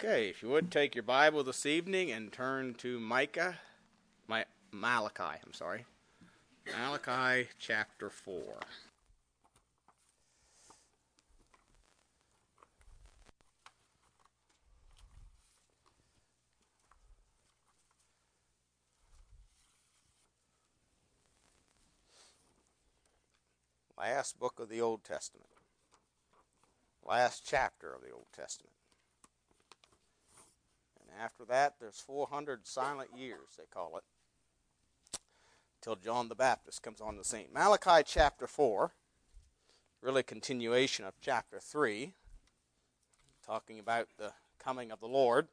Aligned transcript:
Okay, 0.00 0.28
if 0.28 0.44
you 0.44 0.48
would 0.50 0.70
take 0.70 0.94
your 0.94 1.02
Bible 1.02 1.42
this 1.42 1.66
evening 1.66 2.12
and 2.12 2.30
turn 2.30 2.74
to 2.74 3.00
Micah, 3.00 3.56
my, 4.28 4.44
Malachi, 4.70 5.40
I'm 5.44 5.52
sorry. 5.52 5.86
Malachi 6.70 7.48
chapter 7.58 8.08
4. 8.08 8.60
Last 23.98 24.38
book 24.38 24.60
of 24.60 24.68
the 24.68 24.80
Old 24.80 25.02
Testament. 25.02 25.48
Last 27.04 27.44
chapter 27.44 27.92
of 27.92 28.02
the 28.02 28.12
Old 28.12 28.26
Testament. 28.32 28.77
After 31.20 31.44
that, 31.46 31.74
there's 31.80 31.98
400 31.98 32.66
silent 32.66 33.10
years, 33.16 33.56
they 33.56 33.64
call 33.72 33.96
it, 33.96 35.18
till 35.82 35.96
John 35.96 36.28
the 36.28 36.36
Baptist 36.36 36.82
comes 36.82 37.00
on 37.00 37.16
the 37.16 37.24
scene. 37.24 37.48
Malachi 37.52 38.04
chapter 38.06 38.46
4, 38.46 38.92
really 40.00 40.22
continuation 40.22 41.04
of 41.04 41.14
chapter 41.20 41.58
3, 41.58 42.12
talking 43.44 43.80
about 43.80 44.08
the 44.16 44.32
coming 44.62 44.92
of 44.92 45.00
the 45.00 45.08
Lord. 45.08 45.48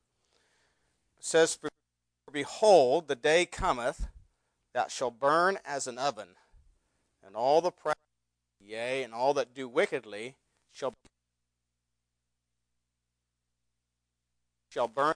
Says, 1.19 1.55
For 1.55 1.69
Behold, 2.31 3.07
the 3.07 3.15
day 3.15 3.47
cometh 3.47 4.07
that 4.73 4.91
shall 4.91 5.11
burn 5.11 5.57
as 5.65 5.87
an 5.87 5.97
oven, 5.97 6.29
and 7.25 7.35
all 7.35 7.61
the 7.61 7.71
proud, 7.71 7.95
yea, 8.59 9.01
and 9.01 9.15
all 9.15 9.33
that 9.33 9.55
do 9.55 9.67
wickedly 9.67 10.35
shall 10.71 10.93
shall 14.69 14.87
burn 14.89 15.15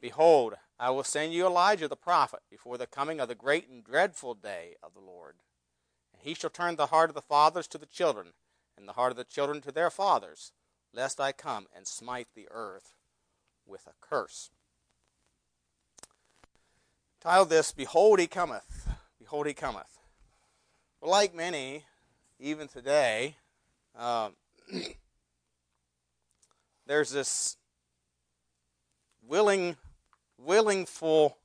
Behold, 0.00 0.54
I 0.78 0.90
will 0.90 1.04
send 1.04 1.32
you 1.32 1.46
Elijah 1.46 1.88
the 1.88 1.96
prophet 1.96 2.40
before 2.50 2.76
the 2.76 2.86
coming 2.86 3.18
of 3.20 3.28
the 3.28 3.34
great 3.34 3.68
and 3.68 3.82
dreadful 3.82 4.34
day 4.34 4.74
of 4.82 4.92
the 4.94 5.00
Lord. 5.00 5.36
And 6.12 6.22
he 6.22 6.34
shall 6.34 6.50
turn 6.50 6.76
the 6.76 6.86
heart 6.86 7.10
of 7.10 7.14
the 7.14 7.22
fathers 7.22 7.66
to 7.68 7.78
the 7.78 7.86
children, 7.86 8.34
and 8.76 8.86
the 8.86 8.92
heart 8.92 9.10
of 9.10 9.16
the 9.16 9.24
children 9.24 9.60
to 9.62 9.72
their 9.72 9.90
fathers, 9.90 10.52
lest 10.92 11.18
I 11.18 11.32
come 11.32 11.66
and 11.74 11.86
smite 11.86 12.28
the 12.34 12.48
earth 12.50 12.94
with 13.66 13.86
a 13.86 13.94
curse. 14.00 14.50
Title 17.20 17.46
this, 17.46 17.72
Behold 17.72 18.20
he 18.20 18.26
cometh. 18.26 18.88
Behold 19.18 19.46
he 19.46 19.54
cometh. 19.54 19.98
Well, 21.00 21.10
like 21.10 21.34
many, 21.34 21.84
even 22.38 22.68
today, 22.68 23.36
um, 23.98 24.34
there's 26.86 27.10
this 27.10 27.56
willing 29.26 29.76
willingful 30.38 31.36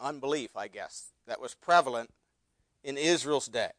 unbelief, 0.00 0.56
I 0.56 0.68
guess, 0.68 1.12
that 1.26 1.40
was 1.40 1.54
prevalent 1.54 2.10
in 2.84 2.96
Israel's 2.96 3.46
day. 3.46 3.70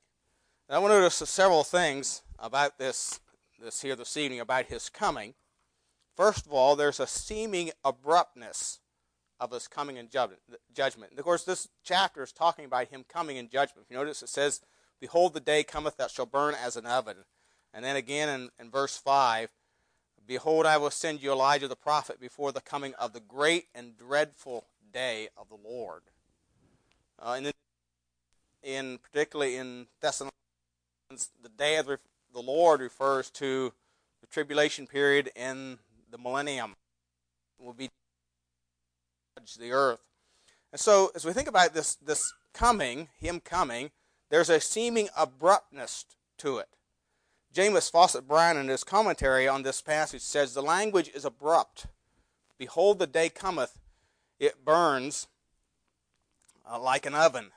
And 0.68 0.76
I 0.76 0.80
want 0.80 0.92
to 0.92 1.00
notice 1.00 1.16
several 1.16 1.64
things 1.64 2.24
about 2.40 2.78
this, 2.78 3.20
this 3.62 3.82
here 3.82 3.96
this 3.96 4.18
evening 4.18 4.40
about 4.40 4.66
his 4.66 4.90
coming. 4.90 5.34
First 6.16 6.46
of 6.46 6.54
all, 6.54 6.76
there's 6.76 7.00
a 7.00 7.08
seeming 7.08 7.72
abruptness 7.86 8.80
of 9.40 9.52
his 9.52 9.68
coming 9.68 9.98
in 9.98 10.10
judgment. 10.10 11.12
And 11.12 11.20
of 11.20 11.26
course, 11.26 11.44
this 11.44 11.70
chapter 11.84 12.24
is 12.24 12.32
talking 12.32 12.66
about 12.66 12.88
him 12.88 13.06
coming 13.08 13.38
in 13.38 13.50
judgment. 13.50 13.86
If 13.86 13.92
you 13.92 13.98
notice, 13.98 14.24
it 14.24 14.30
says, 14.30 14.62
Behold, 15.00 15.34
the 15.34 15.40
day 15.40 15.64
cometh 15.64 15.98
that 15.98 16.12
shall 16.12 16.26
burn 16.26 16.56
as 16.56 16.76
an 16.76 16.86
oven. 16.86 17.18
And 17.74 17.86
then 17.86 17.96
again 17.96 18.30
in, 18.30 18.50
in 18.60 18.72
verse 18.72 18.98
5, 18.98 19.50
Behold, 20.28 20.66
I 20.66 20.76
will 20.78 20.92
send 20.92 21.24
you 21.24 21.32
Elijah 21.32 21.70
the 21.70 21.76
prophet 21.78 22.20
before 22.20 22.52
the 22.52 22.60
coming 22.60 22.94
of 22.96 23.14
the 23.14 23.22
great 23.22 23.68
and 23.74 23.98
dreadful 23.98 24.66
day 24.92 25.30
of 25.38 25.48
the 25.48 25.56
Lord. 25.56 26.02
Uh, 27.18 27.36
and 27.38 27.48
in, 27.48 27.54
in, 28.62 28.98
particularly 28.98 29.56
in 29.56 29.88
Thessalonians, 30.02 30.32
the 31.42 31.50
day 31.58 31.78
of 31.78 31.88
the 31.88 32.42
Lord 32.42 32.82
refers 32.82 33.30
to 33.32 33.72
the 34.20 34.28
tribulation 34.28 34.86
period 34.86 35.32
in 35.34 35.80
the 36.12 36.18
millennium. 36.18 36.76
Will 37.58 37.74
be 37.74 37.90
judge 39.38 39.56
the 39.56 39.72
earth. 39.72 40.02
And 40.72 40.80
so, 40.80 41.12
as 41.16 41.26
we 41.26 41.32
think 41.32 41.48
about 41.48 41.74
this, 41.74 41.96
this 41.96 42.34
coming, 42.54 43.08
him 43.20 43.40
coming, 43.40 43.92
there's 44.30 44.50
a 44.50 44.60
seeming 44.60 45.08
abruptness 45.18 46.06
to 46.40 46.58
it. 46.58 46.68
Jamieson 47.58 47.92
Fausset 47.92 48.28
Brown, 48.28 48.56
in 48.56 48.68
his 48.68 48.84
commentary 48.84 49.48
on 49.48 49.64
this 49.64 49.82
passage, 49.82 50.22
says 50.22 50.54
the 50.54 50.62
language 50.62 51.10
is 51.16 51.26
abrupt. 51.26 51.88
Behold, 52.60 53.00
the 53.00 53.08
day 53.08 53.30
cometh, 53.30 53.80
it 54.40 54.64
burns 54.64 55.26
uh, 56.72 56.80
like 56.80 57.08
an 57.08 57.16
oven. 57.16 57.50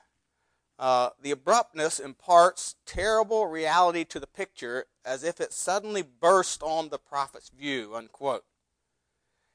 Uh, 0.79 1.09
the 1.21 1.29
abruptness 1.29 1.99
imparts 1.99 2.77
terrible 2.83 3.45
reality 3.45 4.03
to 4.05 4.19
the 4.19 4.25
picture 4.25 4.85
as 5.05 5.23
if 5.23 5.39
it 5.39 5.53
suddenly 5.53 6.01
burst 6.01 6.63
on 6.63 6.89
the 6.89 6.97
prophet's 6.97 7.49
view, 7.49 7.93
unquote. 7.95 8.43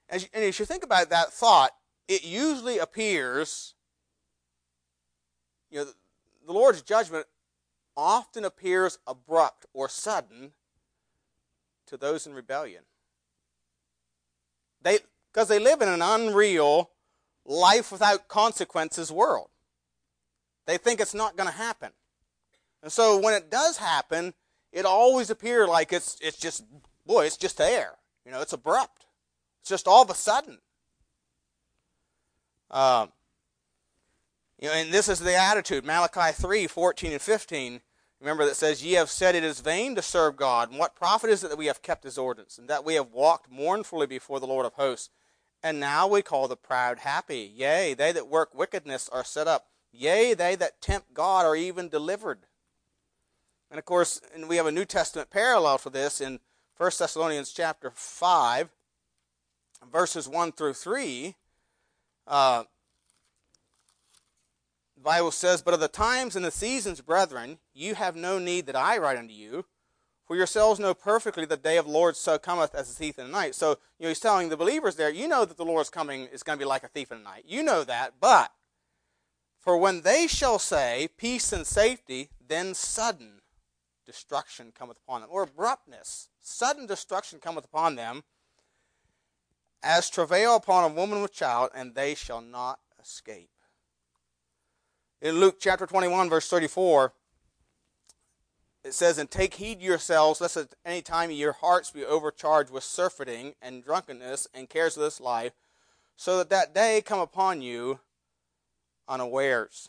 As 0.08 0.22
you, 0.22 0.28
and 0.32 0.44
as 0.44 0.60
you 0.60 0.64
think 0.64 0.84
about 0.84 1.10
that 1.10 1.32
thought, 1.32 1.72
it 2.06 2.24
usually 2.24 2.78
appears, 2.78 3.74
you 5.72 5.80
know, 5.80 5.86
the 6.46 6.52
Lord's 6.52 6.82
judgment 6.82 7.26
often 7.96 8.44
appears 8.44 8.98
abrupt 9.06 9.66
or 9.72 9.88
sudden 9.88 10.52
to 11.86 11.96
those 11.96 12.26
in 12.26 12.34
rebellion. 12.34 12.82
They 14.82 14.98
because 15.32 15.48
they 15.48 15.58
live 15.58 15.82
in 15.82 15.88
an 15.88 16.02
unreal 16.02 16.90
life 17.44 17.92
without 17.92 18.28
consequences 18.28 19.10
world. 19.10 19.48
They 20.66 20.78
think 20.78 21.00
it's 21.00 21.14
not 21.14 21.36
going 21.36 21.48
to 21.48 21.56
happen. 21.56 21.90
And 22.82 22.92
so 22.92 23.18
when 23.18 23.34
it 23.34 23.50
does 23.50 23.78
happen, 23.78 24.34
it 24.72 24.84
always 24.84 25.30
appears 25.30 25.68
like 25.68 25.92
it's 25.92 26.18
it's 26.20 26.38
just 26.38 26.64
boy, 27.06 27.26
it's 27.26 27.36
just 27.36 27.58
there. 27.58 27.92
You 28.24 28.32
know, 28.32 28.40
it's 28.40 28.52
abrupt. 28.52 29.06
It's 29.60 29.70
just 29.70 29.86
all 29.86 30.02
of 30.02 30.10
a 30.10 30.14
sudden. 30.14 30.58
Um, 32.70 33.12
you 34.58 34.68
know, 34.68 34.74
and 34.74 34.92
this 34.92 35.08
is 35.08 35.20
the 35.20 35.36
attitude. 35.36 35.84
Malachi 35.84 36.32
3, 36.32 36.66
14 36.66 37.12
and 37.12 37.22
15 37.22 37.80
Remember 38.20 38.46
that 38.46 38.56
says, 38.56 38.84
Ye 38.84 38.94
have 38.94 39.10
said 39.10 39.34
it 39.34 39.44
is 39.44 39.60
vain 39.60 39.94
to 39.94 40.02
serve 40.02 40.36
God, 40.36 40.70
and 40.70 40.78
what 40.78 40.94
profit 40.94 41.30
is 41.30 41.44
it 41.44 41.50
that 41.50 41.58
we 41.58 41.66
have 41.66 41.82
kept 41.82 42.04
his 42.04 42.16
ordinance, 42.16 42.58
and 42.58 42.68
that 42.68 42.84
we 42.84 42.94
have 42.94 43.12
walked 43.12 43.50
mournfully 43.50 44.06
before 44.06 44.40
the 44.40 44.46
Lord 44.46 44.64
of 44.64 44.74
hosts? 44.74 45.10
And 45.62 45.80
now 45.80 46.06
we 46.06 46.22
call 46.22 46.48
the 46.48 46.56
proud 46.56 47.00
happy. 47.00 47.50
Yea, 47.54 47.94
they 47.94 48.12
that 48.12 48.28
work 48.28 48.54
wickedness 48.54 49.08
are 49.10 49.24
set 49.24 49.48
up. 49.48 49.66
Yea, 49.92 50.34
they 50.34 50.54
that 50.54 50.80
tempt 50.80 51.12
God 51.12 51.44
are 51.44 51.56
even 51.56 51.88
delivered. 51.88 52.46
And 53.70 53.78
of 53.78 53.84
course, 53.84 54.20
and 54.34 54.48
we 54.48 54.56
have 54.56 54.66
a 54.66 54.72
New 54.72 54.84
Testament 54.84 55.30
parallel 55.30 55.78
for 55.78 55.91
this 55.91 56.20
in 56.20 56.41
1 56.76 56.91
Thessalonians 56.98 57.52
chapter 57.52 57.91
5, 57.94 58.70
verses 59.91 60.28
1 60.28 60.52
through 60.52 60.74
3. 60.74 61.34
Uh, 62.26 62.64
Bible 65.06 65.30
says, 65.30 65.62
But 65.62 65.72
of 65.72 65.78
the 65.78 65.86
times 65.86 66.34
and 66.34 66.44
the 66.44 66.50
seasons, 66.50 67.00
brethren, 67.00 67.58
you 67.72 67.94
have 67.94 68.16
no 68.16 68.41
need 68.41 68.66
that 68.66 68.74
I 68.74 68.98
write 68.98 69.16
unto 69.16 69.32
you. 69.32 69.64
For 70.26 70.34
yourselves 70.34 70.80
know 70.80 70.94
perfectly 70.94 71.44
the 71.44 71.56
day 71.56 71.76
of 71.76 71.84
the 71.84 71.92
Lord 71.92 72.16
so 72.16 72.38
cometh 72.38 72.74
as 72.74 72.91
a 72.91 72.92
thief 72.92 73.16
in 73.16 73.26
the 73.26 73.30
night. 73.30 73.54
So, 73.54 73.78
you 74.00 74.03
know, 74.03 74.08
he's 74.08 74.18
telling 74.18 74.48
the 74.48 74.56
believers 74.56 74.97
there, 74.97 75.08
you 75.08 75.28
know 75.28 75.44
that 75.44 75.56
the 75.58 75.64
Lord's 75.64 75.91
coming 75.91 76.22
is 76.22 76.42
going 76.42 76.58
to 76.58 76.64
be 76.64 76.68
like 76.68 76.82
a 76.82 76.88
thief 76.88 77.12
in 77.12 77.18
the 77.18 77.24
night. 77.24 77.44
You 77.47 77.62
know 77.62 77.84
that, 77.84 78.14
but 78.20 78.50
for 79.60 79.76
when 79.78 80.00
they 80.00 80.26
shall 80.26 80.58
say 80.58 81.09
peace 81.16 81.52
and 81.52 81.64
safety, 81.64 82.30
then 82.44 82.74
sudden 82.74 83.42
destruction 84.04 84.72
cometh 84.76 84.98
upon 84.98 85.20
them, 85.20 85.30
or 85.32 85.44
abruptness, 85.44 86.30
sudden 86.41 86.84
destruction 86.84 87.38
cometh 87.38 87.64
upon 87.64 87.94
them, 87.94 88.24
as 89.84 90.10
travail 90.10 90.56
upon 90.56 90.82
a 90.82 90.92
woman 90.92 91.22
with 91.22 91.32
child, 91.32 91.70
and 91.76 91.94
they 91.94 92.16
shall 92.16 92.41
not 92.41 92.80
escape. 93.00 93.50
In 95.22 95.41
Luke 95.41 95.57
chapter 95.59 95.86
21, 95.86 96.28
verse 96.28 96.48
34, 96.48 97.13
it 98.84 98.92
says, 98.92 99.16
And 99.16 99.30
take 99.30 99.54
heed 99.54 99.80
yourselves, 99.80 100.41
lest 100.41 100.59
at 100.59 100.74
any 100.84 101.01
time 101.01 101.30
your 101.30 101.53
hearts 101.53 101.91
be 101.91 102.04
overcharged 102.04 102.71
with 102.71 102.84
surfeiting 102.84 103.54
and 103.63 103.83
drunkenness 103.83 104.47
and 104.53 104.68
cares 104.68 104.97
of 104.97 105.03
this 105.03 105.21
life, 105.21 105.53
so 106.16 106.39
that 106.39 106.51
that 106.51 106.74
day 106.74 107.03
come 107.04 107.18
upon 107.18 107.63
you 107.63 108.01
unawares. 109.09 109.89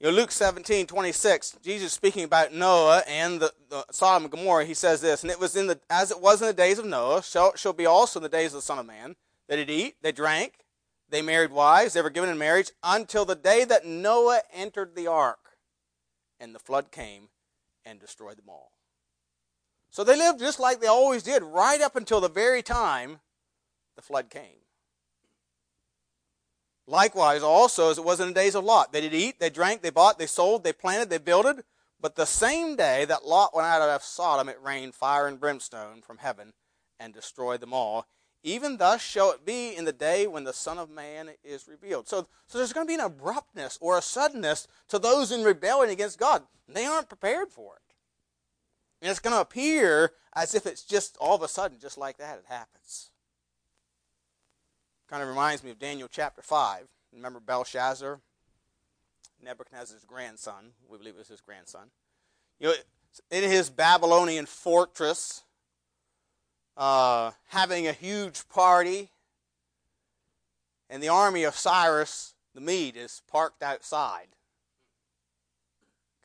You 0.00 0.10
know, 0.10 0.16
Luke 0.16 0.32
17, 0.32 0.86
26, 0.86 1.58
Jesus 1.62 1.92
speaking 1.94 2.24
about 2.24 2.52
Noah 2.52 3.02
and 3.08 3.40
the, 3.40 3.52
the 3.70 3.86
Sodom 3.90 4.24
and 4.24 4.30
Gomorrah, 4.30 4.66
he 4.66 4.74
says 4.74 5.00
this, 5.00 5.22
and 5.22 5.30
it 5.30 5.40
was 5.40 5.56
in 5.56 5.66
the 5.66 5.80
as 5.88 6.10
it 6.10 6.20
was 6.20 6.42
in 6.42 6.48
the 6.48 6.52
days 6.52 6.78
of 6.78 6.84
Noah, 6.84 7.22
shall, 7.22 7.56
shall 7.56 7.72
be 7.72 7.86
also 7.86 8.18
in 8.18 8.22
the 8.22 8.28
days 8.28 8.52
of 8.52 8.58
the 8.58 8.62
Son 8.62 8.78
of 8.78 8.84
Man. 8.84 9.16
They 9.48 9.56
did 9.56 9.70
eat, 9.70 9.96
they 10.02 10.12
drank, 10.12 10.63
they 11.14 11.22
married 11.22 11.52
wives, 11.52 11.92
they 11.92 12.02
were 12.02 12.10
given 12.10 12.28
in 12.28 12.36
marriage, 12.36 12.72
until 12.82 13.24
the 13.24 13.36
day 13.36 13.64
that 13.64 13.86
Noah 13.86 14.40
entered 14.52 14.96
the 14.96 15.06
ark, 15.06 15.38
and 16.40 16.52
the 16.52 16.58
flood 16.58 16.90
came 16.90 17.28
and 17.84 18.00
destroyed 18.00 18.36
them 18.36 18.48
all. 18.48 18.72
So 19.90 20.02
they 20.02 20.16
lived 20.16 20.40
just 20.40 20.58
like 20.58 20.80
they 20.80 20.88
always 20.88 21.22
did, 21.22 21.44
right 21.44 21.80
up 21.80 21.94
until 21.94 22.20
the 22.20 22.28
very 22.28 22.62
time 22.62 23.20
the 23.94 24.02
flood 24.02 24.28
came. 24.28 24.64
Likewise, 26.88 27.44
also, 27.44 27.92
as 27.92 27.98
it 27.98 28.04
was 28.04 28.18
in 28.18 28.26
the 28.26 28.34
days 28.34 28.56
of 28.56 28.64
Lot, 28.64 28.92
they 28.92 29.00
did 29.00 29.14
eat, 29.14 29.38
they 29.38 29.50
drank, 29.50 29.82
they 29.82 29.90
bought, 29.90 30.18
they 30.18 30.26
sold, 30.26 30.64
they 30.64 30.72
planted, 30.72 31.10
they 31.10 31.18
builded. 31.18 31.62
But 32.00 32.16
the 32.16 32.26
same 32.26 32.74
day 32.74 33.04
that 33.04 33.24
Lot 33.24 33.54
went 33.54 33.68
out 33.68 33.88
of 33.88 34.02
Sodom, 34.02 34.48
it 34.48 34.58
rained 34.60 34.96
fire 34.96 35.28
and 35.28 35.38
brimstone 35.38 36.02
from 36.02 36.18
heaven 36.18 36.54
and 36.98 37.14
destroyed 37.14 37.60
them 37.60 37.72
all. 37.72 38.08
Even 38.46 38.76
thus 38.76 39.00
shall 39.00 39.32
it 39.32 39.46
be 39.46 39.74
in 39.74 39.86
the 39.86 39.92
day 39.92 40.26
when 40.26 40.44
the 40.44 40.52
Son 40.52 40.76
of 40.76 40.90
Man 40.90 41.30
is 41.42 41.66
revealed. 41.66 42.06
So, 42.06 42.28
so 42.46 42.58
there's 42.58 42.74
going 42.74 42.86
to 42.86 42.90
be 42.90 42.94
an 42.94 43.00
abruptness 43.00 43.78
or 43.80 43.96
a 43.96 44.02
suddenness 44.02 44.68
to 44.88 44.98
those 44.98 45.32
in 45.32 45.42
rebellion 45.42 45.90
against 45.90 46.18
God. 46.18 46.42
They 46.68 46.84
aren't 46.84 47.08
prepared 47.08 47.48
for 47.48 47.76
it. 47.76 47.94
And 49.00 49.10
it's 49.10 49.18
going 49.18 49.34
to 49.34 49.40
appear 49.40 50.12
as 50.36 50.54
if 50.54 50.66
it's 50.66 50.82
just 50.82 51.16
all 51.16 51.34
of 51.34 51.42
a 51.42 51.48
sudden, 51.48 51.78
just 51.80 51.96
like 51.96 52.18
that, 52.18 52.38
it 52.38 52.44
happens. 52.46 53.10
Kind 55.08 55.22
of 55.22 55.28
reminds 55.30 55.64
me 55.64 55.70
of 55.70 55.78
Daniel 55.78 56.08
chapter 56.10 56.42
5. 56.42 56.86
Remember 57.14 57.40
Belshazzar? 57.40 58.20
Nebuchadnezzar's 59.42 60.04
grandson. 60.04 60.72
We 60.86 60.98
believe 60.98 61.14
it 61.14 61.18
was 61.18 61.28
his 61.28 61.40
grandson. 61.40 61.88
You 62.60 62.68
know, 62.68 62.74
in 63.30 63.44
his 63.44 63.70
Babylonian 63.70 64.44
fortress, 64.44 65.44
uh, 66.76 67.32
having 67.48 67.86
a 67.86 67.92
huge 67.92 68.48
party, 68.48 69.10
and 70.90 71.02
the 71.02 71.08
army 71.08 71.44
of 71.44 71.56
Cyrus 71.56 72.34
the 72.54 72.60
Mede 72.60 72.96
is 72.96 73.22
parked 73.30 73.62
outside. 73.62 74.28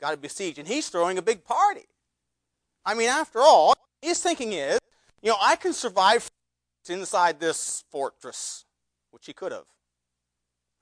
Got 0.00 0.12
to 0.12 0.16
besiege. 0.16 0.58
And 0.58 0.68
he's 0.68 0.88
throwing 0.88 1.18
a 1.18 1.22
big 1.22 1.44
party. 1.44 1.86
I 2.84 2.94
mean, 2.94 3.08
after 3.08 3.40
all, 3.40 3.74
his 4.00 4.22
thinking 4.22 4.52
is, 4.52 4.78
you 5.22 5.30
know, 5.30 5.36
I 5.40 5.56
can 5.56 5.72
survive 5.72 6.30
inside 6.88 7.38
this 7.38 7.84
fortress 7.90 8.64
which 9.10 9.26
he 9.26 9.32
could 9.32 9.52
have. 9.52 9.66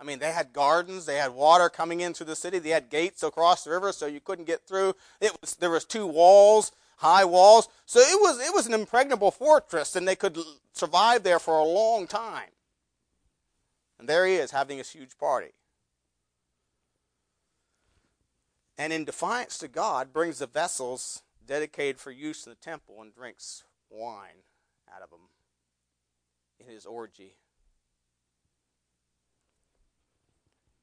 I 0.01 0.05
mean, 0.05 0.21
they 0.21 0.31
had 0.31 0.53
gardens, 0.53 1.07
they 1.07 1.17
had 1.17 1.35
water 1.35 1.69
coming 1.69 2.01
into 2.01 2.25
the 2.25 2.37
city, 2.37 2.59
they 2.59 2.71
had 2.71 2.89
gates 2.89 3.23
across 3.23 3.65
the 3.65 3.71
river 3.71 3.91
so 3.93 4.07
you 4.07 4.21
couldn't 4.21 4.45
get 4.45 4.67
through. 4.67 4.95
It 5.21 5.37
was 5.41 5.57
there 5.57 5.71
was 5.71 5.85
two 5.85 6.07
walls, 6.07 6.73
high 6.99 7.25
walls. 7.25 7.69
So 7.87 8.01
it 8.01 8.21
was 8.21 8.41
it 8.41 8.55
was 8.55 8.67
an 8.67 8.75
impregnable 8.75 9.31
fortress 9.31 9.97
and 9.97 10.07
they 10.07 10.17
could 10.17 10.39
survive 10.73 11.23
there 11.23 11.39
for 11.39 11.59
a 11.59 11.65
long 11.65 12.07
time. 12.07 12.51
And 13.99 14.09
there 14.09 14.27
he 14.27 14.35
is 14.35 14.53
having 14.53 14.79
this 14.79 14.93
huge 14.93 15.19
party. 15.19 15.53
And 18.77 18.93
in 18.93 19.05
defiance 19.05 19.59
to 19.59 19.69
God, 19.69 20.13
brings 20.13 20.39
the 20.39 20.47
vessels 20.47 21.23
dedicated 21.45 21.99
for 21.99 22.13
use 22.13 22.47
in 22.47 22.51
the 22.51 22.57
temple 22.57 23.03
and 23.03 23.13
drinks 23.13 23.65
wine 23.91 24.45
out 24.95 25.03
of 25.03 25.11
them 25.11 25.31
in 26.61 26.73
his 26.73 26.87
orgy. 26.87 27.35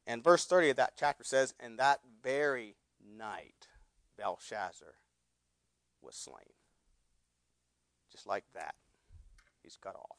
And 0.06 0.24
verse 0.24 0.46
30 0.46 0.72
of 0.72 0.78
that 0.78 0.94
chapter 0.98 1.24
says, 1.24 1.54
And 1.60 1.80
that 1.80 2.02
very 2.22 2.76
night 3.02 3.68
Belshazzar 4.18 4.96
was 6.06 6.16
slain. 6.16 6.54
Just 8.12 8.28
like 8.28 8.46
that, 8.54 8.76
he's 9.64 9.78
cut 9.82 9.96
off. 9.96 10.18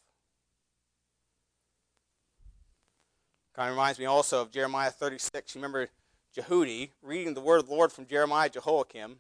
Kind 3.54 3.70
of 3.70 3.74
reminds 3.76 3.98
me 3.98 4.04
also 4.04 4.42
of 4.42 4.50
Jeremiah 4.50 4.90
36. 4.90 5.54
You 5.54 5.60
remember 5.60 5.88
Jehudi 6.36 6.90
reading 7.00 7.34
the 7.34 7.40
word 7.40 7.58
of 7.58 7.68
the 7.68 7.74
Lord 7.74 7.92
from 7.92 8.06
Jeremiah 8.06 8.50
Jehoiakim, 8.50 9.16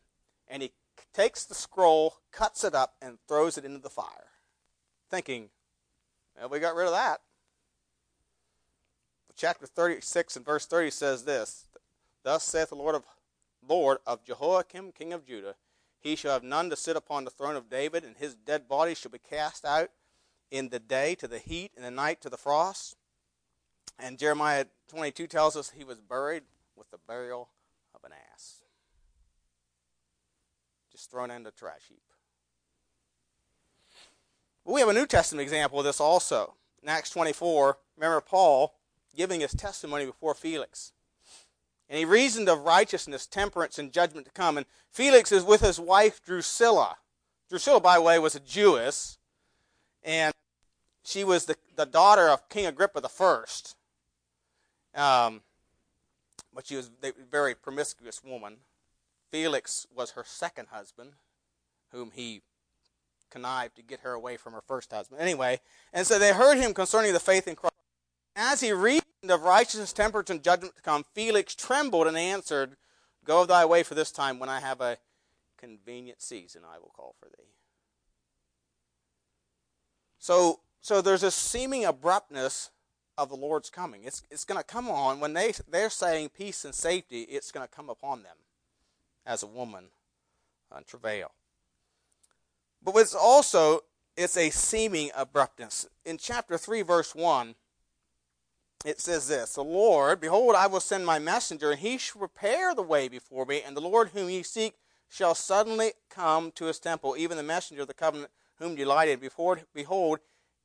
and 0.48 0.62
he 0.62 0.72
takes 1.14 1.44
the 1.44 1.54
scroll, 1.54 2.16
cuts 2.32 2.62
it 2.62 2.74
up, 2.74 2.96
and 3.00 3.18
throws 3.26 3.56
it 3.56 3.64
into 3.64 3.78
the 3.78 3.88
fire, 3.88 4.32
thinking, 5.10 5.48
well, 6.38 6.50
we 6.50 6.58
got 6.58 6.74
rid 6.74 6.86
of 6.86 6.92
that 6.92 7.20
chapter 9.36 9.66
36 9.66 10.36
and 10.36 10.44
verse 10.44 10.66
30 10.66 10.90
says 10.90 11.24
this 11.24 11.66
Thus 12.24 12.42
saith 12.42 12.70
the 12.70 12.74
Lord 12.74 12.94
of 12.94 13.04
Lord 13.66 13.98
of 14.06 14.24
Jehoiakim, 14.24 14.92
king 14.92 15.12
of 15.12 15.26
Judah, 15.26 15.54
he 16.06 16.14
shall 16.14 16.32
have 16.32 16.44
none 16.44 16.70
to 16.70 16.76
sit 16.76 16.96
upon 16.96 17.24
the 17.24 17.30
throne 17.30 17.56
of 17.56 17.68
David, 17.68 18.04
and 18.04 18.16
his 18.16 18.36
dead 18.36 18.68
body 18.68 18.94
shall 18.94 19.10
be 19.10 19.18
cast 19.18 19.64
out 19.64 19.90
in 20.52 20.68
the 20.68 20.78
day 20.78 21.16
to 21.16 21.26
the 21.26 21.40
heat, 21.40 21.72
and 21.76 21.84
the 21.84 21.90
night 21.90 22.20
to 22.20 22.30
the 22.30 22.36
frost. 22.36 22.96
And 23.98 24.18
Jeremiah 24.18 24.66
22 24.88 25.26
tells 25.26 25.56
us 25.56 25.70
he 25.70 25.82
was 25.82 26.00
buried 26.00 26.44
with 26.76 26.90
the 26.92 26.98
burial 26.98 27.48
of 27.92 28.04
an 28.04 28.12
ass. 28.32 28.62
Just 30.92 31.10
thrown 31.10 31.30
in 31.30 31.42
the 31.42 31.50
trash 31.50 31.88
heap. 31.88 32.02
But 34.64 34.74
We 34.74 34.80
have 34.80 34.88
a 34.88 34.92
New 34.92 35.06
Testament 35.06 35.42
example 35.42 35.80
of 35.80 35.84
this 35.84 36.00
also. 36.00 36.54
In 36.82 36.88
Acts 36.88 37.10
24, 37.10 37.78
remember 37.96 38.20
Paul 38.20 38.74
giving 39.16 39.40
his 39.40 39.52
testimony 39.52 40.06
before 40.06 40.34
Felix. 40.34 40.92
And 41.88 41.98
he 41.98 42.04
reasoned 42.04 42.48
of 42.48 42.60
righteousness, 42.60 43.26
temperance, 43.26 43.78
and 43.78 43.92
judgment 43.92 44.26
to 44.26 44.32
come. 44.32 44.56
And 44.56 44.66
Felix 44.90 45.30
is 45.30 45.44
with 45.44 45.60
his 45.60 45.78
wife 45.78 46.20
Drusilla. 46.24 46.96
Drusilla, 47.48 47.80
by 47.80 47.96
the 47.96 48.02
way, 48.02 48.18
was 48.18 48.34
a 48.34 48.40
Jewess, 48.40 49.18
and 50.02 50.34
she 51.04 51.22
was 51.22 51.44
the, 51.44 51.56
the 51.76 51.86
daughter 51.86 52.28
of 52.28 52.48
King 52.48 52.66
Agrippa 52.66 53.00
the 53.00 53.08
First. 53.08 53.76
Um, 54.94 55.42
but 56.52 56.66
she 56.66 56.74
was 56.74 56.90
a 57.04 57.12
very 57.30 57.54
promiscuous 57.54 58.24
woman. 58.24 58.56
Felix 59.30 59.86
was 59.94 60.12
her 60.12 60.24
second 60.26 60.68
husband, 60.72 61.12
whom 61.92 62.10
he 62.14 62.42
connived 63.30 63.76
to 63.76 63.82
get 63.82 64.00
her 64.00 64.12
away 64.12 64.36
from 64.36 64.54
her 64.54 64.62
first 64.66 64.90
husband. 64.92 65.20
Anyway, 65.20 65.60
and 65.92 66.06
so 66.06 66.18
they 66.18 66.32
heard 66.32 66.56
him 66.56 66.72
concerning 66.72 67.12
the 67.12 67.20
faith 67.20 67.46
in 67.46 67.54
Christ. 67.54 67.75
As 68.36 68.60
he 68.60 68.70
reasoned 68.70 69.02
of 69.30 69.42
righteousness, 69.42 69.94
temperance, 69.94 70.28
and 70.28 70.42
judgment 70.42 70.76
to 70.76 70.82
come, 70.82 71.04
Felix 71.14 71.54
trembled 71.54 72.06
and 72.06 72.18
answered, 72.18 72.76
Go 73.24 73.46
thy 73.46 73.64
way 73.64 73.82
for 73.82 73.94
this 73.94 74.12
time. 74.12 74.38
When 74.38 74.50
I 74.50 74.60
have 74.60 74.80
a 74.82 74.98
convenient 75.56 76.20
season, 76.20 76.62
I 76.70 76.78
will 76.78 76.92
call 76.94 77.14
for 77.18 77.26
thee. 77.26 77.48
So, 80.18 80.60
so 80.80 81.00
there's 81.00 81.22
a 81.22 81.30
seeming 81.30 81.84
abruptness 81.84 82.70
of 83.18 83.30
the 83.30 83.36
Lord's 83.36 83.70
coming. 83.70 84.04
It's, 84.04 84.22
it's 84.30 84.44
going 84.44 84.60
to 84.60 84.64
come 84.64 84.88
on 84.88 85.18
when 85.18 85.32
they, 85.32 85.54
they're 85.68 85.90
saying 85.90 86.30
peace 86.36 86.64
and 86.64 86.74
safety, 86.74 87.22
it's 87.22 87.50
going 87.50 87.66
to 87.66 87.74
come 87.74 87.88
upon 87.88 88.22
them 88.22 88.36
as 89.24 89.42
a 89.42 89.46
woman 89.46 89.86
on 90.70 90.84
travail. 90.84 91.32
But 92.82 92.96
it's 92.96 93.14
also, 93.14 93.80
it's 94.16 94.36
a 94.36 94.50
seeming 94.50 95.10
abruptness. 95.16 95.88
In 96.04 96.18
chapter 96.18 96.58
3, 96.58 96.82
verse 96.82 97.14
1, 97.14 97.54
it 98.84 99.00
says 99.00 99.28
this 99.28 99.54
The 99.54 99.64
Lord, 99.64 100.20
behold, 100.20 100.54
I 100.54 100.66
will 100.66 100.80
send 100.80 101.06
my 101.06 101.18
messenger, 101.18 101.70
and 101.70 101.80
he 101.80 101.98
shall 101.98 102.20
prepare 102.20 102.74
the 102.74 102.82
way 102.82 103.08
before 103.08 103.46
me, 103.46 103.62
and 103.64 103.76
the 103.76 103.80
Lord 103.80 104.10
whom 104.10 104.28
ye 104.28 104.42
seek 104.42 104.74
shall 105.08 105.34
suddenly 105.34 105.92
come 106.10 106.52
to 106.52 106.66
his 106.66 106.78
temple, 106.78 107.16
even 107.16 107.36
the 107.36 107.42
messenger 107.42 107.82
of 107.82 107.88
the 107.88 107.94
covenant 107.94 108.30
whom 108.58 108.74
delighted. 108.74 109.20
Before, 109.20 109.60
behold, 109.74 110.18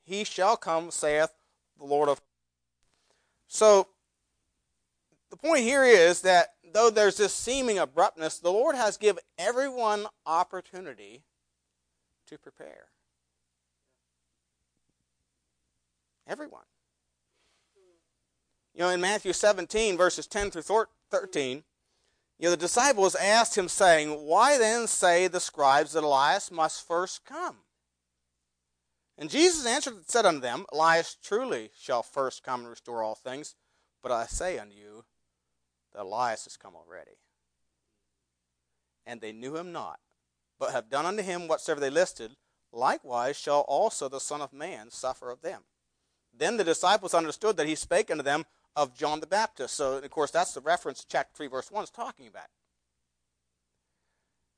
he 0.04 0.24
shall 0.24 0.58
come, 0.58 0.92
saith 0.92 1.32
the 1.78 1.86
Lord 1.86 2.10
of. 2.10 2.22
So, 3.48 3.88
the 5.30 5.38
point 5.38 5.62
here 5.62 5.84
is 5.84 6.22
that 6.22 6.54
though 6.74 6.90
there's 6.90 7.18
this 7.18 7.34
seeming 7.34 7.80
abruptness, 7.80 8.40
the 8.40 8.52
Lord 8.52 8.76
has 8.76 8.98
given 8.98 9.24
everyone 9.38 10.06
opportunity 10.26 11.24
to 12.28 12.38
prepare. 12.38 12.88
Everyone. 16.28 16.64
You 18.74 18.82
know, 18.82 18.90
in 18.90 19.02
Matthew 19.02 19.34
17, 19.34 19.98
verses 19.98 20.28
10 20.28 20.52
through 20.52 20.86
13, 21.10 21.64
you 22.40 22.46
know, 22.46 22.52
the 22.52 22.58
disciples 22.58 23.16
asked 23.16 23.58
him, 23.58 23.68
saying, 23.68 24.10
Why 24.12 24.58
then 24.58 24.88
say 24.88 25.28
the 25.28 25.40
scribes 25.40 25.94
that 25.94 26.04
Elias 26.04 26.52
must 26.52 26.88
first 26.88 27.26
come? 27.26 27.58
And 29.18 29.30
Jesus 29.30 29.66
answered 29.68 29.94
and 29.94 30.06
said 30.08 30.26
unto 30.26 30.40
them, 30.40 30.66
Elias 30.74 31.16
truly 31.22 31.70
shall 31.80 32.02
first 32.02 32.44
come 32.44 32.62
and 32.62 32.70
restore 32.70 33.04
all 33.04 33.14
things, 33.14 33.56
but 34.02 34.12
I 34.12 34.26
say 34.26 34.58
unto 34.58 34.74
you 34.76 35.06
that 35.94 36.02
Elias 36.04 36.46
has 36.46 36.58
come 36.58 36.74
already. 36.76 37.18
and 39.06 39.20
they 39.20 39.32
knew 39.32 39.58
him 39.58 39.72
not, 39.72 40.00
but 40.60 40.72
have 40.72 40.90
done 40.90 41.06
unto 41.06 41.24
him 41.24 41.48
whatsoever 41.48 41.82
they 41.82 41.90
listed, 41.90 42.36
likewise 42.72 43.38
shall 43.38 43.62
also 43.62 44.08
the 44.08 44.20
Son 44.20 44.42
of 44.42 44.54
Man 44.54 44.90
suffer 44.90 45.30
of 45.30 45.42
them. 45.42 45.64
Then 46.34 46.58
the 46.58 46.64
disciples 46.64 47.14
understood 47.14 47.58
that 47.58 47.68
he 47.68 47.76
spake 47.76 48.10
unto 48.10 48.24
them 48.24 48.46
of 48.76 48.96
John 48.96 49.20
the 49.20 49.28
Baptist. 49.28 49.76
So, 49.76 49.98
of 49.98 50.10
course, 50.10 50.32
that's 50.32 50.54
the 50.54 50.62
reference 50.62 51.06
chapter 51.08 51.32
3, 51.36 51.48
verse 51.48 51.72
1 51.72 51.84
is 51.84 51.90
talking 51.90 52.28
about. 52.28 52.48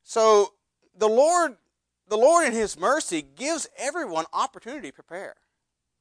So, 0.03 0.53
the 0.98 1.08
Lord, 1.08 1.55
the 2.08 2.17
Lord 2.17 2.46
in 2.46 2.53
his 2.53 2.77
mercy 2.77 3.22
gives 3.22 3.67
everyone 3.77 4.25
opportunity 4.34 4.89
to 4.89 4.93
prepare. 4.93 5.36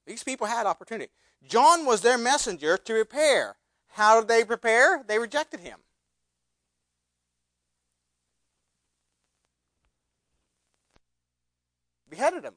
These 0.07 0.25
people 0.25 0.47
had 0.47 0.67
opportunity. 0.67 1.11
John 1.47 1.87
was 1.87 2.01
their 2.01 2.19
messenger 2.19 2.77
to 2.77 2.93
prepare. 2.93 3.57
How 3.89 4.21
did 4.21 4.29
they 4.29 4.45
prepare? 4.45 5.03
They 5.07 5.19
rejected 5.19 5.61
him. 5.61 5.79
Beheaded 12.09 12.45
him. 12.45 12.55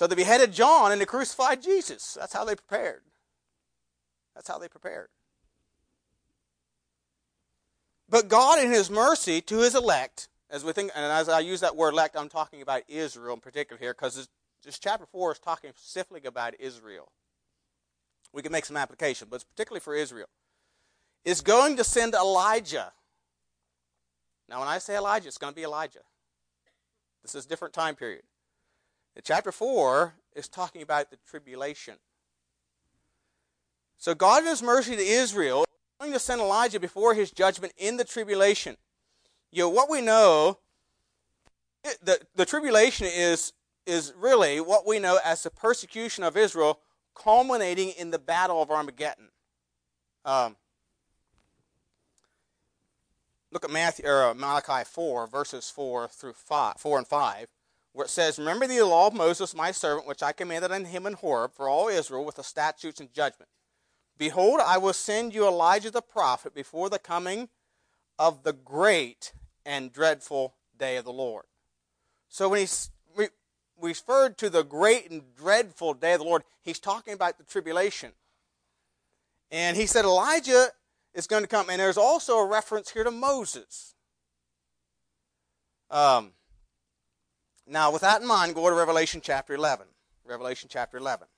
So 0.00 0.06
they 0.06 0.14
beheaded 0.14 0.54
John 0.54 0.92
and 0.92 0.98
they 0.98 1.04
crucified 1.04 1.62
Jesus. 1.62 2.16
That's 2.18 2.32
how 2.32 2.46
they 2.46 2.56
prepared. 2.56 3.02
That's 4.34 4.48
how 4.48 4.56
they 4.56 4.66
prepared. 4.66 5.08
But 8.08 8.28
God, 8.28 8.58
in 8.60 8.70
His 8.70 8.88
mercy 8.90 9.42
to 9.42 9.58
His 9.58 9.74
elect, 9.74 10.28
as 10.48 10.64
we 10.64 10.72
think, 10.72 10.90
and 10.96 11.04
as 11.04 11.28
I 11.28 11.40
use 11.40 11.60
that 11.60 11.76
word 11.76 11.92
elect, 11.92 12.16
I'm 12.16 12.30
talking 12.30 12.62
about 12.62 12.84
Israel 12.88 13.34
in 13.34 13.40
particular 13.40 13.78
here, 13.78 13.92
because 13.92 14.16
this, 14.16 14.28
this, 14.64 14.78
chapter 14.78 15.04
4 15.04 15.32
is 15.32 15.38
talking 15.38 15.70
specifically 15.76 16.22
about 16.24 16.54
Israel. 16.58 17.12
We 18.32 18.40
can 18.40 18.52
make 18.52 18.64
some 18.64 18.78
application, 18.78 19.28
but 19.30 19.36
it's 19.36 19.44
particularly 19.44 19.80
for 19.80 19.94
Israel. 19.94 20.28
Is 21.26 21.42
going 21.42 21.76
to 21.76 21.84
send 21.84 22.14
Elijah. 22.14 22.90
Now, 24.48 24.60
when 24.60 24.68
I 24.68 24.78
say 24.78 24.96
Elijah, 24.96 25.28
it's 25.28 25.36
going 25.36 25.52
to 25.52 25.56
be 25.56 25.64
Elijah. 25.64 26.00
This 27.20 27.34
is 27.34 27.44
a 27.44 27.48
different 27.50 27.74
time 27.74 27.96
period. 27.96 28.22
The 29.14 29.22
chapter 29.22 29.52
4 29.52 30.14
is 30.34 30.48
talking 30.48 30.82
about 30.82 31.10
the 31.10 31.18
tribulation. 31.28 31.94
So 33.98 34.14
God 34.14 34.42
in 34.42 34.48
his 34.48 34.62
mercy 34.62 34.96
to 34.96 35.02
Israel 35.02 35.62
is 35.62 35.66
going 36.00 36.12
to 36.12 36.18
send 36.18 36.40
Elijah 36.40 36.80
before 36.80 37.14
his 37.14 37.30
judgment 37.30 37.72
in 37.76 37.96
the 37.96 38.04
tribulation. 38.04 38.76
You 39.52 39.64
know, 39.64 39.68
what 39.68 39.90
we 39.90 40.00
know, 40.00 40.58
the, 42.02 42.20
the 42.34 42.46
tribulation 42.46 43.08
is, 43.10 43.52
is 43.86 44.14
really 44.16 44.60
what 44.60 44.86
we 44.86 44.98
know 44.98 45.18
as 45.24 45.42
the 45.42 45.50
persecution 45.50 46.24
of 46.24 46.36
Israel 46.36 46.78
culminating 47.14 47.90
in 47.90 48.10
the 48.10 48.18
battle 48.18 48.62
of 48.62 48.70
Armageddon. 48.70 49.28
Um, 50.24 50.56
look 53.50 53.64
at 53.64 53.70
Matthew 53.70 54.06
or 54.06 54.30
uh, 54.30 54.34
Malachi 54.34 54.84
4, 54.84 55.26
verses 55.26 55.68
4 55.70 56.08
through 56.08 56.34
5, 56.34 56.76
4 56.78 56.98
and 56.98 57.06
5, 57.06 57.48
where 57.92 58.06
it 58.06 58.10
says, 58.10 58.38
Remember 58.38 58.66
the 58.66 58.82
law 58.82 59.08
of 59.08 59.14
Moses, 59.14 59.54
my 59.54 59.72
servant, 59.72 60.06
which 60.06 60.22
I 60.22 60.32
commanded 60.32 60.72
unto 60.72 60.88
him 60.88 61.06
in 61.06 61.14
Horeb 61.14 61.52
for 61.54 61.68
all 61.68 61.88
Israel 61.88 62.24
with 62.24 62.36
the 62.36 62.44
statutes 62.44 63.00
and 63.00 63.12
judgment. 63.12 63.50
Behold, 64.16 64.60
I 64.64 64.78
will 64.78 64.92
send 64.92 65.34
you 65.34 65.46
Elijah 65.46 65.90
the 65.90 66.02
prophet 66.02 66.54
before 66.54 66.90
the 66.90 66.98
coming 66.98 67.48
of 68.18 68.42
the 68.42 68.52
great 68.52 69.32
and 69.64 69.92
dreadful 69.92 70.54
day 70.78 70.96
of 70.96 71.04
the 71.04 71.12
Lord. 71.12 71.44
So 72.28 72.50
when 72.50 72.60
he's 72.60 72.90
referred 73.80 74.36
to 74.38 74.50
the 74.50 74.62
great 74.62 75.10
and 75.10 75.22
dreadful 75.34 75.94
day 75.94 76.12
of 76.12 76.20
the 76.20 76.26
Lord, 76.26 76.44
he's 76.62 76.78
talking 76.78 77.14
about 77.14 77.38
the 77.38 77.44
tribulation. 77.44 78.12
And 79.50 79.76
he 79.76 79.86
said 79.86 80.04
Elijah 80.04 80.68
is 81.14 81.26
going 81.26 81.42
to 81.42 81.48
come. 81.48 81.70
And 81.70 81.80
there's 81.80 81.96
also 81.96 82.36
a 82.38 82.46
reference 82.46 82.90
here 82.90 83.04
to 83.04 83.10
Moses. 83.10 83.94
Um, 85.90 86.32
now, 87.70 87.92
with 87.92 88.02
that 88.02 88.20
in 88.20 88.26
mind, 88.26 88.54
go 88.54 88.68
to 88.68 88.74
Revelation 88.74 89.20
chapter 89.22 89.54
11. 89.54 89.86
Revelation 90.24 90.68
chapter 90.70 90.98
11. 90.98 91.28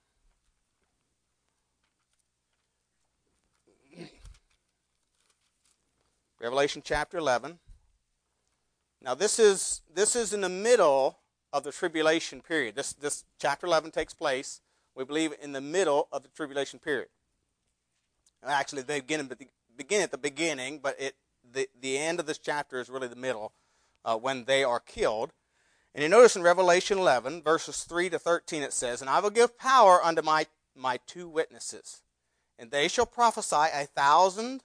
Revelation 6.40 6.82
chapter 6.84 7.18
11. 7.18 7.58
Now 9.00 9.14
this 9.14 9.38
is 9.38 9.82
this 9.92 10.16
is 10.16 10.32
in 10.32 10.40
the 10.40 10.48
middle 10.48 11.18
of 11.52 11.64
the 11.64 11.70
tribulation 11.70 12.40
period. 12.40 12.74
This 12.74 12.94
this 12.94 13.24
chapter 13.38 13.66
11 13.66 13.90
takes 13.90 14.14
place, 14.14 14.60
we 14.96 15.04
believe, 15.04 15.34
in 15.40 15.52
the 15.52 15.60
middle 15.60 16.08
of 16.10 16.22
the 16.22 16.28
tribulation 16.30 16.78
period. 16.78 17.08
Actually, 18.44 18.82
they 18.82 19.00
begin, 19.00 19.30
begin 19.76 20.02
at 20.02 20.10
the 20.10 20.18
beginning, 20.18 20.80
but 20.82 21.00
it 21.00 21.14
the, 21.52 21.68
the 21.80 21.98
end 21.98 22.18
of 22.18 22.26
this 22.26 22.38
chapter 22.38 22.80
is 22.80 22.88
really 22.88 23.08
the 23.08 23.16
middle 23.16 23.52
uh, 24.04 24.16
when 24.16 24.44
they 24.44 24.64
are 24.64 24.80
killed. 24.80 25.32
And 25.94 26.02
you 26.02 26.08
notice 26.08 26.36
in 26.36 26.42
Revelation 26.42 26.98
11, 26.98 27.42
verses 27.42 27.84
3 27.84 28.10
to 28.10 28.18
13, 28.18 28.62
it 28.62 28.72
says, 28.72 29.00
And 29.00 29.10
I 29.10 29.20
will 29.20 29.30
give 29.30 29.58
power 29.58 30.02
unto 30.02 30.22
my, 30.22 30.46
my 30.74 30.98
two 31.06 31.28
witnesses, 31.28 32.02
and 32.58 32.70
they 32.70 32.88
shall 32.88 33.06
prophesy 33.06 33.56
a 33.56 33.86
thousand 33.86 34.62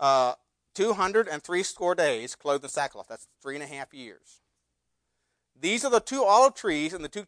uh, 0.00 0.34
two 0.74 0.92
hundred 0.92 1.26
and 1.26 1.42
three 1.42 1.62
score 1.62 1.94
days 1.94 2.34
clothed 2.34 2.64
in 2.64 2.70
sackcloth. 2.70 3.06
That's 3.08 3.28
three 3.40 3.54
and 3.54 3.64
a 3.64 3.66
half 3.66 3.94
years. 3.94 4.40
These 5.58 5.84
are 5.84 5.90
the 5.90 6.00
two 6.00 6.22
olive 6.22 6.54
trees 6.54 6.92
and 6.92 7.02
the 7.02 7.08
two 7.08 7.24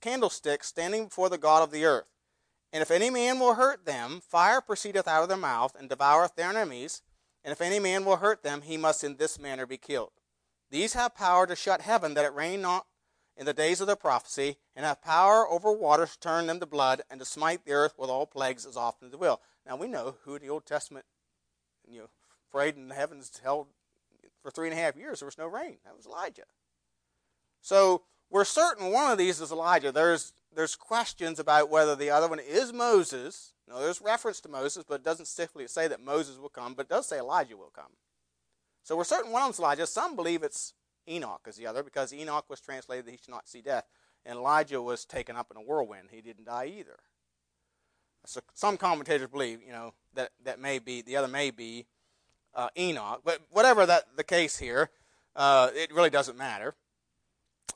candlesticks 0.00 0.68
standing 0.68 1.06
before 1.06 1.28
the 1.28 1.38
God 1.38 1.64
of 1.64 1.72
the 1.72 1.84
earth. 1.84 2.06
And 2.72 2.80
if 2.80 2.92
any 2.92 3.10
man 3.10 3.40
will 3.40 3.54
hurt 3.54 3.84
them, 3.84 4.20
fire 4.26 4.60
proceedeth 4.60 5.08
out 5.08 5.24
of 5.24 5.28
their 5.28 5.36
mouth 5.36 5.74
and 5.76 5.90
devoureth 5.90 6.36
their 6.36 6.50
enemies. 6.50 7.02
And 7.44 7.50
if 7.50 7.60
any 7.60 7.80
man 7.80 8.04
will 8.04 8.16
hurt 8.16 8.44
them, 8.44 8.62
he 8.62 8.76
must 8.76 9.02
in 9.02 9.16
this 9.16 9.38
manner 9.38 9.66
be 9.66 9.76
killed. 9.76 10.12
These 10.72 10.94
have 10.94 11.14
power 11.14 11.46
to 11.46 11.54
shut 11.54 11.82
heaven 11.82 12.14
that 12.14 12.24
it 12.24 12.32
rain 12.32 12.62
not 12.62 12.86
in 13.36 13.44
the 13.44 13.52
days 13.52 13.80
of 13.80 13.86
their 13.86 13.96
prophecy, 13.96 14.56
and 14.74 14.84
have 14.84 15.02
power 15.02 15.48
over 15.48 15.70
waters 15.70 16.12
to 16.12 16.20
turn 16.20 16.46
them 16.46 16.60
to 16.60 16.66
blood, 16.66 17.02
and 17.10 17.20
to 17.20 17.26
smite 17.26 17.64
the 17.64 17.72
earth 17.72 17.94
with 17.98 18.10
all 18.10 18.26
plagues 18.26 18.66
as 18.66 18.76
often 18.76 19.06
as 19.06 19.12
they 19.12 19.18
will. 19.18 19.40
Now 19.66 19.76
we 19.76 19.86
know 19.86 20.16
who 20.24 20.34
in 20.34 20.42
the 20.42 20.48
Old 20.48 20.66
Testament 20.66 21.04
you 21.86 22.00
know, 22.00 22.08
prayed 22.50 22.76
in 22.76 22.88
the 22.88 22.94
heavens 22.94 23.30
held 23.42 23.68
for 24.42 24.50
three 24.50 24.68
and 24.68 24.78
a 24.78 24.80
half 24.80 24.96
years. 24.96 25.20
There 25.20 25.26
was 25.26 25.38
no 25.38 25.46
rain. 25.46 25.76
That 25.84 25.96
was 25.96 26.06
Elijah. 26.06 26.44
So 27.60 28.02
we're 28.30 28.44
certain 28.44 28.90
one 28.90 29.12
of 29.12 29.18
these 29.18 29.40
is 29.40 29.52
Elijah. 29.52 29.92
There's 29.92 30.32
there's 30.54 30.76
questions 30.76 31.38
about 31.38 31.70
whether 31.70 31.94
the 31.94 32.10
other 32.10 32.28
one 32.28 32.40
is 32.40 32.72
Moses. 32.72 33.52
No, 33.68 33.80
there's 33.80 34.00
reference 34.00 34.40
to 34.40 34.48
Moses, 34.48 34.84
but 34.86 34.96
it 34.96 35.04
doesn't 35.04 35.26
specifically 35.26 35.66
say 35.66 35.88
that 35.88 36.00
Moses 36.00 36.38
will 36.38 36.48
come, 36.48 36.74
but 36.74 36.86
it 36.86 36.90
does 36.90 37.06
say 37.06 37.18
Elijah 37.18 37.56
will 37.56 37.72
come. 37.74 37.92
So 38.82 38.96
we're 38.96 39.04
certain 39.04 39.32
one 39.32 39.48
of 39.48 39.58
Elijah. 39.58 39.86
Some 39.86 40.16
believe 40.16 40.42
it's 40.42 40.74
Enoch 41.08 41.42
as 41.46 41.56
the 41.56 41.66
other, 41.66 41.82
because 41.82 42.12
Enoch 42.12 42.44
was 42.48 42.60
translated 42.60 43.06
that 43.06 43.10
he 43.10 43.16
should 43.16 43.30
not 43.30 43.48
see 43.48 43.60
death. 43.60 43.84
And 44.24 44.38
Elijah 44.38 44.80
was 44.80 45.04
taken 45.04 45.36
up 45.36 45.50
in 45.50 45.56
a 45.56 45.64
whirlwind. 45.64 46.08
He 46.10 46.20
didn't 46.20 46.46
die 46.46 46.72
either. 46.78 46.98
So 48.24 48.40
some 48.54 48.76
commentators 48.76 49.28
believe, 49.28 49.60
you 49.66 49.72
know, 49.72 49.94
that 50.14 50.30
that 50.44 50.60
may 50.60 50.78
be 50.78 51.02
the 51.02 51.16
other 51.16 51.26
may 51.28 51.50
be 51.50 51.86
uh, 52.54 52.68
Enoch. 52.78 53.22
But 53.24 53.40
whatever 53.50 53.84
that 53.84 54.16
the 54.16 54.22
case 54.24 54.58
here, 54.58 54.90
uh, 55.34 55.70
it 55.74 55.92
really 55.92 56.10
doesn't 56.10 56.38
matter. 56.38 56.76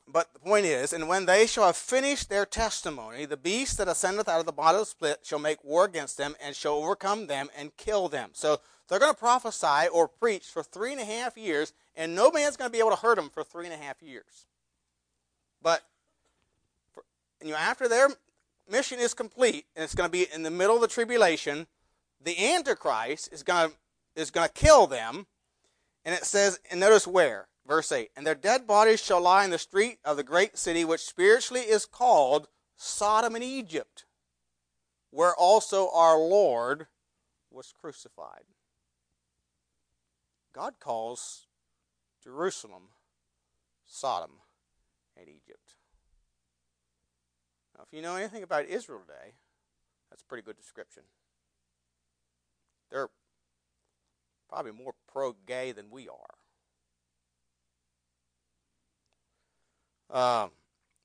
But 0.07 0.33
the 0.33 0.39
point 0.39 0.65
is, 0.65 0.93
and 0.93 1.09
when 1.09 1.25
they 1.25 1.45
shall 1.47 1.65
have 1.65 1.75
finished 1.75 2.29
their 2.29 2.45
testimony, 2.45 3.25
the 3.25 3.35
beast 3.35 3.77
that 3.77 3.89
ascendeth 3.89 4.29
out 4.29 4.39
of 4.39 4.45
the 4.45 4.53
bottomless 4.53 4.93
pit 4.93 5.19
shall 5.23 5.39
make 5.39 5.63
war 5.63 5.83
against 5.83 6.17
them 6.17 6.35
and 6.41 6.55
shall 6.55 6.75
overcome 6.75 7.27
them 7.27 7.49
and 7.57 7.75
kill 7.75 8.07
them. 8.07 8.29
So 8.31 8.61
they're 8.87 8.99
going 8.99 9.13
to 9.13 9.19
prophesy 9.19 9.89
or 9.91 10.07
preach 10.07 10.45
for 10.45 10.63
three 10.63 10.93
and 10.93 11.01
a 11.01 11.05
half 11.05 11.37
years, 11.37 11.73
and 11.95 12.15
no 12.15 12.31
man's 12.31 12.55
going 12.55 12.69
to 12.69 12.71
be 12.71 12.79
able 12.79 12.91
to 12.91 12.95
hurt 12.95 13.17
them 13.17 13.29
for 13.29 13.43
three 13.43 13.65
and 13.65 13.73
a 13.73 13.77
half 13.77 14.01
years. 14.01 14.45
But 15.61 15.83
for, 16.93 17.03
you 17.43 17.51
know, 17.51 17.57
after 17.57 17.89
their 17.89 18.07
mission 18.69 18.99
is 18.99 19.13
complete, 19.13 19.65
and 19.75 19.83
it's 19.83 19.95
going 19.95 20.07
to 20.07 20.11
be 20.11 20.27
in 20.33 20.43
the 20.43 20.51
middle 20.51 20.75
of 20.75 20.81
the 20.81 20.87
tribulation, 20.87 21.67
the 22.23 22.53
Antichrist 22.53 23.29
is 23.33 23.43
going 23.43 23.71
to 23.71 23.75
is 24.15 24.31
going 24.31 24.47
to 24.47 24.53
kill 24.53 24.87
them. 24.87 25.27
And 26.03 26.15
it 26.15 26.25
says, 26.25 26.59
and 26.71 26.79
notice 26.79 27.05
where, 27.05 27.47
verse 27.67 27.91
8, 27.91 28.09
and 28.15 28.25
their 28.25 28.35
dead 28.35 28.65
bodies 28.65 29.03
shall 29.03 29.21
lie 29.21 29.43
in 29.43 29.51
the 29.51 29.57
street 29.57 29.99
of 30.05 30.17
the 30.17 30.23
great 30.23 30.57
city, 30.57 30.85
which 30.85 31.01
spiritually 31.01 31.63
is 31.63 31.85
called 31.85 32.47
Sodom 32.75 33.35
and 33.35 33.43
Egypt, 33.43 34.05
where 35.11 35.35
also 35.35 35.89
our 35.93 36.17
Lord 36.17 36.87
was 37.51 37.73
crucified. 37.79 38.43
God 40.53 40.75
calls 40.79 41.47
Jerusalem 42.23 42.83
Sodom 43.85 44.31
and 45.15 45.27
Egypt. 45.27 45.75
Now, 47.75 47.83
if 47.85 47.95
you 47.95 48.01
know 48.01 48.15
anything 48.15 48.43
about 48.43 48.65
Israel 48.65 48.99
today, 48.99 49.33
that's 50.09 50.23
a 50.23 50.25
pretty 50.25 50.43
good 50.43 50.57
description. 50.57 51.03
They're 52.89 53.09
probably 54.49 54.71
more 54.71 54.93
pro 55.11 55.35
gay 55.45 55.73
than 55.73 55.91
we 55.91 56.07
are. 56.07 56.36
Um, 60.09 60.51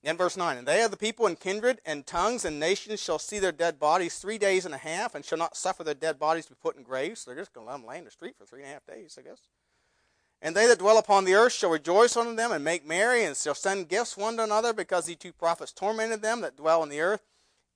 In 0.03 0.17
verse 0.17 0.35
9, 0.35 0.57
and 0.57 0.67
they 0.67 0.83
of 0.83 0.91
the 0.91 0.97
people 0.97 1.25
and 1.27 1.39
kindred 1.39 1.79
and 1.85 2.05
tongues 2.05 2.43
and 2.43 2.59
nations 2.59 3.01
shall 3.01 3.19
see 3.19 3.39
their 3.39 3.53
dead 3.53 3.79
bodies 3.79 4.17
three 4.17 4.37
days 4.37 4.65
and 4.65 4.73
a 4.75 4.77
half, 4.77 5.15
and 5.15 5.23
shall 5.23 5.37
not 5.37 5.55
suffer 5.55 5.83
their 5.83 5.93
dead 5.93 6.19
bodies 6.19 6.45
to 6.45 6.51
be 6.51 6.57
put 6.61 6.75
in 6.75 6.83
graves. 6.83 7.21
So 7.21 7.31
they're 7.31 7.39
just 7.39 7.53
going 7.53 7.65
to 7.65 7.71
let 7.71 7.79
them 7.79 7.87
lay 7.87 7.99
in 7.99 8.05
the 8.05 8.11
street 8.11 8.35
for 8.37 8.45
three 8.45 8.63
and 8.63 8.69
a 8.69 8.73
half 8.73 8.85
days, 8.85 9.17
I 9.17 9.21
guess. 9.21 9.47
And 10.41 10.53
they 10.53 10.67
that 10.67 10.79
dwell 10.79 10.97
upon 10.97 11.23
the 11.23 11.35
earth 11.35 11.53
shall 11.53 11.69
rejoice 11.69 12.17
unto 12.17 12.35
them 12.35 12.51
and 12.51 12.65
make 12.65 12.85
merry, 12.85 13.23
and 13.23 13.37
shall 13.37 13.55
send 13.55 13.87
gifts 13.87 14.17
one 14.17 14.35
to 14.35 14.43
another, 14.43 14.73
because 14.73 15.05
the 15.05 15.15
two 15.15 15.31
prophets 15.31 15.71
tormented 15.71 16.21
them 16.21 16.41
that 16.41 16.57
dwell 16.57 16.81
on 16.81 16.89
the 16.89 16.99
earth. 16.99 17.23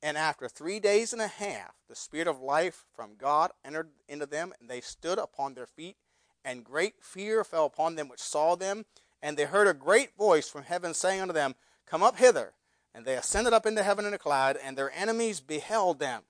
And 0.03 0.17
after 0.17 0.49
three 0.49 0.81
days 0.81 1.13
and 1.13 1.21
a 1.21 1.27
half, 1.27 1.75
the 1.87 1.95
Spirit 1.95 2.27
of 2.27 2.41
life 2.41 2.83
from 2.93 3.15
God 3.17 3.51
entered 3.63 3.91
into 4.09 4.25
them, 4.25 4.53
and 4.59 4.69
they 4.69 4.81
stood 4.81 5.17
upon 5.17 5.53
their 5.53 5.65
feet, 5.65 5.95
and 6.43 6.65
great 6.65 6.95
fear 7.01 7.45
fell 7.45 7.65
upon 7.65 7.95
them 7.95 8.09
which 8.09 8.19
saw 8.19 8.55
them. 8.57 8.85
And 9.21 9.37
they 9.37 9.45
heard 9.45 9.67
a 9.67 9.73
great 9.73 10.15
voice 10.15 10.49
from 10.49 10.63
heaven 10.63 10.93
saying 10.93 11.21
unto 11.21 11.33
them, 11.33 11.55
Come 11.85 12.03
up 12.03 12.17
hither. 12.17 12.53
And 12.93 13.05
they 13.05 13.15
ascended 13.15 13.53
up 13.53 13.65
into 13.65 13.83
heaven 13.83 14.05
in 14.05 14.13
a 14.13 14.17
cloud, 14.17 14.57
and 14.61 14.77
their 14.77 14.91
enemies 14.91 15.39
beheld 15.39 15.99
them. 15.99 16.23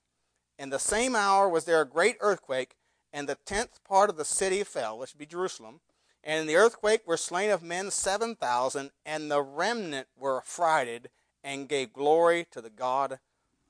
In 0.58 0.70
the 0.70 0.78
same 0.78 1.14
hour 1.14 1.48
was 1.48 1.64
there 1.64 1.80
a 1.80 1.86
great 1.86 2.16
earthquake, 2.20 2.76
and 3.12 3.28
the 3.28 3.38
tenth 3.46 3.82
part 3.84 4.10
of 4.10 4.16
the 4.16 4.24
city 4.24 4.64
fell, 4.64 4.98
which 4.98 5.16
be 5.16 5.24
Jerusalem. 5.26 5.80
And 6.24 6.40
in 6.40 6.46
the 6.46 6.56
earthquake 6.56 7.06
were 7.06 7.16
slain 7.16 7.50
of 7.50 7.62
men 7.62 7.90
seven 7.90 8.34
thousand, 8.34 8.90
and 9.06 9.30
the 9.30 9.40
remnant 9.40 10.08
were 10.18 10.38
affrighted, 10.38 11.10
and 11.44 11.68
gave 11.68 11.92
glory 11.92 12.46
to 12.50 12.60
the 12.60 12.70
God 12.70 13.18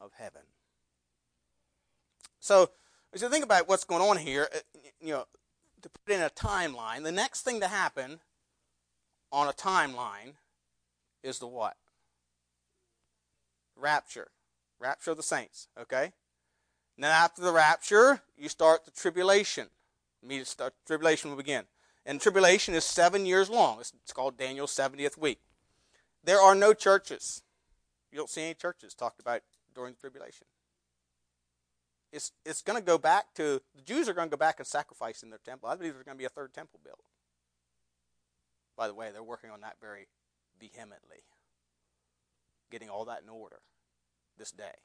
of 0.01 0.13
heaven. 0.19 0.43
So, 2.41 2.71
as 3.13 3.23
you 3.23 3.29
think 3.29 3.45
about 3.45 3.69
what's 3.69 3.85
going 3.85 4.03
on 4.03 4.17
here, 4.17 4.49
uh, 4.55 4.59
you 5.01 5.13
know, 5.13 5.27
to 5.83 5.89
put 5.89 6.15
in 6.15 6.23
a 6.23 6.31
timeline, 6.31 7.05
the 7.05 7.13
next 7.13 7.43
thing 7.43 7.61
to 7.61 7.69
happen 7.69 8.21
on 9.33 9.49
a 9.49 9.53
timeline 9.53 10.35
is 11.23 11.39
the 11.39 11.47
what? 11.47 11.77
Rapture. 13.77 14.29
Rapture 14.81 15.13
of 15.13 15.17
the 15.17 15.23
saints, 15.23 15.69
okay? 15.81 16.13
Now, 16.97 17.11
after 17.11 17.43
the 17.43 17.53
rapture, 17.53 18.23
you 18.37 18.49
start 18.49 18.85
the 18.85 18.91
tribulation. 18.91 19.69
Start, 20.45 20.75
tribulation 20.87 21.31
will 21.31 21.37
begin. 21.37 21.65
And 22.05 22.21
tribulation 22.21 22.75
is 22.75 22.85
seven 22.85 23.27
years 23.27 23.49
long. 23.51 23.81
It's, 23.81 23.93
it's 24.03 24.13
called 24.13 24.37
Daniel's 24.37 24.75
70th 24.75 25.17
week. 25.17 25.41
There 26.25 26.41
are 26.41 26.55
no 26.55 26.73
churches. 26.73 27.43
You 28.11 28.19
don't 28.19 28.31
see 28.31 28.43
any 28.43 28.55
churches 28.55 28.95
talked 28.95 29.21
about 29.21 29.43
during 29.75 29.93
the 29.93 30.01
tribulation. 30.01 30.47
It's, 32.13 32.33
it's 32.45 32.63
going 32.63 32.79
to 32.79 32.85
go 32.85 32.99
back 32.99 33.35
to, 33.35 33.61
the 33.77 33.83
Jews 33.83 34.09
are 34.09 34.15
going 34.15 34.29
to 34.29 34.37
go 34.37 34.39
back 34.39 34.59
and 34.59 34.67
sacrifice 34.67 35.23
in 35.23 35.31
their 35.31 35.41
temple. 35.45 35.69
I 35.69 35.77
believe 35.77 35.93
there's 35.93 36.05
going 36.05 36.17
to 36.17 36.19
be 36.19 36.25
a 36.25 36.31
third 36.31 36.55
temple 36.55 36.81
built. 36.83 37.05
By 38.79 38.87
the 38.87 38.95
way, 38.95 39.11
they're 39.13 39.25
working 39.25 39.51
on 39.51 39.61
that 39.63 39.75
very 39.81 40.07
vehemently, 40.61 41.25
getting 42.71 42.89
all 42.89 43.05
that 43.07 43.23
in 43.25 43.29
order 43.29 43.59
this 44.39 44.53
day. 44.53 44.77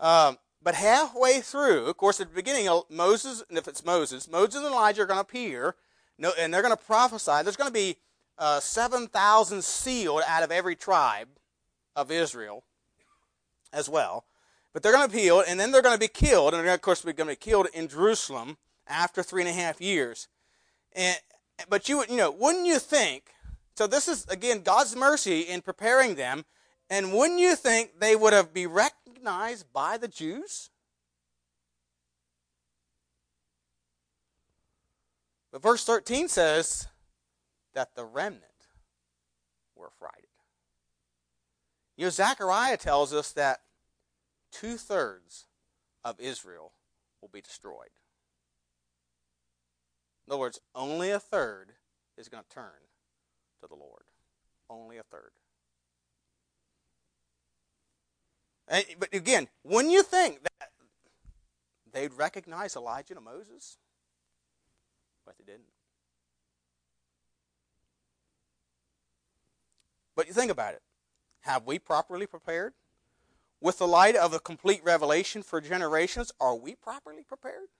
Um, 0.00 0.38
but 0.62 0.74
halfway 0.74 1.40
through, 1.42 1.84
of 1.84 1.98
course, 1.98 2.18
at 2.18 2.30
the 2.30 2.34
beginning, 2.34 2.66
Moses, 2.88 3.44
and 3.50 3.58
if 3.58 3.68
it's 3.68 3.84
Moses, 3.84 4.26
Moses 4.26 4.56
and 4.56 4.64
Elijah 4.64 5.02
are 5.02 5.06
going 5.06 5.18
to 5.18 5.20
appear, 5.20 5.74
and 6.18 6.52
they're 6.52 6.62
going 6.62 6.76
to 6.76 6.82
prophesy. 6.82 7.42
There's 7.42 7.56
going 7.56 7.68
to 7.68 7.74
be 7.74 7.96
uh, 8.38 8.58
7,000 8.58 9.62
sealed 9.62 10.22
out 10.26 10.42
of 10.42 10.50
every 10.50 10.76
tribe 10.76 11.28
of 11.94 12.10
Israel 12.10 12.64
as 13.70 13.86
well. 13.86 14.24
But 14.72 14.82
they're 14.82 14.92
going 14.92 15.08
to 15.08 15.14
appeal, 15.14 15.44
and 15.46 15.60
then 15.60 15.72
they're 15.72 15.82
going 15.82 15.94
to 15.94 16.00
be 16.00 16.08
killed, 16.08 16.54
and 16.54 16.64
they're, 16.64 16.74
of 16.74 16.80
course, 16.80 17.02
going 17.02 17.16
to 17.16 17.24
be 17.26 17.36
killed 17.36 17.68
in 17.74 17.88
Jerusalem 17.88 18.56
after 18.86 19.22
three 19.22 19.42
and 19.42 19.50
a 19.50 19.52
half 19.52 19.80
years. 19.80 20.28
And, 20.94 21.18
but 21.68 21.88
you, 21.88 21.98
would, 21.98 22.10
you 22.10 22.16
know, 22.16 22.30
wouldn't 22.30 22.66
you 22.66 22.78
think? 22.78 23.24
So 23.76 23.86
this 23.86 24.08
is 24.08 24.26
again 24.26 24.62
God's 24.62 24.94
mercy 24.94 25.40
in 25.42 25.62
preparing 25.62 26.14
them, 26.14 26.44
and 26.88 27.12
wouldn't 27.12 27.40
you 27.40 27.56
think 27.56 27.98
they 27.98 28.16
would 28.16 28.32
have 28.32 28.52
been 28.52 28.68
recognized 28.68 29.72
by 29.72 29.96
the 29.96 30.08
Jews? 30.08 30.70
But 35.52 35.62
verse 35.62 35.84
13 35.84 36.28
says 36.28 36.86
that 37.74 37.94
the 37.94 38.04
remnant 38.04 38.44
were 39.74 39.90
frightened. 39.98 40.26
You 41.96 42.06
know, 42.06 42.10
Zechariah 42.10 42.76
tells 42.76 43.12
us 43.12 43.32
that 43.32 43.60
two 44.52 44.76
thirds 44.76 45.46
of 46.04 46.20
Israel 46.20 46.72
will 47.20 47.28
be 47.28 47.40
destroyed. 47.40 47.90
In 50.30 50.34
other 50.34 50.40
words, 50.42 50.60
only 50.76 51.10
a 51.10 51.18
third 51.18 51.72
is 52.16 52.28
going 52.28 52.44
to 52.44 52.54
turn 52.54 52.70
to 53.60 53.66
the 53.66 53.74
Lord. 53.74 54.04
Only 54.68 54.96
a 54.96 55.02
third. 55.02 55.32
And, 58.68 58.84
but 59.00 59.12
again, 59.12 59.48
when 59.64 59.90
you 59.90 60.04
think 60.04 60.44
that 60.44 60.70
they'd 61.92 62.12
recognize 62.12 62.76
Elijah 62.76 63.16
and 63.16 63.24
Moses, 63.24 63.78
but 65.26 65.34
they 65.36 65.42
didn't. 65.42 65.64
But 70.14 70.28
you 70.28 70.32
think 70.32 70.52
about 70.52 70.74
it. 70.74 70.82
Have 71.40 71.66
we 71.66 71.80
properly 71.80 72.28
prepared? 72.28 72.74
With 73.60 73.78
the 73.78 73.88
light 73.88 74.14
of 74.14 74.32
a 74.32 74.38
complete 74.38 74.82
revelation 74.84 75.42
for 75.42 75.60
generations, 75.60 76.30
are 76.40 76.54
we 76.54 76.76
properly 76.76 77.24
prepared 77.24 77.70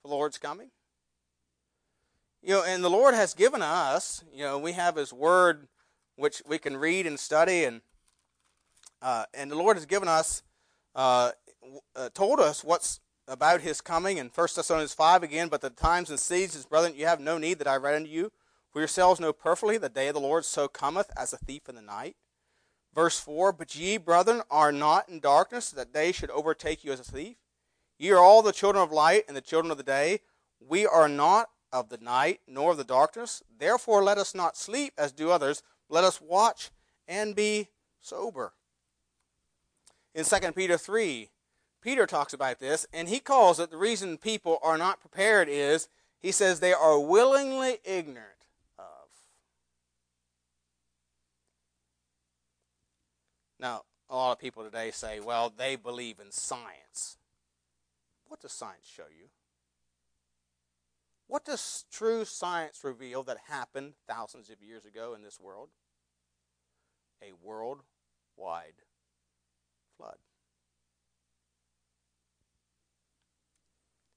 for 0.00 0.08
the 0.08 0.14
Lord's 0.14 0.38
coming? 0.38 0.70
You 2.46 2.52
know, 2.52 2.62
and 2.62 2.84
the 2.84 2.88
Lord 2.88 3.16
has 3.16 3.34
given 3.34 3.60
us, 3.60 4.22
you 4.32 4.44
know, 4.44 4.56
we 4.56 4.70
have 4.70 4.94
His 4.94 5.12
Word 5.12 5.66
which 6.14 6.40
we 6.46 6.58
can 6.58 6.76
read 6.76 7.04
and 7.04 7.18
study, 7.18 7.64
and 7.64 7.80
uh, 9.02 9.24
and 9.34 9.50
the 9.50 9.56
Lord 9.56 9.76
has 9.76 9.84
given 9.84 10.06
us, 10.06 10.44
uh, 10.94 11.32
uh, 11.96 12.08
told 12.14 12.38
us 12.38 12.62
what's 12.62 13.00
about 13.26 13.62
His 13.62 13.80
coming 13.80 14.18
in 14.18 14.30
1 14.32 14.48
Thessalonians 14.54 14.94
5 14.94 15.24
again, 15.24 15.48
but 15.48 15.60
the 15.60 15.70
times 15.70 16.08
and 16.08 16.20
seasons, 16.20 16.66
brethren, 16.66 16.94
you 16.94 17.04
have 17.04 17.18
no 17.18 17.36
need 17.36 17.58
that 17.58 17.66
I 17.66 17.78
write 17.78 17.96
unto 17.96 18.08
you, 18.08 18.30
for 18.70 18.78
yourselves 18.78 19.18
know 19.18 19.32
perfectly 19.32 19.76
the 19.76 19.88
day 19.88 20.06
of 20.06 20.14
the 20.14 20.20
Lord 20.20 20.44
so 20.44 20.68
cometh 20.68 21.10
as 21.16 21.32
a 21.32 21.38
thief 21.38 21.68
in 21.68 21.74
the 21.74 21.82
night. 21.82 22.14
Verse 22.94 23.18
4 23.18 23.54
But 23.54 23.74
ye, 23.74 23.96
brethren, 23.96 24.42
are 24.52 24.70
not 24.70 25.08
in 25.08 25.18
darkness, 25.18 25.72
that 25.72 25.92
day 25.92 26.12
should 26.12 26.30
overtake 26.30 26.84
you 26.84 26.92
as 26.92 27.00
a 27.00 27.04
thief. 27.04 27.38
Ye 27.98 28.12
are 28.12 28.20
all 28.20 28.40
the 28.40 28.52
children 28.52 28.84
of 28.84 28.92
light 28.92 29.24
and 29.26 29.36
the 29.36 29.40
children 29.40 29.72
of 29.72 29.78
the 29.78 29.82
day. 29.82 30.20
We 30.60 30.86
are 30.86 31.08
not 31.08 31.48
of 31.72 31.88
the 31.88 31.98
night, 31.98 32.40
nor 32.46 32.72
of 32.72 32.76
the 32.76 32.84
darkness. 32.84 33.42
Therefore, 33.58 34.02
let 34.02 34.18
us 34.18 34.34
not 34.34 34.56
sleep 34.56 34.92
as 34.96 35.12
do 35.12 35.30
others. 35.30 35.62
Let 35.88 36.04
us 36.04 36.20
watch 36.20 36.70
and 37.06 37.34
be 37.34 37.68
sober. 38.00 38.52
In 40.14 40.24
2 40.24 40.52
Peter 40.52 40.78
3, 40.78 41.30
Peter 41.82 42.06
talks 42.06 42.32
about 42.32 42.58
this, 42.58 42.86
and 42.92 43.08
he 43.08 43.20
calls 43.20 43.60
it 43.60 43.70
the 43.70 43.76
reason 43.76 44.18
people 44.18 44.58
are 44.62 44.78
not 44.78 45.00
prepared 45.00 45.48
is 45.48 45.88
he 46.18 46.32
says 46.32 46.58
they 46.58 46.72
are 46.72 46.98
willingly 46.98 47.78
ignorant 47.84 48.46
of. 48.78 48.84
Now, 53.60 53.82
a 54.08 54.16
lot 54.16 54.32
of 54.32 54.38
people 54.38 54.64
today 54.64 54.90
say, 54.90 55.20
well, 55.20 55.52
they 55.54 55.76
believe 55.76 56.18
in 56.18 56.32
science. 56.32 57.18
What 58.26 58.40
does 58.40 58.52
science 58.52 58.90
show 58.90 59.04
you? 59.16 59.28
What 61.28 61.44
does 61.44 61.84
true 61.90 62.24
science 62.24 62.80
reveal 62.84 63.22
that 63.24 63.38
happened 63.48 63.94
thousands 64.08 64.48
of 64.48 64.62
years 64.62 64.84
ago 64.84 65.14
in 65.14 65.22
this 65.22 65.40
world? 65.40 65.70
A 67.22 67.32
worldwide 67.42 67.84
flood. 69.96 70.16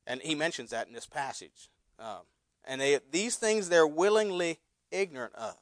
And 0.05 0.21
he 0.21 0.35
mentions 0.35 0.71
that 0.71 0.87
in 0.87 0.93
this 0.93 1.07
passage. 1.07 1.69
Um, 1.97 2.21
and 2.65 2.81
they, 2.81 2.99
these 3.11 3.35
things 3.35 3.69
they're 3.69 3.87
willingly 3.87 4.59
ignorant 4.91 5.35
of. 5.35 5.55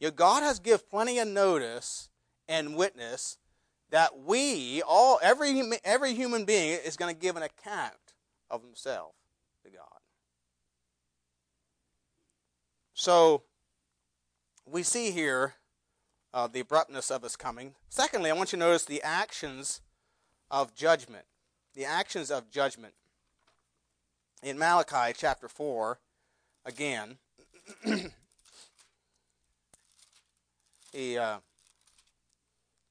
Know, 0.00 0.10
God 0.10 0.42
has 0.42 0.58
given 0.58 0.80
plenty 0.90 1.18
of 1.18 1.28
notice 1.28 2.08
and 2.48 2.76
witness 2.76 3.38
that 3.90 4.18
we 4.18 4.82
all 4.82 5.18
every 5.22 5.62
every 5.84 6.14
human 6.14 6.44
being 6.44 6.78
is 6.84 6.96
going 6.96 7.14
to 7.14 7.20
give 7.20 7.36
an 7.36 7.42
account 7.42 8.14
of 8.50 8.62
himself 8.62 9.14
to 9.64 9.70
God. 9.70 9.98
So 12.98 13.42
we 14.66 14.82
see 14.82 15.12
here 15.12 15.54
uh, 16.34 16.48
the 16.48 16.58
abruptness 16.58 17.12
of 17.12 17.22
his 17.22 17.36
coming. 17.36 17.76
Secondly, 17.88 18.28
I 18.28 18.32
want 18.32 18.50
you 18.50 18.58
to 18.58 18.64
notice 18.64 18.84
the 18.84 19.00
actions 19.04 19.80
of 20.50 20.74
judgment. 20.74 21.24
The 21.76 21.84
actions 21.84 22.28
of 22.28 22.50
judgment. 22.50 22.94
In 24.42 24.58
Malachi 24.58 25.14
chapter 25.16 25.48
4, 25.48 26.00
again, 26.66 27.18
he 30.92 31.16
uh, 31.18 31.36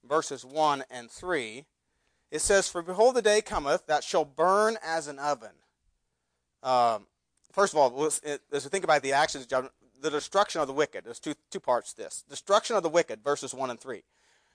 verses 0.07 0.45
1 0.45 0.85
and 0.89 1.11
3, 1.11 1.65
it 2.31 2.39
says, 2.39 2.69
For 2.69 2.81
behold, 2.81 3.15
the 3.15 3.21
day 3.21 3.41
cometh 3.41 3.85
that 3.87 4.05
shall 4.05 4.23
burn 4.23 4.77
as 4.81 5.09
an 5.09 5.19
oven. 5.19 5.51
Um, 6.63 7.07
first 7.51 7.73
of 7.73 7.79
all, 7.79 8.05
as 8.05 8.21
we 8.23 8.59
think 8.69 8.85
about 8.85 9.01
the 9.01 9.11
actions 9.11 9.43
of 9.43 9.49
judgment, 9.49 9.73
the 10.09 10.17
destruction 10.17 10.61
of 10.61 10.67
the 10.67 10.73
wicked. 10.73 11.05
There's 11.05 11.19
two, 11.19 11.35
two 11.49 11.59
parts 11.59 11.93
to 11.93 12.03
this. 12.03 12.23
Destruction 12.29 12.75
of 12.75 12.83
the 12.83 12.89
wicked, 12.89 13.23
verses 13.23 13.53
1 13.53 13.69
and 13.69 13.79
3. 13.79 14.03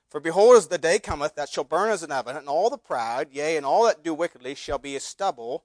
For 0.08 0.20
behold, 0.20 0.56
as 0.56 0.66
the 0.66 0.78
day 0.78 0.98
cometh 0.98 1.34
that 1.36 1.48
shall 1.48 1.64
burn 1.64 1.90
as 1.90 2.02
an 2.02 2.12
oven, 2.12 2.36
and 2.36 2.48
all 2.48 2.70
the 2.70 2.78
proud, 2.78 3.28
yea, 3.30 3.56
and 3.56 3.64
all 3.64 3.84
that 3.84 4.02
do 4.02 4.12
wickedly, 4.12 4.54
shall 4.54 4.78
be 4.78 4.96
as 4.96 5.04
stubble. 5.04 5.64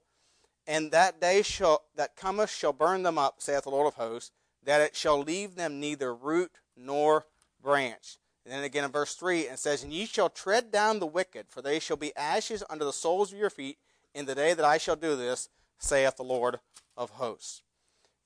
And 0.65 0.91
that 0.91 1.21
day 1.21 1.41
shall, 1.41 1.83
that 1.95 2.15
cometh 2.15 2.49
shall 2.49 2.73
burn 2.73 3.03
them 3.03 3.17
up, 3.17 3.35
saith 3.39 3.63
the 3.63 3.69
Lord 3.69 3.87
of 3.87 3.95
hosts, 3.95 4.31
that 4.63 4.81
it 4.81 4.95
shall 4.95 5.19
leave 5.19 5.55
them 5.55 5.79
neither 5.79 6.13
root 6.13 6.59
nor 6.75 7.25
branch. 7.61 8.17
And 8.45 8.53
then 8.53 8.63
again 8.63 8.85
in 8.85 8.91
verse 8.91 9.15
3, 9.15 9.41
it 9.41 9.59
says, 9.59 9.83
And 9.83 9.93
ye 9.93 10.05
shall 10.05 10.29
tread 10.29 10.71
down 10.71 10.99
the 10.99 11.05
wicked, 11.05 11.47
for 11.49 11.61
they 11.61 11.79
shall 11.79 11.97
be 11.97 12.15
ashes 12.15 12.63
under 12.69 12.85
the 12.85 12.93
soles 12.93 13.33
of 13.33 13.39
your 13.39 13.49
feet 13.49 13.77
in 14.13 14.25
the 14.25 14.35
day 14.35 14.53
that 14.53 14.65
I 14.65 14.77
shall 14.77 14.95
do 14.95 15.15
this, 15.15 15.49
saith 15.77 16.15
the 16.15 16.23
Lord 16.23 16.59
of 16.95 17.11
hosts. 17.11 17.61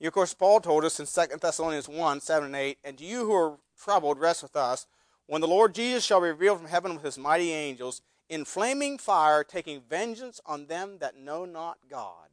Of 0.08 0.14
course, 0.14 0.34
Paul 0.34 0.60
told 0.60 0.84
us 0.84 0.98
in 0.98 1.06
2 1.06 1.36
Thessalonians 1.38 1.88
1 1.88 2.20
7 2.20 2.46
and 2.46 2.56
8, 2.56 2.78
And 2.84 3.00
you 3.00 3.24
who 3.24 3.32
are 3.32 3.58
troubled, 3.80 4.18
rest 4.18 4.42
with 4.42 4.56
us, 4.56 4.86
when 5.26 5.40
the 5.40 5.46
Lord 5.46 5.74
Jesus 5.74 6.04
shall 6.04 6.20
reveal 6.20 6.56
from 6.56 6.66
heaven 6.66 6.94
with 6.94 7.04
his 7.04 7.18
mighty 7.18 7.52
angels, 7.52 8.02
in 8.28 8.44
flaming 8.44 8.98
fire, 8.98 9.44
taking 9.44 9.80
vengeance 9.80 10.40
on 10.46 10.66
them 10.66 10.98
that 11.00 11.16
know 11.16 11.44
not 11.44 11.78
God, 11.88 12.28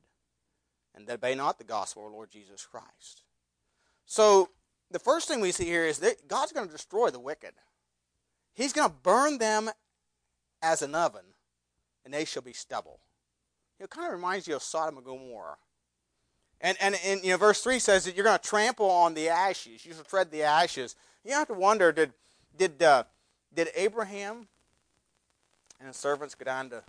and 0.96 1.08
that 1.08 1.16
obey 1.16 1.36
not 1.36 1.58
the 1.58 1.64
gospel 1.64 2.06
of 2.06 2.12
the 2.12 2.16
Lord 2.16 2.32
Jesus 2.32 2.66
Christ. 2.66 3.24
So, 4.06 4.50
the 4.90 5.00
first 5.00 5.28
thing 5.28 5.40
we 5.40 5.52
see 5.52 5.66
here 5.66 5.86
is 5.86 6.00
that 6.00 6.28
God's 6.28 6.52
going 6.52 6.66
to 6.66 6.72
destroy 6.72 7.10
the 7.12 7.20
wicked. 7.20 7.52
He's 8.54 8.74
going 8.74 8.90
to 8.90 8.96
burn 9.04 9.38
them 9.38 9.70
as 10.62 10.82
an 10.82 10.96
oven, 10.96 11.26
and 12.04 12.14
they 12.14 12.26
shall 12.26 12.42
be 12.42 12.54
stubble. 12.54 13.00
It 13.80 13.90
kind 13.90 14.08
of 14.08 14.14
reminds 14.14 14.48
you 14.48 14.56
of 14.56 14.64
Sodom 14.64 14.98
and 14.98 15.06
Gomorrah. 15.06 15.58
And, 16.62 16.78
and, 16.82 16.96
and 17.06 17.24
you 17.24 17.32
know, 17.32 17.38
verse 17.38 17.62
3 17.62 17.80
says 17.80 18.06
that 18.06 18.16
you're 18.16 18.26
going 18.26 18.38
to 18.38 18.44
trample 18.44 18.90
on 18.90 19.14
the 19.14 19.30
ashes. 19.30 19.86
You 19.86 19.94
shall 19.94 20.04
tread 20.04 20.32
the 20.32 20.44
ashes. 20.44 20.96
You 21.24 21.34
have 21.34 21.48
to 21.48 21.54
wonder 21.54 21.92
did, 21.92 22.14
did, 22.58 22.82
uh, 22.84 23.04
did 23.54 23.70
Abraham 23.76 24.48
and 25.80 25.88
his 25.88 25.98
servants 25.98 26.36
go 26.36 26.46
down 26.46 26.70
to 26.72 26.84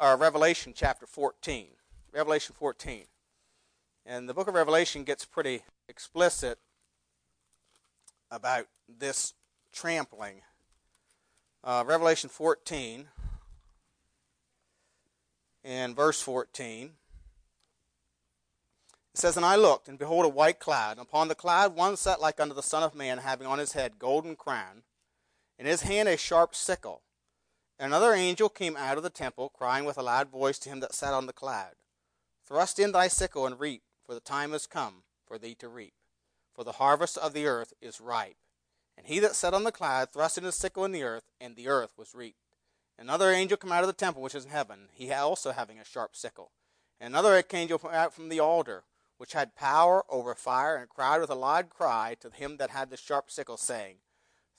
or 0.00 0.16
Revelation 0.16 0.72
chapter 0.74 1.06
14. 1.06 1.68
Revelation 2.12 2.54
14. 2.58 3.04
And 4.06 4.28
the 4.28 4.34
book 4.34 4.48
of 4.48 4.54
Revelation 4.54 5.04
gets 5.04 5.24
pretty 5.24 5.62
explicit 5.88 6.58
about 8.30 8.66
this 8.88 9.34
trampling. 9.72 10.42
Uh, 11.64 11.84
Revelation 11.86 12.30
14 12.30 13.06
and 15.64 15.96
verse 15.96 16.20
14. 16.22 16.92
It 19.14 19.20
says, 19.20 19.36
And 19.36 19.44
I 19.44 19.56
looked, 19.56 19.88
and 19.88 19.98
behold, 19.98 20.24
a 20.24 20.28
white 20.28 20.60
cloud. 20.60 20.92
And 20.92 21.06
upon 21.06 21.28
the 21.28 21.34
cloud 21.34 21.74
one 21.74 21.96
sat 21.96 22.20
like 22.20 22.38
unto 22.38 22.54
the 22.54 22.62
Son 22.62 22.82
of 22.82 22.94
Man, 22.94 23.18
having 23.18 23.46
on 23.46 23.58
his 23.58 23.72
head 23.72 23.98
golden 23.98 24.36
crown, 24.36 24.82
in 25.58 25.66
his 25.66 25.82
hand 25.82 26.08
a 26.08 26.16
sharp 26.16 26.54
sickle. 26.54 27.02
Another 27.80 28.12
angel 28.12 28.48
came 28.48 28.76
out 28.76 28.96
of 28.96 29.04
the 29.04 29.10
temple, 29.10 29.50
crying 29.50 29.84
with 29.84 29.96
a 29.98 30.02
loud 30.02 30.30
voice 30.30 30.58
to 30.60 30.68
him 30.68 30.80
that 30.80 30.94
sat 30.94 31.14
on 31.14 31.26
the 31.26 31.32
cloud 31.32 31.74
Thrust 32.44 32.78
in 32.78 32.92
thy 32.92 33.08
sickle 33.08 33.46
and 33.46 33.60
reap, 33.60 33.82
for 34.04 34.14
the 34.14 34.20
time 34.20 34.52
is 34.52 34.66
come 34.66 35.02
for 35.26 35.38
thee 35.38 35.54
to 35.56 35.68
reap. 35.68 35.92
For 36.54 36.64
the 36.64 36.72
harvest 36.72 37.18
of 37.18 37.34
the 37.34 37.46
earth 37.46 37.74
is 37.80 38.00
ripe. 38.00 38.38
And 38.96 39.06
he 39.06 39.20
that 39.20 39.36
sat 39.36 39.54
on 39.54 39.62
the 39.62 39.70
cloud 39.70 40.10
thrust 40.10 40.38
in 40.38 40.44
his 40.44 40.56
sickle 40.56 40.84
in 40.84 40.92
the 40.92 41.04
earth, 41.04 41.30
and 41.40 41.54
the 41.54 41.68
earth 41.68 41.92
was 41.96 42.14
reaped. 42.14 42.40
Another 42.98 43.30
angel 43.30 43.56
came 43.56 43.70
out 43.70 43.84
of 43.84 43.86
the 43.86 43.92
temple 43.92 44.22
which 44.22 44.34
is 44.34 44.44
in 44.44 44.50
heaven, 44.50 44.88
he 44.92 45.12
also 45.12 45.52
having 45.52 45.78
a 45.78 45.84
sharp 45.84 46.16
sickle. 46.16 46.50
And 46.98 47.12
another 47.12 47.44
angel 47.52 47.78
came 47.78 47.90
out 47.92 48.12
from 48.12 48.28
the 48.28 48.40
altar, 48.40 48.84
which 49.18 49.34
had 49.34 49.54
power 49.54 50.04
over 50.08 50.34
fire, 50.34 50.74
and 50.74 50.88
cried 50.88 51.20
with 51.20 51.30
a 51.30 51.36
loud 51.36 51.70
cry 51.70 52.16
to 52.20 52.30
him 52.30 52.56
that 52.56 52.70
had 52.70 52.90
the 52.90 52.96
sharp 52.96 53.30
sickle, 53.30 53.56
saying, 53.56 53.96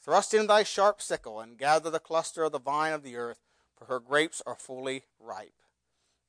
Thrust 0.02 0.34
in 0.34 0.48
thy 0.48 0.64
sharp 0.64 1.02
sickle, 1.02 1.40
and 1.40 1.58
gather 1.58 1.90
the 1.90 2.00
cluster 2.00 2.44
of 2.44 2.52
the 2.52 2.60
vine 2.60 2.94
of 2.94 3.04
the 3.04 3.18
earth, 3.18 3.40
for 3.76 3.86
her 3.86 4.00
grapes 4.00 4.42
are 4.46 4.56
fully 4.56 5.04
ripe. 5.20 5.62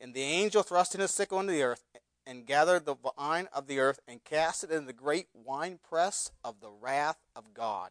And 0.00 0.14
the 0.14 0.22
angel 0.22 0.62
thrust 0.62 0.94
in 0.94 1.00
his 1.00 1.10
sickle 1.10 1.40
into 1.40 1.52
the 1.52 1.62
earth, 1.62 1.84
and 2.26 2.46
gathered 2.46 2.84
the 2.84 2.96
vine 3.16 3.48
of 3.52 3.66
the 3.66 3.78
earth, 3.78 4.00
and 4.06 4.24
cast 4.24 4.64
it 4.64 4.70
in 4.70 4.86
the 4.86 4.92
great 4.92 5.28
winepress 5.34 6.30
of 6.44 6.60
the 6.60 6.70
wrath 6.70 7.18
of 7.34 7.54
God. 7.54 7.90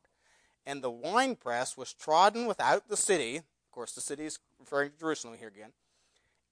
And 0.65 0.83
the 0.83 0.91
winepress 0.91 1.77
was 1.77 1.93
trodden 1.93 2.45
without 2.45 2.89
the 2.89 2.97
city. 2.97 3.37
Of 3.37 3.71
course, 3.71 3.93
the 3.93 4.01
city 4.01 4.25
is 4.25 4.39
referring 4.59 4.91
to 4.91 4.99
Jerusalem 4.99 5.37
here 5.39 5.47
again. 5.47 5.71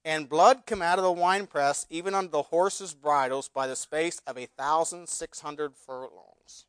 And 0.04 0.28
blood 0.28 0.64
came 0.64 0.80
out 0.80 0.98
of 0.98 1.04
the 1.04 1.12
winepress, 1.12 1.86
even 1.90 2.14
unto 2.14 2.30
the 2.30 2.42
horses' 2.42 2.94
bridles, 2.94 3.48
by 3.48 3.66
the 3.66 3.76
space 3.76 4.22
of 4.26 4.38
a 4.38 4.46
thousand 4.46 5.08
six 5.08 5.40
hundred 5.40 5.76
furlongs. 5.76 6.64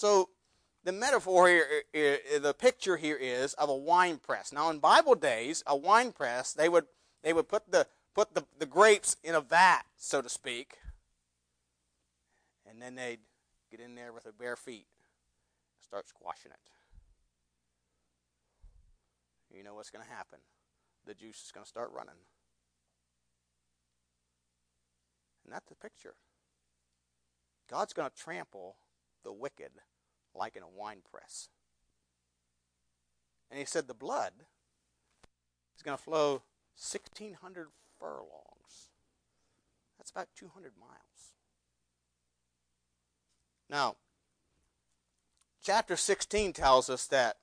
So 0.00 0.30
the 0.82 0.92
metaphor 0.92 1.46
here, 1.46 1.82
the 1.92 2.54
picture 2.54 2.96
here 2.96 3.18
is 3.20 3.52
of 3.52 3.68
a 3.68 3.74
wine 3.76 4.16
press. 4.16 4.50
Now, 4.50 4.70
in 4.70 4.78
Bible 4.78 5.14
days, 5.14 5.62
a 5.66 5.76
wine 5.76 6.12
press 6.12 6.54
they 6.54 6.70
would 6.70 6.86
they 7.22 7.34
would 7.34 7.50
put 7.50 7.70
the 7.70 7.86
put 8.14 8.34
the, 8.34 8.46
the 8.58 8.64
grapes 8.64 9.18
in 9.22 9.34
a 9.34 9.42
vat, 9.42 9.82
so 9.98 10.22
to 10.22 10.30
speak, 10.30 10.78
and 12.66 12.80
then 12.80 12.94
they'd 12.94 13.18
get 13.70 13.78
in 13.78 13.94
there 13.94 14.14
with 14.14 14.22
their 14.22 14.32
bare 14.32 14.56
feet, 14.56 14.86
and 15.76 15.84
start 15.84 16.08
squashing 16.08 16.50
it. 16.50 16.58
You 19.54 19.62
know 19.62 19.74
what's 19.74 19.90
going 19.90 20.06
to 20.06 20.10
happen? 20.10 20.38
The 21.04 21.12
juice 21.12 21.44
is 21.44 21.52
going 21.52 21.64
to 21.64 21.68
start 21.68 21.90
running, 21.94 22.14
and 25.44 25.52
that's 25.52 25.68
the 25.68 25.74
picture. 25.74 26.14
God's 27.70 27.92
going 27.92 28.08
to 28.08 28.16
trample 28.16 28.76
the 29.24 29.32
wicked 29.32 29.72
like 30.34 30.56
in 30.56 30.62
a 30.62 30.68
wine 30.68 31.02
press. 31.10 31.48
And 33.50 33.58
he 33.58 33.64
said 33.64 33.86
the 33.86 33.94
blood 33.94 34.32
is 35.76 35.82
going 35.82 35.96
to 35.96 36.02
flow 36.02 36.42
1,600 36.76 37.68
furlongs. 37.98 38.90
That's 39.98 40.10
about 40.10 40.28
200 40.36 40.72
miles. 40.80 41.34
Now, 43.68 43.96
chapter 45.62 45.96
16 45.96 46.52
tells 46.52 46.88
us 46.88 47.06
that 47.08 47.36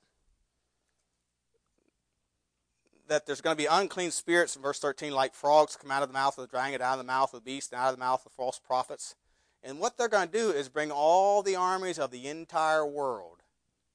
that 3.08 3.24
there's 3.24 3.40
going 3.40 3.56
to 3.56 3.62
be 3.62 3.66
unclean 3.66 4.10
spirits 4.10 4.54
in 4.54 4.60
verse 4.60 4.78
13 4.78 5.12
like 5.12 5.32
frogs 5.32 5.76
come 5.76 5.90
out 5.90 6.02
of 6.02 6.10
the 6.10 6.12
mouth 6.12 6.36
of 6.36 6.42
the 6.42 6.50
dragon 6.50 6.82
out 6.82 6.92
of 6.92 6.98
the 6.98 7.04
mouth 7.04 7.32
of 7.32 7.42
the 7.42 7.50
beast 7.50 7.72
and 7.72 7.80
out 7.80 7.88
of 7.88 7.94
the 7.94 8.00
mouth 8.00 8.26
of 8.26 8.32
false 8.32 8.58
prophets 8.58 9.14
and 9.62 9.78
what 9.78 9.96
they're 9.96 10.08
going 10.08 10.28
to 10.28 10.38
do 10.38 10.50
is 10.50 10.68
bring 10.68 10.90
all 10.90 11.42
the 11.42 11.56
armies 11.56 11.98
of 11.98 12.10
the 12.10 12.26
entire 12.26 12.86
world 12.86 13.42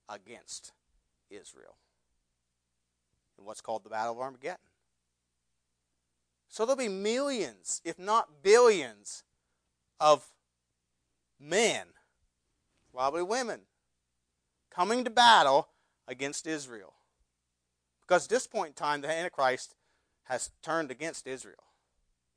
against 0.10 0.72
Israel 1.30 1.78
in 3.38 3.46
what's 3.46 3.62
called 3.62 3.84
the 3.84 3.90
Battle 3.90 4.14
of 4.14 4.20
Armageddon. 4.20 4.58
So 6.50 6.66
there'll 6.66 6.78
be 6.78 6.88
millions, 6.88 7.82
if 7.84 7.98
not 7.98 8.44
billions, 8.44 9.24
of 10.00 10.28
men, 11.40 11.88
probably 12.94 13.24
women, 13.24 13.62
coming 14.70 15.04
to 15.04 15.10
battle 15.10 15.70
against 16.08 16.46
Israel. 16.46 16.94
Because 18.02 18.26
at 18.26 18.30
this 18.30 18.48
point 18.48 18.70
in 18.70 18.74
time, 18.74 19.02
the 19.02 19.10
Antichrist 19.10 19.76
has 20.26 20.52
turned 20.62 20.92
against 20.92 21.26
Israel. 21.26 21.64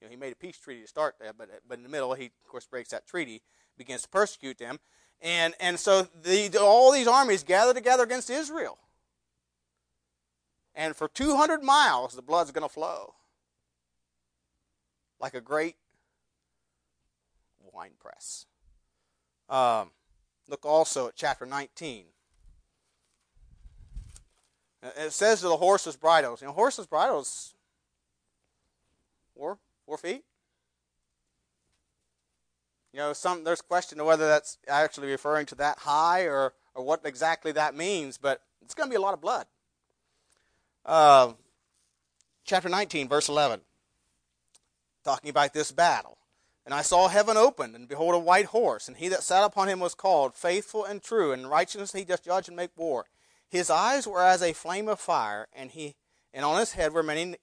You 0.01 0.07
know, 0.07 0.11
he 0.11 0.17
made 0.17 0.33
a 0.33 0.37
peace 0.37 0.59
treaty 0.59 0.83
to 0.83 0.89
start 0.89 1.17
that, 1.21 1.37
but 1.39 1.49
but 1.69 1.79
in 1.79 1.83
the 1.83 1.89
middle, 1.89 2.15
he 2.15 2.27
of 2.27 2.49
course 2.49 2.67
breaks 2.67 2.91
that 2.91 3.07
treaty, 3.07 3.43
begins 3.79 4.03
to 4.03 4.09
persecute 4.09 4.59
them, 4.59 4.79
and 5.21 5.55
and 5.61 5.79
so 5.79 6.09
the, 6.23 6.59
all 6.61 6.93
these 6.93 7.07
armies 7.07 7.43
gather 7.43 7.73
together 7.73 8.03
against 8.03 8.31
Israel. 8.31 8.79
And 10.75 10.95
for 10.95 11.09
200 11.09 11.63
miles, 11.63 12.15
the 12.15 12.21
blood's 12.21 12.51
going 12.51 12.69
to 12.69 12.73
flow 12.73 13.15
like 15.19 15.35
a 15.35 15.41
great 15.41 15.77
wine 17.73 17.93
press. 17.99 18.47
Um, 19.49 19.91
look 20.49 20.65
also 20.65 21.09
at 21.09 21.17
chapter 21.17 21.47
19. 21.47 22.07
It 24.83 25.13
says 25.13 25.41
to 25.41 25.49
the 25.49 25.57
horses' 25.57 25.97
bridles. 25.97 26.41
You 26.41 26.49
know, 26.49 26.53
horses' 26.53 26.87
bridles 26.87 27.55
were 29.35 29.59
Four 29.87 29.99
feet? 29.99 30.25
You 32.93 32.99
know, 33.01 33.13
some 33.13 33.45
there's 33.45 33.61
question 33.61 34.01
of 34.01 34.07
whether 34.07 34.27
that's 34.27 34.59
actually 34.67 35.09
referring 35.09 35.47
to 35.47 35.55
that 35.57 35.81
high 35.81 36.23
or, 36.23 36.55
or 36.75 36.85
what 36.85 37.03
exactly 37.05 37.53
that 37.53 37.75
means, 37.75 38.19
but 38.19 38.43
it's 38.63 38.75
going 38.75 38.89
to 38.89 38.91
be 38.91 38.97
a 38.97 39.01
lot 39.01 39.15
of 39.15 39.21
blood. 39.21 39.47
Uh, 40.85 41.33
chapter 42.45 42.69
19, 42.69 43.09
verse 43.09 43.29
11. 43.29 43.61
talking 45.05 45.31
about 45.31 45.53
this 45.53 45.73
battle. 45.73 46.17
And 46.65 46.75
I 46.75 46.83
saw 46.83 47.07
heaven 47.07 47.37
opened, 47.37 47.77
and 47.77 47.87
behold, 47.87 48.15
a 48.15 48.19
white 48.19 48.47
horse, 48.47 48.89
and 48.89 48.97
he 48.97 49.09
that 49.09 49.23
sat 49.23 49.45
upon 49.45 49.69
him 49.69 49.79
was 49.79 49.95
called 49.95 50.35
Faithful 50.35 50.85
and 50.85 51.01
True, 51.01 51.33
and 51.33 51.49
righteousness 51.49 51.93
he 51.93 52.05
doth 52.05 52.25
judge 52.25 52.49
and 52.49 52.57
make 52.57 52.71
war. 52.77 53.07
His 53.49 53.71
eyes 53.71 54.07
were 54.07 54.25
as 54.25 54.43
a 54.43 54.53
flame 54.53 54.89
of 54.89 54.99
fire, 54.99 55.47
and 55.53 55.71
he 55.71 55.95
and 56.35 56.45
on 56.45 56.59
his 56.59 56.73
head 56.73 56.93
were 56.93 57.05
many 57.05 57.37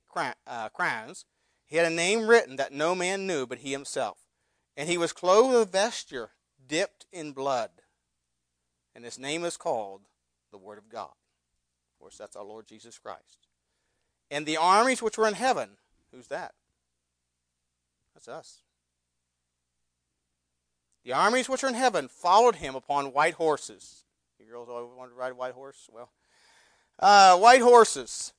uh, 0.46 0.70
crowns. 0.70 1.26
He 1.74 1.78
had 1.78 1.92
a 1.92 1.96
name 1.96 2.28
written 2.28 2.58
that 2.58 2.72
no 2.72 2.94
man 2.94 3.26
knew 3.26 3.48
but 3.48 3.58
he 3.58 3.72
himself. 3.72 4.20
And 4.78 4.88
he 4.88 4.96
was 4.96 5.12
clothed 5.12 5.54
with 5.54 5.62
a 5.64 5.66
vesture 5.66 6.30
dipped 6.68 7.08
in 7.12 7.32
blood. 7.32 7.72
And 8.94 9.04
his 9.04 9.18
name 9.18 9.44
is 9.44 9.58
called 9.58 10.02
the 10.52 10.60
Word 10.60 10.78
of 10.78 10.88
God. 10.88 11.10
Of 11.10 12.00
course, 12.00 12.16
that's 12.16 12.36
our 12.36 12.44
Lord 12.44 12.68
Jesus 12.68 13.00
Christ. 13.00 13.48
And 14.30 14.46
the 14.46 14.56
armies 14.56 15.02
which 15.02 15.18
were 15.18 15.28
in 15.28 15.34
heaven, 15.34 15.70
who's 16.12 16.28
that? 16.28 16.54
That's 18.14 18.28
us. 18.28 18.62
The 21.04 21.14
armies 21.14 21.50
which 21.50 21.64
are 21.64 21.70
in 21.70 21.74
heaven 21.74 22.08
followed 22.08 22.58
him 22.58 22.76
upon 22.76 23.14
white 23.14 23.34
horses. 23.34 24.04
You 24.40 24.46
girls 24.46 24.70
always 24.70 24.96
wanted 24.96 25.14
to 25.14 25.18
ride 25.18 25.32
a 25.32 25.36
white 25.36 25.56
horse? 25.56 25.90
Well, 25.92 26.12
uh, 27.00 27.36
white 27.40 27.62
horses, 27.62 28.32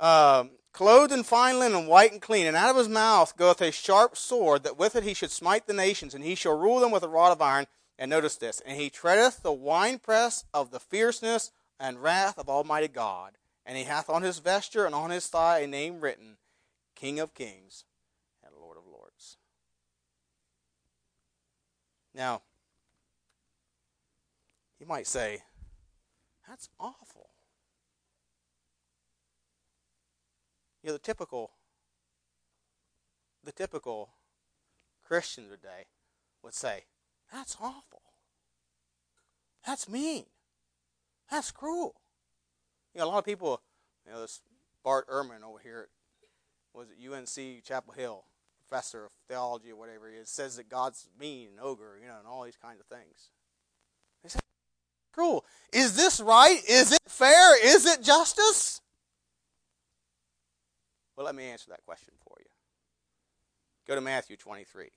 um, 0.00 0.50
clothed 0.72 1.12
in 1.12 1.22
fine 1.22 1.58
linen, 1.58 1.86
white 1.86 2.12
and 2.12 2.20
clean, 2.20 2.46
and 2.46 2.56
out 2.56 2.70
of 2.70 2.76
his 2.76 2.88
mouth 2.88 3.36
goeth 3.36 3.60
a 3.60 3.70
sharp 3.70 4.16
sword, 4.16 4.64
that 4.64 4.78
with 4.78 4.96
it 4.96 5.04
he 5.04 5.14
should 5.14 5.30
smite 5.30 5.66
the 5.66 5.72
nations, 5.72 6.14
and 6.14 6.24
he 6.24 6.34
shall 6.34 6.58
rule 6.58 6.80
them 6.80 6.90
with 6.90 7.02
a 7.02 7.08
rod 7.08 7.32
of 7.32 7.42
iron. 7.42 7.66
And 7.98 8.10
notice 8.10 8.36
this, 8.36 8.60
and 8.64 8.80
he 8.80 8.90
treadeth 8.90 9.42
the 9.42 9.52
winepress 9.52 10.44
of 10.52 10.70
the 10.70 10.80
fierceness 10.80 11.52
and 11.78 12.02
wrath 12.02 12.38
of 12.38 12.48
Almighty 12.48 12.88
God. 12.88 13.32
And 13.64 13.76
he 13.76 13.84
hath 13.84 14.10
on 14.10 14.22
his 14.22 14.38
vesture 14.38 14.86
and 14.86 14.94
on 14.94 15.10
his 15.10 15.28
thigh 15.28 15.60
a 15.60 15.66
name 15.66 16.00
written, 16.00 16.38
King 16.96 17.20
of 17.20 17.34
Kings 17.34 17.84
and 18.42 18.54
Lord 18.60 18.76
of 18.76 18.84
Lords. 18.90 19.36
Now, 22.14 22.42
you 24.80 24.86
might 24.86 25.06
say, 25.06 25.42
that's 26.48 26.68
awful. 26.80 27.11
You 30.82 30.88
know, 30.88 30.92
the 30.94 30.98
typical 30.98 31.52
the 33.44 33.52
typical 33.52 34.10
Christian 35.04 35.48
today 35.48 35.86
would 36.42 36.54
say, 36.54 36.84
that's 37.32 37.56
awful. 37.60 38.02
That's 39.66 39.88
mean. 39.88 40.24
That's 41.30 41.50
cruel. 41.50 41.94
You 42.94 43.00
know, 43.00 43.06
a 43.06 43.08
lot 43.08 43.18
of 43.18 43.24
people, 43.24 43.60
you 44.06 44.12
know, 44.12 44.20
this 44.20 44.40
Bart 44.84 45.08
Ehrman 45.08 45.42
over 45.42 45.58
here 45.62 45.88
at, 45.88 45.88
was 46.74 46.88
it 46.90 46.98
UNC 47.06 47.64
Chapel 47.64 47.94
Hill, 47.94 48.24
professor 48.68 49.06
of 49.06 49.10
theology 49.28 49.70
or 49.70 49.76
whatever 49.76 50.10
he 50.10 50.16
is, 50.16 50.28
says 50.28 50.56
that 50.56 50.68
God's 50.68 51.08
mean 51.18 51.48
and 51.50 51.60
ogre, 51.60 51.98
you 52.00 52.08
know, 52.08 52.16
and 52.18 52.26
all 52.26 52.44
these 52.44 52.56
kinds 52.56 52.80
of 52.80 52.86
things. 52.86 53.30
They 54.22 54.28
say, 54.28 54.40
cruel. 55.12 55.44
Is 55.72 55.96
this 55.96 56.20
right? 56.20 56.60
Is 56.68 56.92
it 56.92 57.00
fair? 57.06 57.64
Is 57.64 57.86
it 57.86 58.02
justice? 58.02 58.71
Well, 61.16 61.26
let 61.26 61.34
me 61.34 61.44
answer 61.44 61.70
that 61.70 61.84
question 61.84 62.14
for 62.26 62.36
you. 62.38 62.46
Go 63.86 63.94
to 63.94 64.00
Matthew 64.00 64.36
23. 64.36 64.88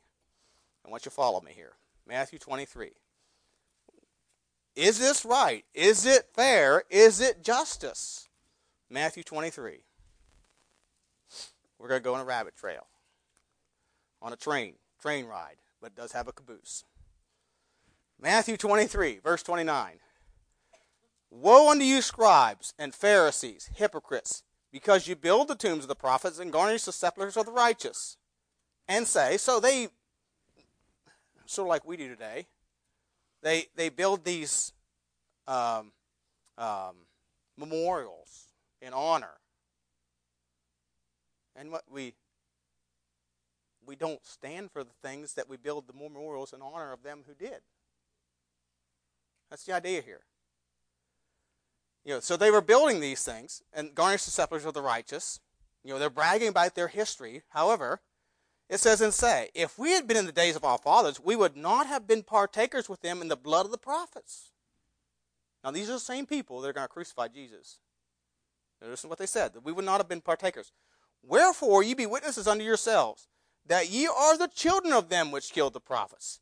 I 0.85 0.89
want 0.89 1.05
you 1.05 1.09
to 1.09 1.15
follow 1.15 1.41
me 1.41 1.51
here. 1.53 1.73
Matthew 2.07 2.39
23. 2.39 2.91
Is 4.75 4.99
this 4.99 5.25
right? 5.25 5.65
Is 5.73 6.05
it 6.05 6.29
fair? 6.33 6.83
Is 6.89 7.21
it 7.21 7.43
justice? 7.43 8.27
Matthew 8.89 9.23
23. 9.23 9.79
We're 11.79 11.87
going 11.87 12.01
to 12.01 12.03
go 12.03 12.15
on 12.15 12.21
a 12.21 12.25
rabbit 12.25 12.55
trail 12.55 12.87
on 14.21 14.33
a 14.33 14.35
train, 14.35 14.73
train 14.99 15.25
ride, 15.25 15.57
but 15.79 15.91
it 15.91 15.95
does 15.95 16.11
have 16.13 16.27
a 16.27 16.33
caboose. 16.33 16.83
Matthew 18.19 18.57
23, 18.57 19.19
verse 19.23 19.43
29. 19.43 19.99
Woe 21.29 21.69
unto 21.69 21.83
you, 21.83 22.01
scribes 22.01 22.73
and 22.79 22.95
Pharisees, 22.95 23.69
hypocrites, 23.75 24.43
because 24.75 25.07
you 25.07 25.15
build 25.15 25.47
the 25.47 25.55
tombs 25.55 25.85
of 25.85 25.87
the 25.87 25.95
prophets 25.95 26.37
and 26.37 26.51
garnish 26.51 26.83
the 26.83 26.91
sepulchres 26.91 27.37
of 27.37 27.45
the 27.45 27.51
righteous. 27.53 28.17
And 28.89 29.07
say, 29.07 29.37
so 29.37 29.61
they, 29.61 29.87
sort 31.45 31.67
of 31.67 31.69
like 31.69 31.85
we 31.85 31.95
do 31.95 32.09
today, 32.09 32.47
they, 33.41 33.67
they 33.77 33.87
build 33.87 34.25
these 34.25 34.73
um, 35.47 35.93
um, 36.57 37.07
memorials 37.57 38.47
in 38.81 38.91
honor. 38.91 39.37
And 41.55 41.71
what 41.71 41.83
we 41.89 42.13
we 43.87 43.95
don't 43.95 44.25
stand 44.25 44.71
for 44.71 44.83
the 44.83 44.91
things 45.01 45.35
that 45.35 45.47
we 45.47 45.55
build 45.55 45.87
the 45.87 45.93
memorials 45.93 46.51
in 46.51 46.61
honor 46.61 46.91
of 46.91 47.01
them 47.01 47.21
who 47.25 47.33
did. 47.33 47.61
That's 49.49 49.63
the 49.63 49.73
idea 49.73 50.01
here. 50.01 50.25
You 52.05 52.13
know, 52.13 52.19
so 52.19 52.37
they 52.37 52.51
were 52.51 52.61
building 52.61 52.99
these 52.99 53.23
things 53.23 53.63
and 53.73 53.95
garnish 53.95 54.25
the 54.25 54.31
sepulchres 54.31 54.65
of 54.65 54.75
the 54.75 54.81
righteous. 54.81 55.39
You 55.83 55.93
know, 55.93 55.99
they're 55.99 56.09
bragging 56.09 56.47
about 56.47 56.75
their 56.75 56.87
history. 56.87 57.41
However, 57.49 57.99
it 58.69 58.79
says 58.79 59.01
and 59.01 59.13
say, 59.13 59.49
if 59.53 59.77
we 59.77 59.91
had 59.91 60.07
been 60.07 60.17
in 60.17 60.27
the 60.27 60.31
days 60.31 60.55
of 60.55 60.63
our 60.63 60.77
fathers, 60.77 61.19
we 61.19 61.35
would 61.35 61.57
not 61.57 61.87
have 61.87 62.07
been 62.07 62.23
partakers 62.23 62.87
with 62.87 63.01
them 63.01 63.21
in 63.21 63.27
the 63.27 63.35
blood 63.35 63.65
of 63.65 63.71
the 63.71 63.77
prophets. 63.77 64.51
Now, 65.63 65.71
these 65.71 65.89
are 65.89 65.93
the 65.93 65.99
same 65.99 66.27
people 66.27 66.61
that 66.61 66.69
are 66.69 66.73
going 66.73 66.85
to 66.85 66.93
crucify 66.93 67.27
Jesus. 67.27 67.79
Notice 68.81 69.03
what 69.05 69.17
they 69.17 69.25
said, 69.25 69.53
that 69.53 69.65
we 69.65 69.71
would 69.71 69.85
not 69.85 69.97
have 69.97 70.07
been 70.07 70.21
partakers. 70.21 70.71
Wherefore, 71.23 71.81
ye 71.81 71.95
be 71.95 72.05
witnesses 72.05 72.47
unto 72.47 72.63
yourselves 72.63 73.27
that 73.65 73.89
ye 73.89 74.05
are 74.05 74.37
the 74.37 74.47
children 74.47 74.93
of 74.93 75.09
them 75.09 75.31
which 75.31 75.51
killed 75.51 75.73
the 75.73 75.79
prophets. 75.79 76.39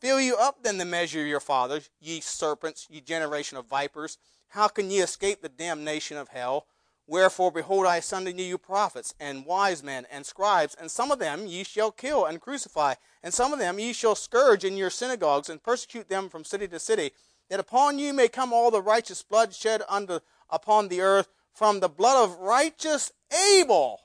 Fill 0.00 0.20
you 0.20 0.36
up 0.36 0.62
then 0.62 0.78
the 0.78 0.84
measure 0.84 1.20
of 1.20 1.26
your 1.26 1.40
fathers, 1.40 1.90
ye 2.00 2.20
serpents, 2.20 2.86
ye 2.90 3.00
generation 3.00 3.58
of 3.58 3.66
vipers. 3.66 4.18
How 4.48 4.68
can 4.68 4.90
ye 4.90 5.00
escape 5.00 5.42
the 5.42 5.48
damnation 5.48 6.16
of 6.16 6.28
hell? 6.28 6.66
Wherefore, 7.06 7.50
behold, 7.50 7.86
I 7.86 8.00
send 8.00 8.26
unto 8.26 8.42
you 8.42 8.56
prophets, 8.56 9.14
and 9.20 9.44
wise 9.44 9.82
men, 9.82 10.06
and 10.10 10.24
scribes, 10.24 10.74
and 10.74 10.90
some 10.90 11.10
of 11.10 11.18
them 11.18 11.46
ye 11.46 11.64
shall 11.64 11.90
kill 11.90 12.24
and 12.24 12.40
crucify, 12.40 12.94
and 13.22 13.34
some 13.34 13.52
of 13.52 13.58
them 13.58 13.78
ye 13.78 13.92
shall 13.92 14.14
scourge 14.14 14.64
in 14.64 14.76
your 14.76 14.90
synagogues, 14.90 15.50
and 15.50 15.62
persecute 15.62 16.08
them 16.08 16.28
from 16.28 16.44
city 16.44 16.68
to 16.68 16.78
city, 16.78 17.10
that 17.48 17.60
upon 17.60 17.98
you 17.98 18.12
may 18.14 18.28
come 18.28 18.52
all 18.52 18.70
the 18.70 18.80
righteous 18.80 19.22
blood 19.22 19.54
shed 19.54 19.82
unto, 19.88 20.20
upon 20.48 20.88
the 20.88 21.00
earth, 21.00 21.28
from 21.52 21.80
the 21.80 21.88
blood 21.88 22.24
of 22.24 22.38
righteous 22.38 23.12
Abel 23.58 24.00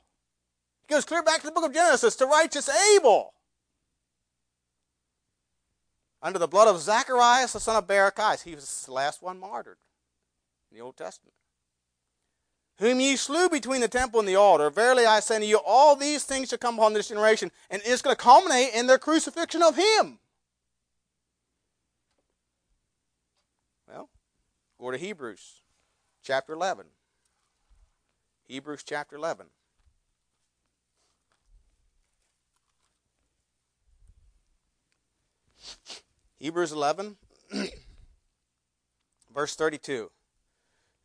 it 0.87 0.93
goes 0.93 1.05
clear 1.05 1.23
back 1.23 1.39
to 1.41 1.47
the 1.47 1.51
book 1.51 1.65
of 1.65 1.73
Genesis 1.73 2.15
to 2.17 2.27
righteous 2.27 2.69
Abel. 2.69 3.33
Under 6.25 6.39
the 6.39 6.47
blood 6.47 6.67
of 6.67 6.81
Zacharias, 6.81 7.53
the 7.53 7.59
son 7.59 7.75
of 7.75 7.85
Barachias. 7.85 8.41
He 8.41 8.55
was 8.55 8.85
the 8.87 8.91
last 8.91 9.21
one 9.21 9.39
martyred 9.39 9.77
in 10.71 10.77
the 10.77 10.83
Old 10.83 10.97
Testament. 10.97 11.35
Whom 12.79 12.99
ye 12.99 13.15
slew 13.15 13.47
between 13.47 13.79
the 13.79 13.87
temple 13.87 14.21
and 14.21 14.27
the 14.27 14.35
altar. 14.35 14.71
Verily 14.71 15.05
I 15.05 15.19
say 15.19 15.35
unto 15.35 15.45
you, 15.45 15.59
all 15.63 15.95
these 15.95 16.23
things 16.23 16.49
shall 16.49 16.57
come 16.57 16.79
upon 16.79 16.93
this 16.93 17.09
generation, 17.09 17.51
and 17.69 17.79
it's 17.85 18.01
going 18.01 18.15
to 18.15 18.19
culminate 18.21 18.73
in 18.73 18.87
their 18.87 18.97
crucifixion 18.97 19.61
of 19.61 19.75
him. 19.75 20.17
Well, 23.87 24.09
go 24.79 24.89
to 24.89 24.97
Hebrews 24.97 25.61
chapter 26.23 26.53
11. 26.53 26.87
Hebrews 28.47 28.81
chapter 28.83 29.15
11. 29.15 29.45
Hebrews 36.45 36.73
11, 36.73 37.17
verse 39.33 39.55
32. 39.55 40.11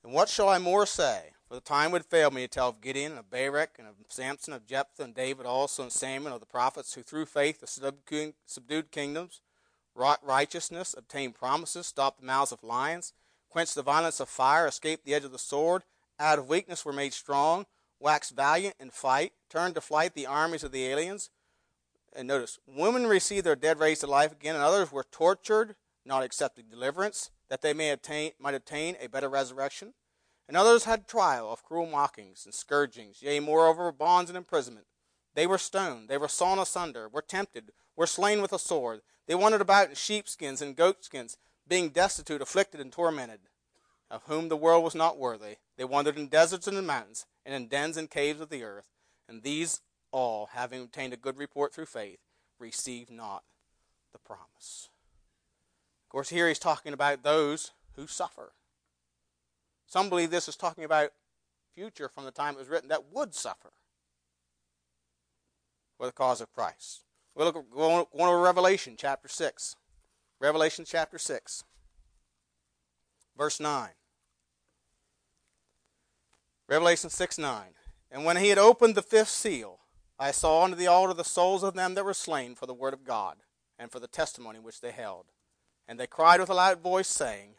And 0.04 0.12
what 0.12 0.28
shall 0.28 0.50
I 0.50 0.58
more 0.58 0.84
say? 0.84 1.30
For 1.48 1.54
the 1.54 1.62
time 1.62 1.92
would 1.92 2.04
fail 2.04 2.30
me 2.30 2.42
to 2.42 2.48
tell 2.48 2.68
of 2.68 2.82
Gideon, 2.82 3.16
of 3.16 3.30
Barak, 3.30 3.76
and 3.78 3.88
of 3.88 3.94
Samson, 4.10 4.52
of 4.52 4.66
Jephthah, 4.66 5.02
and 5.02 5.14
David 5.14 5.46
also, 5.46 5.82
and 5.82 5.90
Samuel, 5.90 6.34
of 6.34 6.40
the 6.40 6.46
prophets 6.46 6.92
who 6.92 7.00
through 7.00 7.24
faith 7.24 7.64
subdued 7.64 8.90
kingdoms, 8.90 9.40
wrought 9.94 10.22
righteousness, 10.22 10.94
obtained 10.94 11.36
promises, 11.36 11.86
stopped 11.86 12.20
the 12.20 12.26
mouths 12.26 12.52
of 12.52 12.62
lions, 12.62 13.14
quenched 13.48 13.76
the 13.76 13.80
violence 13.80 14.20
of 14.20 14.28
fire, 14.28 14.66
escaped 14.66 15.06
the 15.06 15.14
edge 15.14 15.24
of 15.24 15.32
the 15.32 15.38
sword, 15.38 15.84
out 16.18 16.38
of 16.38 16.50
weakness 16.50 16.84
were 16.84 16.92
made 16.92 17.14
strong, 17.14 17.64
waxed 17.98 18.36
valiant 18.36 18.74
in 18.78 18.90
fight, 18.90 19.32
turned 19.48 19.74
to 19.74 19.80
flight 19.80 20.12
the 20.12 20.26
armies 20.26 20.64
of 20.64 20.70
the 20.70 20.84
aliens, 20.84 21.30
and 22.14 22.26
notice, 22.26 22.58
women 22.66 23.06
received 23.06 23.46
their 23.46 23.56
dead 23.56 23.78
raised 23.78 24.00
to 24.00 24.06
life 24.06 24.32
again, 24.32 24.54
and 24.54 24.64
others 24.64 24.90
were 24.90 25.06
tortured, 25.10 25.76
not 26.04 26.22
accepting 26.22 26.66
deliverance, 26.68 27.30
that 27.48 27.62
they 27.62 27.72
may 27.72 27.90
attain, 27.90 28.32
might 28.38 28.54
obtain 28.54 28.96
a 29.00 29.08
better 29.08 29.28
resurrection. 29.28 29.94
And 30.48 30.56
others 30.56 30.84
had 30.84 31.06
trial 31.06 31.52
of 31.52 31.62
cruel 31.62 31.86
mockings 31.86 32.44
and 32.44 32.52
scourgings, 32.52 33.22
yea, 33.22 33.38
moreover, 33.38 33.92
bonds 33.92 34.30
and 34.30 34.36
imprisonment. 34.36 34.86
They 35.34 35.46
were 35.46 35.58
stoned, 35.58 36.08
they 36.08 36.18
were 36.18 36.28
sawn 36.28 36.58
asunder, 36.58 37.08
were 37.08 37.22
tempted, 37.22 37.70
were 37.96 38.06
slain 38.06 38.42
with 38.42 38.52
a 38.52 38.58
sword. 38.58 39.02
They 39.28 39.36
wandered 39.36 39.60
about 39.60 39.90
in 39.90 39.94
sheepskins 39.94 40.60
and 40.60 40.74
goatskins, 40.74 41.36
being 41.68 41.90
destitute, 41.90 42.42
afflicted, 42.42 42.80
and 42.80 42.90
tormented, 42.90 43.40
of 44.10 44.24
whom 44.24 44.48
the 44.48 44.56
world 44.56 44.82
was 44.82 44.96
not 44.96 45.18
worthy. 45.18 45.56
They 45.76 45.84
wandered 45.84 46.18
in 46.18 46.26
deserts 46.26 46.66
and 46.66 46.76
in 46.76 46.84
mountains, 46.84 47.26
and 47.46 47.54
in 47.54 47.68
dens 47.68 47.96
and 47.96 48.10
caves 48.10 48.40
of 48.40 48.48
the 48.48 48.64
earth. 48.64 48.86
And 49.28 49.44
these 49.44 49.80
all, 50.12 50.50
having 50.52 50.82
obtained 50.82 51.12
a 51.12 51.16
good 51.16 51.38
report 51.38 51.74
through 51.74 51.86
faith, 51.86 52.18
receive 52.58 53.10
not 53.10 53.44
the 54.12 54.18
promise. 54.18 54.88
Of 56.06 56.08
course, 56.10 56.30
here 56.30 56.48
he's 56.48 56.58
talking 56.58 56.92
about 56.92 57.22
those 57.22 57.72
who 57.96 58.06
suffer. 58.06 58.52
Some 59.86 60.08
believe 60.08 60.30
this 60.30 60.48
is 60.48 60.56
talking 60.56 60.84
about 60.84 61.12
future 61.74 62.08
from 62.08 62.24
the 62.24 62.30
time 62.30 62.54
it 62.54 62.58
was 62.58 62.68
written 62.68 62.88
that 62.88 63.12
would 63.12 63.34
suffer 63.34 63.72
for 65.96 66.06
the 66.06 66.12
cause 66.12 66.40
of 66.40 66.52
Christ. 66.52 67.02
We'll 67.34 67.46
look, 67.46 67.70
go 67.70 68.06
on 68.12 68.28
to 68.28 68.36
Revelation 68.36 68.94
chapter 68.96 69.28
6. 69.28 69.76
Revelation 70.40 70.86
chapter 70.88 71.18
6, 71.18 71.64
verse 73.36 73.60
9. 73.60 73.90
Revelation 76.66 77.10
6 77.10 77.36
9. 77.36 77.62
And 78.10 78.24
when 78.24 78.38
he 78.38 78.48
had 78.48 78.56
opened 78.56 78.94
the 78.94 79.02
fifth 79.02 79.28
seal, 79.28 79.80
I 80.22 80.32
saw 80.32 80.64
under 80.64 80.76
the 80.76 80.86
altar 80.86 81.14
the 81.14 81.24
souls 81.24 81.62
of 81.62 81.72
them 81.72 81.94
that 81.94 82.04
were 82.04 82.12
slain 82.12 82.54
for 82.54 82.66
the 82.66 82.74
word 82.74 82.92
of 82.92 83.04
God 83.04 83.38
and 83.78 83.90
for 83.90 84.00
the 84.00 84.06
testimony 84.06 84.58
which 84.58 84.82
they 84.82 84.90
held. 84.90 85.24
And 85.88 85.98
they 85.98 86.06
cried 86.06 86.40
with 86.40 86.50
a 86.50 86.54
loud 86.54 86.80
voice, 86.82 87.08
saying, 87.08 87.54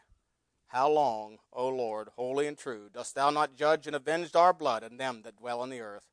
How 0.68 0.88
long, 0.88 1.38
O 1.52 1.68
Lord, 1.68 2.10
holy 2.14 2.46
and 2.46 2.56
true, 2.56 2.88
dost 2.94 3.16
thou 3.16 3.30
not 3.30 3.56
judge 3.56 3.88
and 3.88 3.96
avenge 3.96 4.36
our 4.36 4.52
blood 4.52 4.84
and 4.84 5.00
them 5.00 5.22
that 5.24 5.38
dwell 5.38 5.60
on 5.60 5.70
the 5.70 5.80
earth? 5.80 6.06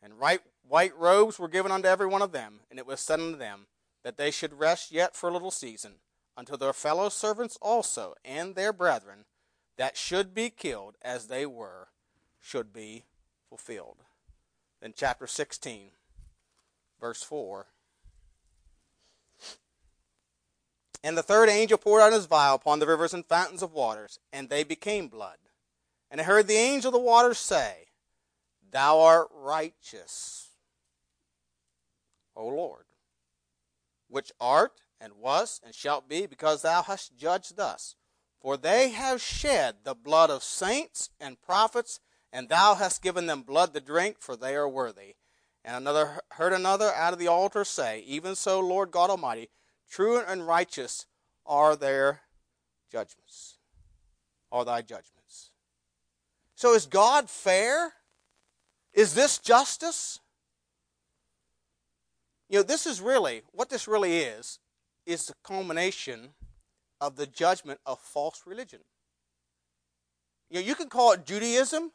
And 0.00 0.20
right, 0.20 0.38
white 0.62 0.96
robes 0.96 1.36
were 1.36 1.48
given 1.48 1.72
unto 1.72 1.88
every 1.88 2.06
one 2.06 2.22
of 2.22 2.30
them, 2.30 2.60
and 2.70 2.78
it 2.78 2.86
was 2.86 3.00
said 3.00 3.18
unto 3.18 3.36
them 3.36 3.66
that 4.04 4.16
they 4.16 4.30
should 4.30 4.60
rest 4.60 4.92
yet 4.92 5.16
for 5.16 5.28
a 5.28 5.32
little 5.32 5.50
season, 5.50 5.94
until 6.36 6.56
their 6.56 6.72
fellow 6.72 7.08
servants 7.08 7.58
also 7.60 8.14
and 8.24 8.54
their 8.54 8.72
brethren 8.72 9.24
that 9.76 9.96
should 9.96 10.32
be 10.32 10.48
killed 10.48 10.94
as 11.02 11.26
they 11.26 11.44
were 11.44 11.88
should 12.40 12.72
be 12.72 13.06
fulfilled. 13.48 14.04
Then, 14.80 14.94
chapter 14.96 15.26
16, 15.26 15.90
verse 17.00 17.22
4. 17.22 17.66
And 21.02 21.16
the 21.16 21.22
third 21.22 21.48
angel 21.48 21.78
poured 21.78 22.02
out 22.02 22.12
his 22.12 22.26
vial 22.26 22.56
upon 22.56 22.78
the 22.78 22.86
rivers 22.86 23.14
and 23.14 23.24
fountains 23.24 23.62
of 23.62 23.72
waters, 23.72 24.18
and 24.32 24.48
they 24.48 24.64
became 24.64 25.08
blood. 25.08 25.38
And 26.10 26.20
I 26.20 26.24
heard 26.24 26.46
the 26.46 26.56
angel 26.56 26.88
of 26.88 26.94
the 26.94 27.00
waters 27.00 27.38
say, 27.38 27.88
Thou 28.70 29.00
art 29.00 29.28
righteous, 29.32 30.50
O 32.36 32.46
Lord, 32.46 32.84
which 34.08 34.32
art 34.40 34.80
and 35.00 35.14
was 35.14 35.60
and 35.64 35.74
shalt 35.74 36.08
be, 36.08 36.26
because 36.26 36.62
thou 36.62 36.82
hast 36.82 37.16
judged 37.16 37.56
thus. 37.56 37.94
For 38.40 38.56
they 38.56 38.90
have 38.90 39.20
shed 39.20 39.78
the 39.84 39.94
blood 39.94 40.30
of 40.30 40.42
saints 40.42 41.10
and 41.20 41.40
prophets 41.40 42.00
and 42.32 42.48
thou 42.48 42.74
hast 42.74 43.02
given 43.02 43.26
them 43.26 43.42
blood 43.42 43.74
to 43.74 43.80
drink, 43.80 44.16
for 44.20 44.36
they 44.36 44.54
are 44.54 44.68
worthy. 44.68 45.14
And 45.64 45.76
another 45.76 46.20
heard 46.32 46.52
another 46.52 46.92
out 46.94 47.12
of 47.12 47.18
the 47.18 47.28
altar 47.28 47.64
say, 47.64 48.00
Even 48.06 48.34
so, 48.34 48.60
Lord 48.60 48.90
God 48.90 49.10
Almighty, 49.10 49.50
true 49.90 50.20
and 50.20 50.46
righteous 50.46 51.06
are 51.46 51.76
their 51.76 52.20
judgments, 52.90 53.58
are 54.52 54.64
thy 54.64 54.82
judgments. 54.82 55.50
So 56.54 56.74
is 56.74 56.86
God 56.86 57.30
fair? 57.30 57.92
Is 58.92 59.14
this 59.14 59.38
justice? 59.38 60.20
You 62.48 62.58
know, 62.58 62.62
this 62.62 62.86
is 62.86 63.00
really, 63.00 63.42
what 63.52 63.68
this 63.68 63.86
really 63.86 64.18
is, 64.18 64.58
is 65.06 65.26
the 65.26 65.34
culmination 65.44 66.30
of 67.00 67.16
the 67.16 67.26
judgment 67.26 67.80
of 67.86 67.98
false 67.98 68.42
religion. 68.46 68.80
You 70.50 70.60
know, 70.60 70.66
you 70.66 70.74
can 70.74 70.88
call 70.88 71.12
it 71.12 71.26
Judaism, 71.26 71.92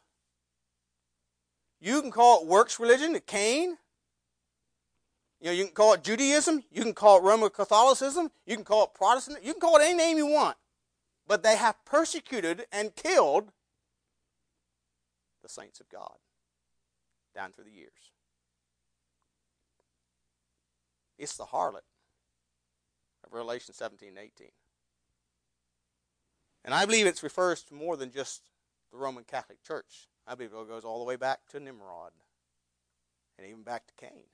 you 1.84 2.00
can 2.00 2.10
call 2.10 2.40
it 2.40 2.46
works 2.46 2.80
religion, 2.80 3.12
the 3.12 3.20
Cain. 3.20 3.76
You 5.38 5.48
know, 5.48 5.52
you 5.52 5.64
can 5.66 5.74
call 5.74 5.92
it 5.92 6.02
Judaism. 6.02 6.64
You 6.72 6.82
can 6.82 6.94
call 6.94 7.18
it 7.18 7.22
Roman 7.22 7.50
Catholicism. 7.50 8.30
You 8.46 8.56
can 8.56 8.64
call 8.64 8.84
it 8.84 8.94
Protestant. 8.94 9.44
You 9.44 9.52
can 9.52 9.60
call 9.60 9.76
it 9.76 9.82
any 9.84 9.94
name 9.94 10.16
you 10.16 10.26
want. 10.26 10.56
But 11.26 11.42
they 11.42 11.56
have 11.56 11.76
persecuted 11.84 12.64
and 12.72 12.96
killed 12.96 13.52
the 15.42 15.48
saints 15.50 15.78
of 15.78 15.90
God 15.90 16.14
down 17.34 17.52
through 17.52 17.64
the 17.64 17.70
years. 17.70 17.90
It's 21.18 21.36
the 21.36 21.44
harlot 21.44 21.84
of 23.26 23.32
Revelation 23.32 23.74
17 23.74 24.08
and 24.08 24.18
18. 24.18 24.48
And 26.64 26.72
I 26.72 26.86
believe 26.86 27.06
it 27.06 27.22
refers 27.22 27.62
to 27.64 27.74
more 27.74 27.98
than 27.98 28.10
just 28.10 28.44
the 28.90 28.96
Roman 28.96 29.24
Catholic 29.24 29.62
Church. 29.62 30.08
I 30.26 30.34
believe 30.34 30.52
it 30.52 30.68
goes 30.68 30.84
all 30.84 30.98
the 30.98 31.04
way 31.04 31.16
back 31.16 31.40
to 31.50 31.60
Nimrod 31.60 32.12
and 33.38 33.46
even 33.46 33.62
back 33.62 33.86
to 33.86 33.94
Cain. 33.94 34.24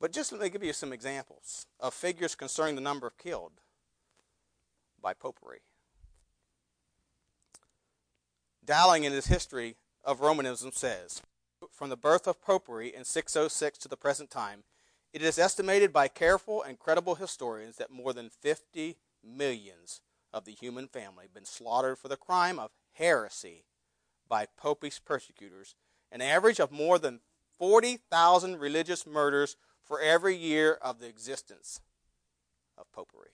But 0.00 0.12
just 0.12 0.30
let 0.30 0.40
me 0.40 0.48
give 0.48 0.62
you 0.62 0.72
some 0.72 0.92
examples 0.92 1.66
of 1.80 1.94
figures 1.94 2.34
concerning 2.34 2.74
the 2.74 2.80
number 2.80 3.06
of 3.06 3.18
killed 3.18 3.52
by 5.02 5.14
popery. 5.14 5.60
Dowling, 8.64 9.04
in 9.04 9.12
his 9.12 9.26
history 9.26 9.76
of 10.04 10.20
Romanism, 10.20 10.72
says 10.72 11.22
From 11.72 11.88
the 11.88 11.96
birth 11.96 12.26
of 12.26 12.42
popery 12.42 12.94
in 12.94 13.04
606 13.04 13.78
to 13.78 13.88
the 13.88 13.96
present 13.96 14.30
time, 14.30 14.64
it 15.12 15.22
is 15.22 15.38
estimated 15.38 15.92
by 15.92 16.06
careful 16.06 16.62
and 16.62 16.78
credible 16.78 17.14
historians 17.14 17.76
that 17.76 17.90
more 17.90 18.12
than 18.12 18.28
50 18.28 18.96
millions 19.24 20.00
of 20.32 20.44
the 20.44 20.52
human 20.52 20.86
family 20.86 21.24
have 21.24 21.34
been 21.34 21.46
slaughtered 21.46 21.98
for 21.98 22.08
the 22.08 22.16
crime 22.16 22.58
of 22.58 22.70
heresy 22.98 23.64
by 24.28 24.46
popish 24.56 25.00
persecutors, 25.04 25.74
an 26.12 26.20
average 26.20 26.58
of 26.60 26.72
more 26.72 26.98
than 26.98 27.20
40,000 27.58 28.58
religious 28.58 29.06
murders 29.06 29.56
for 29.82 30.00
every 30.00 30.36
year 30.36 30.74
of 30.82 31.00
the 31.00 31.06
existence 31.06 31.80
of 32.76 32.90
popery. 32.92 33.30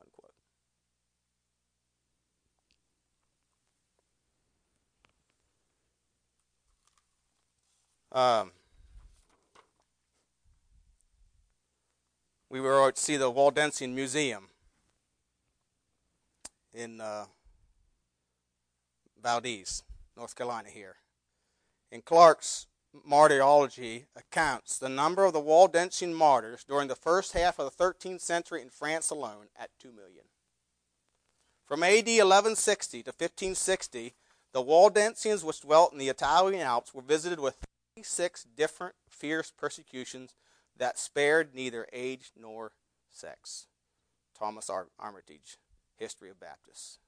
Unquote. 0.00 0.34
Um, 8.12 8.52
we 12.50 12.60
were 12.60 12.92
to 12.92 13.00
see 13.00 13.16
the 13.16 13.32
Waldensian 13.32 13.94
Museum 13.94 14.48
in 16.74 17.00
uh, 17.00 17.24
Valdese, 19.22 19.82
North 20.16 20.34
Carolina 20.34 20.68
here. 20.68 20.96
In 21.90 22.02
Clarke's 22.02 22.66
martyrology 23.04 24.06
accounts 24.16 24.78
the 24.78 24.88
number 24.88 25.24
of 25.24 25.32
the 25.32 25.40
Waldensian 25.40 26.12
martyrs 26.12 26.64
during 26.64 26.88
the 26.88 26.94
first 26.94 27.32
half 27.32 27.58
of 27.58 27.74
the 27.76 27.84
13th 27.84 28.20
century 28.20 28.60
in 28.60 28.68
France 28.68 29.10
alone 29.10 29.46
at 29.58 29.70
2 29.78 29.92
million. 29.92 30.24
From 31.64 31.82
AD 31.82 32.06
1160 32.06 33.02
to 33.04 33.10
1560, 33.10 34.14
the 34.52 34.62
Waldensians 34.62 35.42
which 35.42 35.60
dwelt 35.60 35.92
in 35.92 35.98
the 35.98 36.08
Italian 36.08 36.60
Alps 36.60 36.92
were 36.92 37.02
visited 37.02 37.40
with 37.40 37.56
36 37.96 38.46
different 38.56 38.94
fierce 39.08 39.50
persecutions 39.50 40.34
that 40.76 40.98
spared 40.98 41.54
neither 41.54 41.86
age 41.92 42.32
nor 42.38 42.72
sex. 43.10 43.68
Thomas 44.38 44.68
Armitage, 44.98 45.58
History 45.96 46.28
of 46.28 46.40
Baptists. 46.40 46.98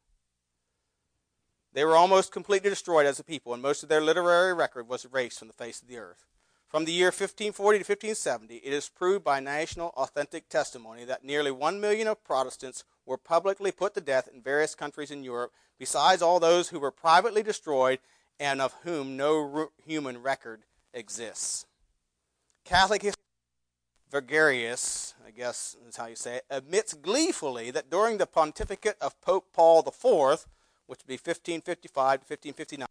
They 1.74 1.84
were 1.84 1.96
almost 1.96 2.30
completely 2.32 2.70
destroyed 2.70 3.04
as 3.04 3.18
a 3.18 3.24
people, 3.24 3.52
and 3.52 3.60
most 3.60 3.82
of 3.82 3.88
their 3.88 4.00
literary 4.00 4.54
record 4.54 4.88
was 4.88 5.04
erased 5.04 5.40
from 5.40 5.48
the 5.48 5.54
face 5.54 5.82
of 5.82 5.88
the 5.88 5.98
earth. 5.98 6.24
From 6.68 6.84
the 6.84 6.92
year 6.92 7.08
1540 7.08 7.78
to 7.78 7.82
1570, 7.82 8.56
it 8.56 8.72
is 8.72 8.88
proved 8.88 9.24
by 9.24 9.40
national 9.40 9.88
authentic 9.96 10.48
testimony 10.48 11.04
that 11.04 11.24
nearly 11.24 11.50
one 11.50 11.80
million 11.80 12.06
of 12.06 12.22
Protestants 12.24 12.84
were 13.04 13.18
publicly 13.18 13.72
put 13.72 13.94
to 13.94 14.00
death 14.00 14.28
in 14.32 14.40
various 14.40 14.76
countries 14.76 15.10
in 15.10 15.24
Europe, 15.24 15.52
besides 15.78 16.22
all 16.22 16.38
those 16.38 16.68
who 16.68 16.78
were 16.78 16.92
privately 16.92 17.42
destroyed 17.42 17.98
and 18.38 18.60
of 18.60 18.74
whom 18.84 19.16
no 19.16 19.70
human 19.84 20.22
record 20.22 20.62
exists. 20.92 21.66
Catholic 22.64 23.02
history 23.02 23.20
Virgarius, 24.12 25.14
I 25.26 25.32
guess 25.32 25.76
is 25.88 25.96
how 25.96 26.06
you 26.06 26.14
say 26.14 26.36
it, 26.36 26.44
admits 26.48 26.94
gleefully 26.94 27.72
that 27.72 27.90
during 27.90 28.18
the 28.18 28.26
pontificate 28.26 28.96
of 29.00 29.20
Pope 29.20 29.46
Paul 29.52 29.84
IV, 29.86 30.46
which 30.86 31.00
would 31.00 31.08
be 31.08 31.14
1555 31.14 32.20
to 32.20 32.34
1559, 32.34 32.88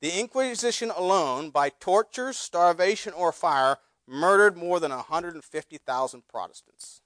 the 0.00 0.20
Inquisition 0.20 0.90
alone, 0.96 1.50
by 1.50 1.70
torture, 1.70 2.32
starvation, 2.32 3.12
or 3.12 3.32
fire, 3.32 3.78
murdered 4.06 4.56
more 4.56 4.80
than 4.80 4.90
150,000 4.90 6.22
Protestants. 6.28 7.00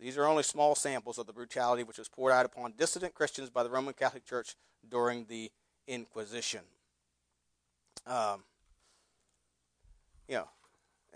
These 0.00 0.16
are 0.18 0.26
only 0.26 0.42
small 0.42 0.74
samples 0.74 1.18
of 1.18 1.26
the 1.26 1.32
brutality 1.32 1.84
which 1.84 1.98
was 1.98 2.08
poured 2.08 2.32
out 2.32 2.46
upon 2.46 2.74
dissident 2.76 3.14
Christians 3.14 3.50
by 3.50 3.62
the 3.62 3.70
Roman 3.70 3.94
Catholic 3.94 4.24
Church 4.24 4.56
during 4.88 5.26
the 5.26 5.50
Inquisition. 5.86 6.62
Um, 8.06 8.42
you 10.26 10.36
know, 10.36 10.48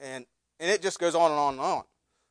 and, 0.01 0.27
and 0.61 0.71
it 0.71 0.83
just 0.83 1.01
goes 1.01 1.15
on 1.15 1.31
and 1.31 1.41
on 1.41 1.55
and 1.55 1.63
on. 1.63 1.83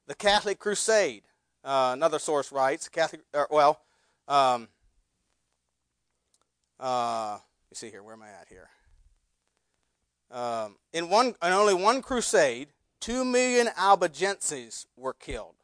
The 0.08 0.16
Catholic 0.16 0.60
Crusade, 0.60 1.24
uh, 1.64 1.92
another 1.94 2.20
source 2.20 2.52
writes, 2.52 2.88
Catholic, 2.88 3.22
or, 3.34 3.48
well, 3.50 3.82
um, 4.28 4.70
uh, 6.80 7.38
you 7.70 7.76
see 7.76 7.90
here, 7.90 8.04
where 8.04 8.14
am 8.14 8.22
I 8.22 8.30
at 8.30 8.48
here? 8.50 8.70
Um, 10.32 10.78
in 10.94 11.10
one, 11.10 11.28
in 11.28 11.54
only 11.54 11.74
one 11.74 12.02
crusade, 12.02 12.70
two 13.00 13.24
million 13.24 13.68
Albigenses 13.78 14.88
were 14.98 15.14
killed. 15.14 15.56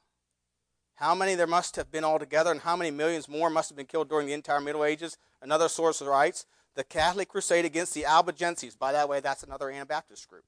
How 0.96 1.16
many 1.16 1.34
there 1.34 1.48
must 1.48 1.76
have 1.78 1.92
been 1.92 2.04
altogether, 2.04 2.52
and 2.52 2.62
how 2.62 2.76
many 2.76 2.92
millions 2.92 3.28
more 3.28 3.50
must 3.50 3.70
have 3.70 3.76
been 3.76 3.88
killed 3.88 4.08
during 4.08 4.28
the 4.28 4.34
entire 4.34 4.62
Middle 4.62 4.86
Ages? 4.86 5.18
Another 5.42 5.68
source 5.68 6.02
writes 6.02 6.46
the 6.76 6.84
Catholic 6.84 7.28
crusade 7.28 7.66
against 7.66 7.94
the 7.94 8.06
Albigenses. 8.06 8.76
By 8.78 8.92
that 8.92 9.10
way, 9.10 9.20
that's 9.20 9.44
another 9.44 9.70
Anabaptist 9.70 10.28
group. 10.30 10.46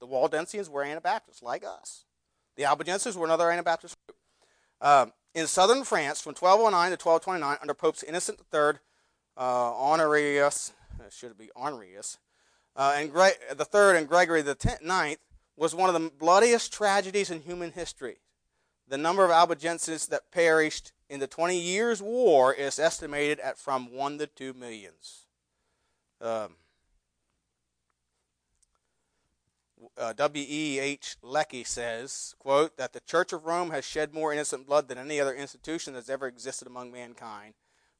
The 0.00 0.06
Waldensians 0.06 0.68
were 0.68 0.84
Anabaptists, 0.84 1.42
like 1.42 1.64
us. 1.64 2.04
The 2.56 2.62
Albigenses 2.64 3.16
were 3.16 3.26
another 3.26 3.50
Anabaptist 3.50 3.96
group. 4.06 4.16
Um, 4.80 5.12
in 5.34 5.46
southern 5.46 5.84
France, 5.84 6.20
from 6.20 6.34
1209 6.34 6.90
to 6.90 7.04
1229, 7.04 7.58
under 7.60 7.74
Popes 7.74 8.02
Innocent 8.02 8.40
III, 8.52 8.80
uh, 9.40 9.72
Honorius, 9.74 10.72
should 11.10 11.30
it 11.30 11.38
be 11.38 11.50
Honorius, 11.56 12.18
uh, 12.76 12.94
and 12.96 13.10
Gre- 13.10 13.54
the 13.56 13.64
third 13.64 13.96
and 13.96 14.06
Gregory 14.06 14.42
the 14.42 14.54
tenth, 14.54 14.82
ninth, 14.82 15.18
was 15.56 15.74
one 15.74 15.88
of 15.94 16.00
the 16.00 16.10
bloodiest 16.10 16.72
tragedies 16.72 17.30
in 17.30 17.40
human 17.40 17.72
history. 17.72 18.18
The 18.86 18.98
number 18.98 19.24
of 19.24 19.30
Albigenses 19.30 20.06
that 20.08 20.30
perished 20.30 20.92
in 21.08 21.20
the 21.20 21.26
20 21.26 21.58
years' 21.58 22.02
war 22.02 22.52
is 22.52 22.78
estimated 22.78 23.40
at 23.40 23.58
from 23.58 23.92
1 23.92 24.18
to 24.18 24.26
2 24.26 24.52
millions. 24.52 25.26
Um, 26.20 26.56
uh, 29.96 30.12
W.E.H. 30.12 31.16
Lecky 31.22 31.64
says, 31.64 32.34
quote, 32.38 32.76
that 32.76 32.92
the 32.92 33.00
Church 33.00 33.32
of 33.32 33.46
Rome 33.46 33.70
has 33.70 33.84
shed 33.84 34.12
more 34.12 34.32
innocent 34.32 34.66
blood 34.66 34.88
than 34.88 34.98
any 34.98 35.18
other 35.18 35.34
institution 35.34 35.94
that's 35.94 36.10
ever 36.10 36.26
existed 36.26 36.68
among 36.68 36.92
mankind, 36.92 37.54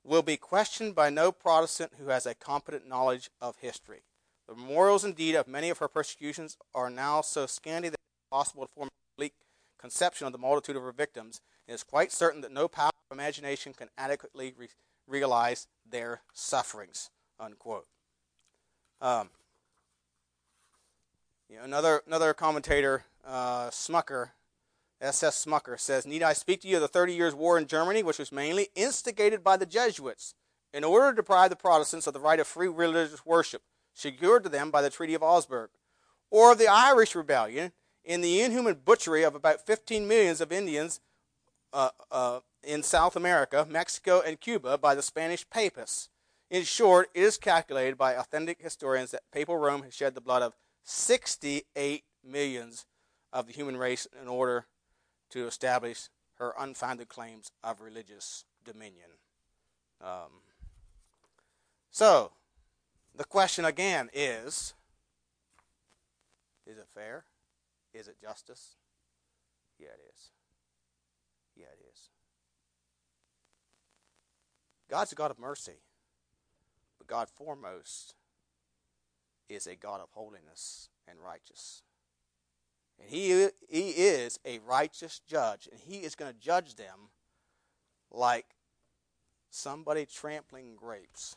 will 0.05 0.22
be 0.22 0.36
questioned 0.36 0.94
by 0.94 1.11
no 1.11 1.30
Protestant 1.32 1.92
who 1.98 2.09
has 2.09 2.26
a 2.26 2.34
competent 2.34 2.88
knowledge 2.88 3.30
of 3.40 3.57
history. 3.59 4.03
The 4.48 4.55
memorials, 4.55 5.05
indeed, 5.05 5.34
of 5.34 5.46
many 5.46 5.70
of 5.70 5.78
her 5.78 5.88
persecutions 5.88 6.57
are 6.74 6.90
now 6.90 7.20
so 7.20 7.46
scanty 7.46 7.88
that 7.88 7.94
it 7.94 8.24
is 8.24 8.30
possible 8.30 8.66
to 8.66 8.72
form 8.72 8.88
a 8.88 9.14
complete 9.14 9.34
conception 9.78 10.26
of 10.26 10.32
the 10.32 10.38
multitude 10.38 10.76
of 10.76 10.82
her 10.82 10.92
victims. 10.92 11.40
It 11.68 11.72
is 11.72 11.84
quite 11.84 12.11
certain 12.12 12.40
that 12.40 12.53
no 12.53 12.66
power 12.66 12.90
of 13.11 13.16
imagination 13.16 13.72
can 13.72 13.88
adequately 13.96 14.55
re- 14.57 14.68
realize 15.07 15.68
their 15.88 16.22
sufferings. 16.32 17.11
Unquote. 17.38 17.86
Um, 19.01 19.30
you 21.48 21.57
know, 21.57 21.64
another 21.64 22.03
another 22.07 22.34
commentator, 22.34 23.05
uh, 23.26 23.70
Schmucker, 23.70 24.30
S.S. 25.01 25.44
Schmucker, 25.44 25.78
says, 25.78 26.07
Need 26.07 26.22
I 26.22 26.32
speak 26.32 26.61
to 26.62 26.68
you 26.68 26.76
of 26.76 26.82
the 26.82 26.88
Thirty 26.88 27.14
Years' 27.14 27.34
War 27.34 27.57
in 27.59 27.66
Germany, 27.66 28.03
which 28.03 28.18
was 28.18 28.32
mainly 28.32 28.68
instigated 28.74 29.42
by 29.42 29.57
the 29.57 29.66
Jesuits 29.66 30.34
in 30.72 30.84
order 30.84 31.11
to 31.11 31.16
deprive 31.16 31.51
the 31.51 31.57
Protestants 31.57 32.07
of 32.07 32.14
the 32.14 32.20
right 32.20 32.38
of 32.38 32.46
free 32.46 32.68
religious 32.68 33.24
worship, 33.24 33.62
secured 33.94 34.42
to 34.44 34.48
them 34.48 34.70
by 34.70 34.82
the 34.82 34.90
Treaty 34.90 35.14
of 35.14 35.22
Augsburg, 35.22 35.70
or 36.30 36.53
of 36.53 36.59
the 36.59 36.68
Irish 36.68 37.14
Rebellion 37.14 37.72
in 38.05 38.20
the 38.20 38.40
inhuman 38.40 38.80
butchery 38.84 39.22
of 39.22 39.34
about 39.34 39.66
15 39.66 40.07
millions 40.07 40.40
of 40.40 40.53
Indians 40.53 41.01
uh, 41.72 41.90
uh, 42.11 42.40
in 42.62 42.82
South 42.82 43.16
America, 43.16 43.66
Mexico, 43.68 44.22
and 44.24 44.40
Cuba 44.40 44.78
by 44.78 44.94
the 44.94 45.03
Spanish 45.03 45.48
Papists. 45.48 46.09
In 46.51 46.64
short, 46.64 47.11
it 47.14 47.22
is 47.22 47.38
calculated 47.38 47.96
by 47.96 48.14
authentic 48.14 48.61
historians 48.61 49.12
that 49.12 49.22
Papal 49.32 49.57
Rome 49.57 49.82
has 49.84 49.94
shed 49.94 50.14
the 50.14 50.20
blood 50.20 50.42
of 50.42 50.57
68 50.84 52.05
millions 52.24 52.86
of 53.32 53.46
the 53.46 53.53
human 53.53 53.76
race 53.76 54.09
in 54.20 54.28
order 54.28 54.66
to 55.30 55.46
establish 55.46 56.08
her 56.34 56.54
unfounded 56.58 57.08
claims 57.08 57.50
of 57.62 57.80
religious 57.80 58.44
dominion. 58.64 59.10
Um, 60.00 60.42
so, 61.90 62.32
the 63.14 63.24
question 63.24 63.64
again 63.64 64.08
is 64.12 64.74
Is 66.66 66.78
it 66.78 66.86
fair? 66.94 67.24
Is 67.92 68.08
it 68.08 68.20
justice? 68.20 68.76
Yeah, 69.78 69.88
it 69.88 70.00
is. 70.14 70.30
Yeah, 71.56 71.64
it 71.66 71.84
is. 71.92 72.08
God's 74.88 75.12
a 75.12 75.14
God 75.14 75.30
of 75.30 75.38
mercy, 75.38 75.82
but 76.98 77.06
God 77.06 77.28
foremost 77.28 78.14
is 79.48 79.66
a 79.66 79.74
God 79.74 80.00
of 80.00 80.08
holiness 80.12 80.88
and 81.08 81.18
righteous. 81.20 81.82
And 83.01 83.09
he, 83.09 83.48
he 83.68 83.90
is 83.90 84.38
a 84.44 84.59
righteous 84.61 85.20
judge, 85.26 85.68
and 85.70 85.80
he 85.80 85.98
is 85.98 86.14
going 86.14 86.32
to 86.32 86.38
judge 86.38 86.76
them 86.76 87.11
like 88.11 88.46
somebody 89.51 90.07
trampling 90.07 90.76
grapes 90.76 91.36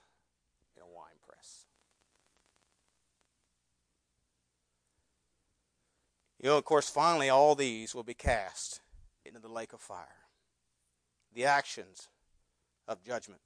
in 0.75 0.83
a 0.83 0.85
wine 0.85 1.19
press. 1.25 1.65
You 6.39 6.49
know, 6.49 6.57
of 6.57 6.65
course, 6.65 6.89
finally, 6.89 7.29
all 7.29 7.55
these 7.55 7.95
will 7.95 8.03
be 8.03 8.13
cast 8.13 8.81
into 9.25 9.39
the 9.39 9.47
lake 9.47 9.71
of 9.71 9.79
fire. 9.79 10.27
The 11.33 11.45
actions 11.45 12.09
of 12.87 13.01
judgment 13.03 13.39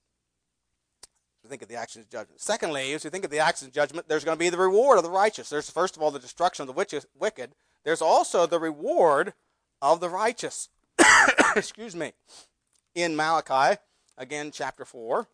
we 1.47 1.49
think 1.49 1.61
of 1.61 1.69
the 1.69 1.75
actions 1.75 2.05
of 2.05 2.11
judgment. 2.11 2.41
Secondly, 2.41 2.93
as 2.93 3.05
we 3.05 3.09
think 3.09 3.23
of 3.23 3.31
the 3.31 3.39
actions 3.39 3.69
of 3.69 3.73
judgment, 3.73 4.09
there's 4.09 4.25
going 4.25 4.35
to 4.35 4.39
be 4.39 4.49
the 4.49 4.57
reward 4.57 4.97
of 4.97 5.03
the 5.03 5.09
righteous. 5.09 5.49
There's 5.49 5.69
first 5.69 5.95
of 5.95 6.01
all 6.01 6.11
the 6.11 6.19
destruction 6.19 6.67
of 6.67 6.75
the 6.75 7.05
wicked. 7.17 7.55
There's 7.87 8.01
also 8.01 8.45
the 8.45 8.59
reward 8.59 9.31
of 9.81 10.01
the 10.01 10.09
righteous. 10.09 10.67
Excuse 11.55 11.95
me. 11.95 12.11
In 12.93 13.15
Malachi, 13.15 13.79
again, 14.17 14.51
chapter 14.51 14.83
4, 14.83 15.25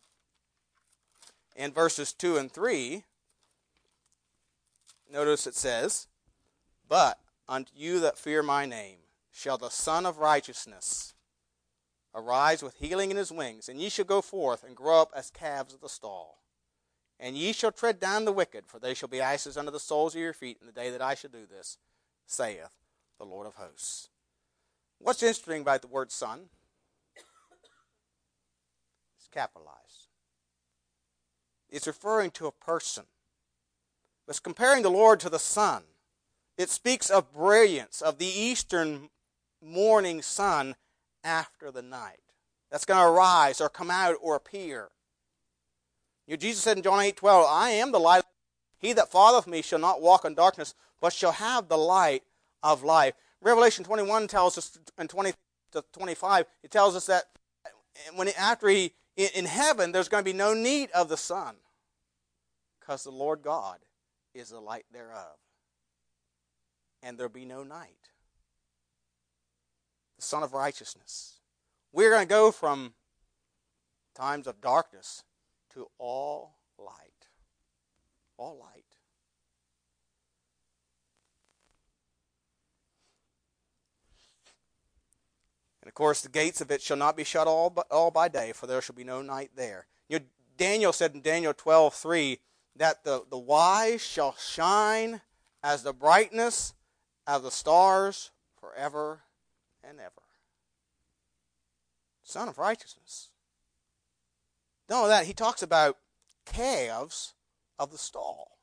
and 1.56 1.74
verses 1.74 2.12
2 2.12 2.36
and 2.36 2.52
3, 2.52 3.02
notice 5.12 5.48
it 5.48 5.56
says, 5.56 6.06
But 6.88 7.18
unto 7.48 7.72
you 7.74 7.98
that 7.98 8.18
fear 8.18 8.40
my 8.40 8.66
name 8.66 8.98
shall 9.32 9.58
the 9.58 9.68
Sun 9.68 10.06
of 10.06 10.18
Righteousness 10.18 11.14
arise 12.14 12.62
with 12.62 12.76
healing 12.76 13.10
in 13.10 13.16
his 13.16 13.32
wings, 13.32 13.68
and 13.68 13.80
ye 13.80 13.88
shall 13.88 14.04
go 14.04 14.22
forth 14.22 14.62
and 14.62 14.76
grow 14.76 15.02
up 15.02 15.10
as 15.12 15.28
calves 15.28 15.74
of 15.74 15.80
the 15.80 15.88
stall. 15.88 16.38
And 17.18 17.36
ye 17.36 17.52
shall 17.52 17.72
tread 17.72 17.98
down 17.98 18.24
the 18.24 18.32
wicked, 18.32 18.68
for 18.68 18.78
they 18.78 18.94
shall 18.94 19.08
be 19.08 19.20
ashes 19.20 19.56
under 19.56 19.72
the 19.72 19.80
soles 19.80 20.14
of 20.14 20.20
your 20.20 20.32
feet 20.32 20.58
in 20.60 20.68
the 20.68 20.72
day 20.72 20.90
that 20.90 21.02
I 21.02 21.16
shall 21.16 21.30
do 21.30 21.46
this, 21.50 21.78
saith 22.26 22.72
the 23.18 23.24
Lord 23.24 23.46
of 23.46 23.54
hosts. 23.54 24.08
What's 24.98 25.22
interesting 25.22 25.62
about 25.62 25.82
the 25.82 25.88
word 25.88 26.10
sun? 26.10 26.48
It's 29.16 29.28
capitalized. 29.32 30.08
It's 31.70 31.86
referring 31.86 32.30
to 32.32 32.46
a 32.46 32.52
person. 32.52 33.04
It's 34.28 34.40
comparing 34.40 34.82
the 34.82 34.90
Lord 34.90 35.20
to 35.20 35.28
the 35.28 35.38
sun. 35.38 35.82
It 36.56 36.70
speaks 36.70 37.10
of 37.10 37.32
brilliance, 37.32 38.00
of 38.00 38.18
the 38.18 38.26
eastern 38.26 39.10
morning 39.60 40.22
sun 40.22 40.76
after 41.22 41.70
the 41.70 41.82
night. 41.82 42.20
That's 42.70 42.84
going 42.84 43.00
to 43.00 43.06
arise 43.06 43.60
or 43.60 43.68
come 43.68 43.90
out 43.90 44.16
or 44.20 44.36
appear. 44.36 44.90
You 46.26 46.34
know, 46.34 46.38
Jesus 46.38 46.62
said 46.62 46.76
in 46.76 46.82
John 46.82 47.00
8 47.00 47.16
12, 47.16 47.46
I 47.48 47.70
am 47.70 47.92
the 47.92 48.00
light. 48.00 48.23
He 48.84 48.92
that 48.92 49.10
followeth 49.10 49.46
me 49.46 49.62
shall 49.62 49.78
not 49.78 50.02
walk 50.02 50.26
in 50.26 50.34
darkness, 50.34 50.74
but 51.00 51.14
shall 51.14 51.32
have 51.32 51.68
the 51.68 51.78
light 51.78 52.22
of 52.62 52.82
life. 52.82 53.14
Revelation 53.40 53.82
21 53.82 54.28
tells 54.28 54.58
us, 54.58 54.78
in 54.98 55.08
20 55.08 55.32
to 55.72 55.82
25, 55.94 56.44
it 56.62 56.70
tells 56.70 56.94
us 56.94 57.06
that 57.06 57.24
when 58.14 58.28
after 58.38 58.68
he 58.68 58.92
in 59.16 59.46
heaven, 59.46 59.90
there's 59.90 60.10
going 60.10 60.22
to 60.22 60.30
be 60.30 60.36
no 60.36 60.52
need 60.52 60.90
of 60.90 61.08
the 61.08 61.16
sun, 61.16 61.54
because 62.78 63.04
the 63.04 63.10
Lord 63.10 63.40
God 63.40 63.78
is 64.34 64.50
the 64.50 64.60
light 64.60 64.84
thereof, 64.92 65.38
and 67.02 67.16
there'll 67.16 67.32
be 67.32 67.46
no 67.46 67.62
night 67.62 68.10
the 70.16 70.22
Sun 70.22 70.42
of 70.42 70.52
Righteousness. 70.52 71.40
We're 71.90 72.10
going 72.10 72.26
to 72.26 72.28
go 72.28 72.50
from 72.50 72.92
times 74.14 74.46
of 74.46 74.60
darkness 74.60 75.22
to 75.72 75.86
all 75.98 76.56
light. 76.78 77.13
All 78.36 78.58
light. 78.58 78.84
And 85.84 85.88
of 85.88 85.94
course, 85.94 86.22
the 86.22 86.30
gates 86.30 86.62
of 86.62 86.70
it 86.70 86.80
shall 86.80 86.96
not 86.96 87.16
be 87.16 87.24
shut 87.24 87.46
all, 87.46 87.68
but 87.68 87.86
all 87.90 88.10
by 88.10 88.28
day, 88.28 88.52
for 88.52 88.66
there 88.66 88.80
shall 88.80 88.94
be 88.94 89.04
no 89.04 89.20
night 89.20 89.50
there. 89.54 89.86
You 90.08 90.18
know, 90.18 90.24
Daniel 90.56 90.94
said 90.94 91.14
in 91.14 91.20
Daniel 91.20 91.52
12, 91.52 91.92
3, 91.92 92.38
that 92.76 93.04
the, 93.04 93.22
the 93.28 93.38
wise 93.38 94.02
shall 94.02 94.34
shine 94.36 95.20
as 95.62 95.82
the 95.82 95.92
brightness 95.92 96.72
of 97.26 97.42
the 97.42 97.50
stars 97.50 98.30
forever 98.58 99.20
and 99.86 100.00
ever. 100.00 100.22
Sun 102.22 102.48
of 102.48 102.56
righteousness. 102.56 103.28
Not 104.88 104.96
only 104.98 105.10
that, 105.10 105.26
he 105.26 105.34
talks 105.34 105.62
about 105.62 105.98
calves 106.46 107.33
of 107.78 107.90
the 107.90 107.98
stall. 107.98 108.58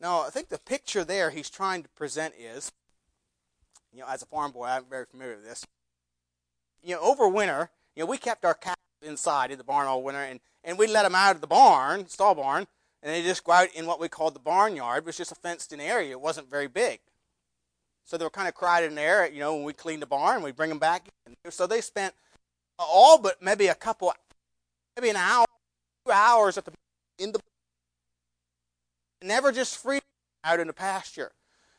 Now, 0.00 0.22
I 0.22 0.30
think 0.30 0.48
the 0.48 0.58
picture 0.58 1.04
there 1.04 1.30
he's 1.30 1.50
trying 1.50 1.82
to 1.82 1.88
present 1.90 2.34
is, 2.38 2.72
you 3.92 4.00
know, 4.00 4.06
as 4.08 4.22
a 4.22 4.26
farm 4.26 4.52
boy, 4.52 4.66
I'm 4.66 4.84
very 4.88 5.06
familiar 5.06 5.36
with 5.36 5.44
this. 5.44 5.64
You 6.82 6.96
know, 6.96 7.00
over 7.00 7.28
winter, 7.28 7.70
you 7.96 8.02
know, 8.02 8.10
we 8.10 8.18
kept 8.18 8.44
our 8.44 8.54
calves 8.54 8.76
inside 9.02 9.50
in 9.50 9.58
the 9.58 9.64
barn 9.64 9.86
all 9.86 10.02
winter, 10.02 10.20
and, 10.20 10.40
and 10.62 10.76
we 10.78 10.86
let 10.86 11.04
them 11.04 11.14
out 11.14 11.34
of 11.34 11.40
the 11.40 11.46
barn, 11.46 12.06
stall 12.08 12.34
barn, 12.34 12.66
and 13.02 13.12
they 13.12 13.22
just 13.22 13.44
go 13.44 13.52
out 13.52 13.74
in 13.74 13.86
what 13.86 14.00
we 14.00 14.08
called 14.08 14.34
the 14.34 14.40
barnyard, 14.40 15.04
which 15.04 15.18
was 15.18 15.28
just 15.28 15.32
a 15.32 15.40
fenced-in 15.40 15.80
area. 15.80 16.10
It 16.10 16.20
wasn't 16.20 16.50
very 16.50 16.66
big. 16.66 17.00
So 18.04 18.18
they 18.18 18.24
were 18.24 18.30
kind 18.30 18.48
of 18.48 18.54
crowded 18.54 18.88
in 18.88 18.94
there. 18.94 19.30
You 19.30 19.40
know, 19.40 19.54
when 19.54 19.64
we 19.64 19.72
cleaned 19.72 20.02
the 20.02 20.06
barn, 20.06 20.42
we 20.42 20.52
bring 20.52 20.68
them 20.68 20.78
back. 20.78 21.08
In. 21.26 21.50
So 21.50 21.66
they 21.66 21.80
spent 21.80 22.14
all 22.78 23.18
but 23.18 23.40
maybe 23.40 23.68
a 23.68 23.74
couple, 23.74 24.12
maybe 24.96 25.10
an 25.10 25.16
hour, 25.16 25.46
two 26.04 26.12
hours 26.12 26.58
at 26.58 26.64
the 26.64 26.72
in 27.18 27.32
the 27.32 27.40
never 29.22 29.52
just 29.52 29.78
free 29.78 30.00
out 30.44 30.60
in 30.60 30.66
the 30.66 30.72
pasture. 30.72 31.32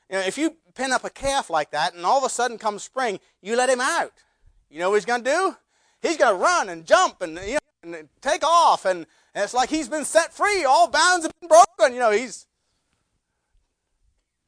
You 0.09 0.17
know, 0.17 0.23
if 0.23 0.37
you 0.37 0.55
pin 0.73 0.91
up 0.91 1.03
a 1.03 1.09
calf 1.09 1.49
like 1.49 1.71
that, 1.71 1.93
and 1.93 2.05
all 2.05 2.17
of 2.17 2.23
a 2.23 2.29
sudden 2.29 2.57
comes 2.57 2.83
spring, 2.83 3.19
you 3.41 3.55
let 3.55 3.69
him 3.69 3.81
out. 3.81 4.13
You 4.69 4.79
know 4.79 4.89
what 4.89 4.97
he's 4.97 5.05
going 5.05 5.23
to 5.23 5.29
do? 5.29 5.57
He's 6.01 6.17
going 6.17 6.35
to 6.35 6.41
run 6.41 6.69
and 6.69 6.85
jump 6.85 7.21
and, 7.21 7.39
you 7.45 7.57
know, 7.83 7.97
and 7.97 8.09
take 8.21 8.43
off, 8.43 8.85
and, 8.85 9.05
and 9.33 9.43
it's 9.43 9.53
like 9.53 9.69
he's 9.69 9.87
been 9.87 10.05
set 10.05 10.33
free. 10.33 10.63
All 10.63 10.87
bounds 10.87 11.25
have 11.25 11.31
been 11.39 11.49
broken. 11.49 11.93
You 11.93 11.99
know, 11.99 12.11
he's 12.11 12.47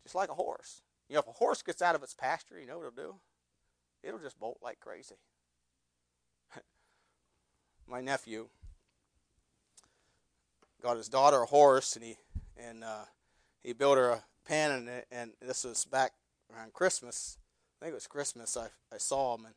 just 0.04 0.16
like 0.16 0.30
a 0.30 0.34
horse. 0.34 0.82
You 1.10 1.16
know, 1.16 1.20
if 1.22 1.28
a 1.28 1.32
horse 1.32 1.62
gets 1.62 1.82
out 1.82 1.96
of 1.96 2.04
its 2.04 2.14
pasture, 2.14 2.60
you 2.60 2.68
know 2.68 2.78
what 2.80 2.88
it'll 2.88 3.12
do? 3.12 3.16
It'll 4.04 4.20
just 4.20 4.40
bolt 4.40 4.58
like 4.62 4.80
crazy. 4.80 5.16
My 7.88 8.02
nephew 8.02 8.50
got 10.82 10.98
his 10.98 11.10
daughter 11.10 11.42
a 11.42 11.46
horse, 11.46 11.96
and 11.96 12.06
he 12.06 12.18
and 12.58 12.84
uh, 12.84 13.06
he 13.64 13.74
built 13.74 13.98
her 13.98 14.10
a 14.10 14.24
pen, 14.46 14.72
and, 14.72 15.04
and 15.12 15.32
this 15.42 15.64
was 15.64 15.86
back 15.86 16.14
around 16.54 16.74
Christmas. 16.74 17.38
I 17.80 17.86
think 17.86 17.92
it 17.92 17.96
was 17.96 18.08
Christmas. 18.08 18.58
I 18.58 18.68
I 18.94 18.98
saw 18.98 19.36
him, 19.36 19.46
and 19.46 19.56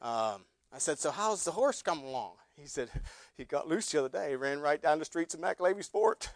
um, 0.00 0.42
I 0.72 0.78
said, 0.78 0.98
"So 0.98 1.10
how's 1.10 1.44
the 1.44 1.52
horse 1.52 1.82
coming 1.82 2.06
along?" 2.06 2.34
He 2.56 2.66
said, 2.66 2.90
"He 3.36 3.44
got 3.44 3.68
loose 3.68 3.90
the 3.90 4.00
other 4.00 4.08
day. 4.08 4.30
He 4.30 4.36
ran 4.36 4.60
right 4.60 4.80
down 4.80 4.98
the 4.98 5.04
streets 5.04 5.34
of 5.34 5.40
McAlevy's 5.40 5.88
Fort, 5.88 6.30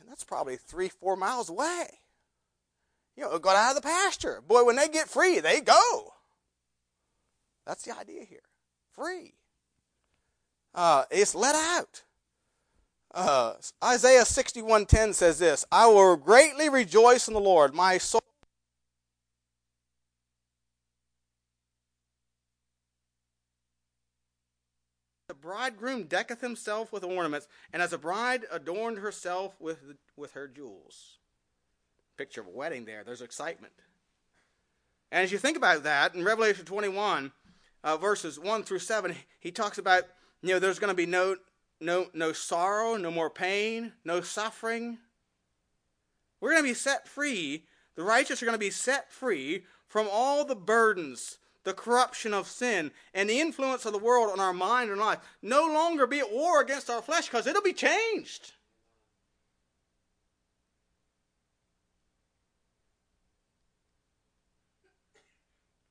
and 0.00 0.08
that's 0.08 0.24
probably 0.24 0.56
three, 0.56 0.88
four 0.88 1.16
miles 1.16 1.50
away." 1.50 2.00
You 3.16 3.24
know, 3.24 3.38
got 3.40 3.56
out 3.56 3.76
of 3.76 3.82
the 3.82 3.88
pasture. 3.88 4.40
Boy, 4.46 4.64
when 4.64 4.76
they 4.76 4.88
get 4.88 5.08
free, 5.08 5.40
they 5.40 5.60
go. 5.60 6.12
That's 7.66 7.82
the 7.82 7.98
idea 7.98 8.24
here. 8.24 8.44
Free. 8.92 9.34
Uh, 10.74 11.04
it's 11.10 11.34
let 11.34 11.56
out. 11.56 12.04
Uh, 13.12 13.54
Isaiah 13.82 14.24
61:10 14.24 15.14
says 15.14 15.38
this, 15.38 15.64
"I 15.72 15.86
will 15.86 16.16
greatly 16.16 16.68
rejoice 16.68 17.26
in 17.26 17.34
the 17.34 17.40
Lord. 17.40 17.74
My 17.74 17.98
soul 17.98 18.20
The 25.28 25.34
bridegroom 25.34 26.04
decketh 26.04 26.40
himself 26.40 26.90
with 26.90 27.04
ornaments, 27.04 27.48
and 27.70 27.82
as 27.82 27.92
a 27.92 27.98
bride 27.98 28.46
adorned 28.50 28.98
herself 28.98 29.60
with, 29.60 29.78
with 30.16 30.32
her 30.32 30.48
jewels. 30.48 31.18
Picture 32.16 32.40
of 32.40 32.46
a 32.46 32.50
wedding 32.50 32.86
there. 32.86 33.04
There's 33.04 33.20
excitement. 33.20 33.74
And 35.12 35.22
as 35.22 35.30
you 35.30 35.36
think 35.36 35.58
about 35.58 35.82
that, 35.82 36.14
in 36.14 36.24
Revelation 36.24 36.64
21, 36.64 37.32
uh, 37.84 37.96
verses 37.98 38.38
1 38.38 38.64
through 38.64 38.78
7, 38.78 39.14
he 39.38 39.50
talks 39.50 39.76
about, 39.76 40.04
you 40.42 40.54
know, 40.54 40.58
there's 40.58 40.78
going 40.78 40.90
to 40.90 40.94
be 40.94 41.06
no 41.06 41.36
no, 41.80 42.08
no 42.12 42.32
sorrow, 42.32 42.96
no 42.96 43.10
more 43.10 43.30
pain, 43.30 43.92
no 44.04 44.20
suffering. 44.20 44.98
We're 46.40 46.50
going 46.50 46.62
to 46.62 46.68
be 46.68 46.74
set 46.74 47.08
free. 47.08 47.64
The 47.94 48.02
righteous 48.02 48.42
are 48.42 48.46
going 48.46 48.54
to 48.54 48.58
be 48.58 48.70
set 48.70 49.10
free 49.12 49.64
from 49.86 50.08
all 50.10 50.44
the 50.44 50.54
burdens, 50.56 51.38
the 51.64 51.74
corruption 51.74 52.32
of 52.34 52.46
sin, 52.46 52.90
and 53.14 53.28
the 53.28 53.40
influence 53.40 53.86
of 53.86 53.92
the 53.92 53.98
world 53.98 54.30
on 54.30 54.40
our 54.40 54.52
mind 54.52 54.90
and 54.90 55.00
life. 55.00 55.18
No 55.42 55.66
longer 55.66 56.06
be 56.06 56.20
at 56.20 56.32
war 56.32 56.60
against 56.60 56.90
our 56.90 57.02
flesh 57.02 57.26
because 57.26 57.46
it'll 57.46 57.62
be 57.62 57.72
changed. 57.72 58.52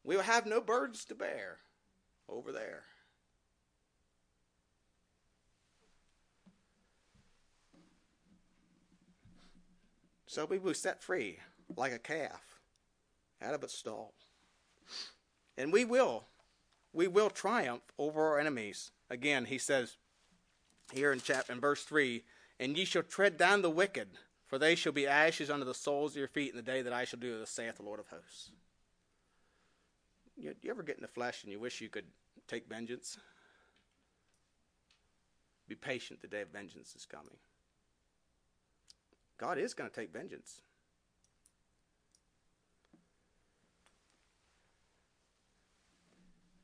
We 0.03 0.15
will 0.15 0.23
have 0.23 0.45
no 0.45 0.61
burdens 0.61 1.03
to 1.05 1.15
bear 1.15 1.57
over 2.29 2.53
there. 2.53 2.83
So 10.27 10.45
we 10.45 10.59
will 10.59 10.73
set 10.73 11.01
free 11.01 11.39
like 11.75 11.93
a 11.93 11.99
calf 11.99 12.59
out 13.41 13.53
of 13.53 13.63
its 13.63 13.73
stall. 13.73 14.13
And 15.57 15.73
we 15.73 15.85
will. 15.85 16.25
We 16.93 17.07
will 17.07 17.29
triumph 17.29 17.83
over 17.97 18.27
our 18.27 18.39
enemies. 18.39 18.91
Again, 19.09 19.45
he 19.45 19.57
says 19.57 19.97
here 20.91 21.11
in 21.11 21.19
chapter 21.19 21.53
in 21.53 21.59
verse 21.59 21.83
three, 21.83 22.23
and 22.59 22.77
ye 22.77 22.85
shall 22.85 23.03
tread 23.03 23.37
down 23.37 23.61
the 23.61 23.69
wicked, 23.69 24.09
for 24.45 24.57
they 24.57 24.75
shall 24.75 24.91
be 24.91 25.07
ashes 25.07 25.49
under 25.49 25.65
the 25.65 25.73
soles 25.73 26.11
of 26.11 26.17
your 26.17 26.27
feet 26.27 26.51
in 26.51 26.57
the 26.57 26.61
day 26.61 26.81
that 26.81 26.93
I 26.93 27.05
shall 27.05 27.19
do 27.19 27.39
this, 27.39 27.49
saith 27.49 27.77
the 27.77 27.83
Lord 27.83 27.99
of 27.99 28.07
hosts. 28.07 28.51
You, 30.35 30.53
you 30.61 30.69
ever 30.69 30.83
get 30.83 30.97
in 30.97 31.01
the 31.01 31.07
flesh 31.07 31.43
and 31.43 31.51
you 31.51 31.59
wish 31.59 31.81
you 31.81 31.89
could 31.89 32.05
take 32.47 32.67
vengeance? 32.67 33.17
Be 35.67 35.75
patient, 35.75 36.21
the 36.21 36.27
day 36.27 36.41
of 36.41 36.49
vengeance 36.49 36.95
is 36.95 37.05
coming. 37.05 37.37
God 39.37 39.57
is 39.57 39.73
going 39.73 39.89
to 39.89 39.95
take 39.95 40.11
vengeance. 40.11 40.61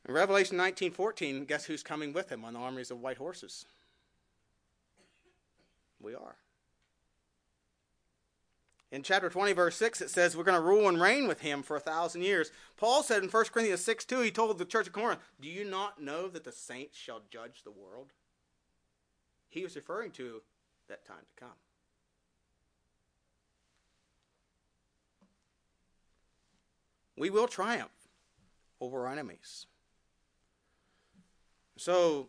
In 0.08 0.14
Revelation 0.14 0.58
19:14, 0.58 1.48
guess 1.48 1.66
who's 1.66 1.84
coming 1.84 2.12
with 2.12 2.30
him 2.30 2.44
on 2.44 2.54
the 2.54 2.60
armies 2.60 2.92
of 2.92 3.00
white 3.00 3.18
horses? 3.18 3.66
We 6.02 6.14
are. 6.14 6.36
In 8.92 9.02
chapter 9.02 9.28
20, 9.28 9.54
verse 9.54 9.76
6, 9.78 10.02
it 10.02 10.12
says 10.12 10.38
we're 10.38 10.44
going 10.44 10.62
to 10.62 10.62
rule 10.62 10.88
and 10.88 11.02
reign 11.02 11.28
with 11.28 11.42
him 11.42 11.64
for 11.64 11.76
a 11.76 11.80
thousand 11.80 12.22
years. 12.22 12.52
Paul 12.78 13.02
said 13.02 13.24
in 13.24 13.30
1 13.30 13.46
Corinthians 13.46 13.82
6 13.82 14.06
2, 14.06 14.20
he 14.20 14.30
told 14.30 14.56
the 14.58 14.66
church 14.66 14.86
of 14.86 14.94
Corinth, 14.94 15.20
Do 15.42 15.48
you 15.48 15.66
not 15.66 16.00
know 16.00 16.28
that 16.28 16.44
the 16.44 16.52
saints 16.52 16.96
shall 16.96 17.22
judge 17.32 17.64
the 17.64 17.72
world? 17.72 18.12
He 19.50 19.64
was 19.64 19.76
referring 19.76 20.12
to 20.12 20.44
that 20.90 21.06
time 21.06 21.26
to 21.28 21.44
come. 21.44 21.56
We 27.18 27.30
will 27.30 27.48
triumph 27.48 27.92
over 28.80 29.06
our 29.06 29.12
enemies. 29.12 29.66
So, 31.78 32.28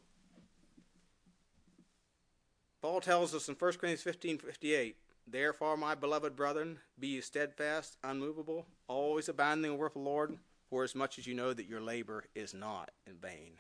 Paul 2.81 3.01
tells 3.01 3.35
us 3.35 3.49
in 3.49 3.55
1 3.55 3.73
Corinthians 3.73 4.03
15 4.03 4.39
58, 4.39 4.97
Therefore, 5.27 5.77
my 5.77 5.95
beloved 5.95 6.37
brethren, 6.37 6.79
be 6.99 7.09
ye 7.09 7.21
steadfast, 7.21 7.97
unmovable, 8.05 8.67
always 8.89 9.29
abounding 9.29 9.71
in 9.71 9.77
the 9.77 9.81
work 9.81 9.97
of 9.97 10.03
the 10.03 10.09
Lord, 10.09 10.37
for 10.69 10.85
as 10.85 10.95
much 10.95 11.19
as 11.19 11.27
you 11.27 11.35
know 11.35 11.53
that 11.55 11.69
your 11.69 11.81
labor 11.81 12.25
is 12.35 12.53
not 12.53 12.91
in 13.07 13.15
vain 13.17 13.53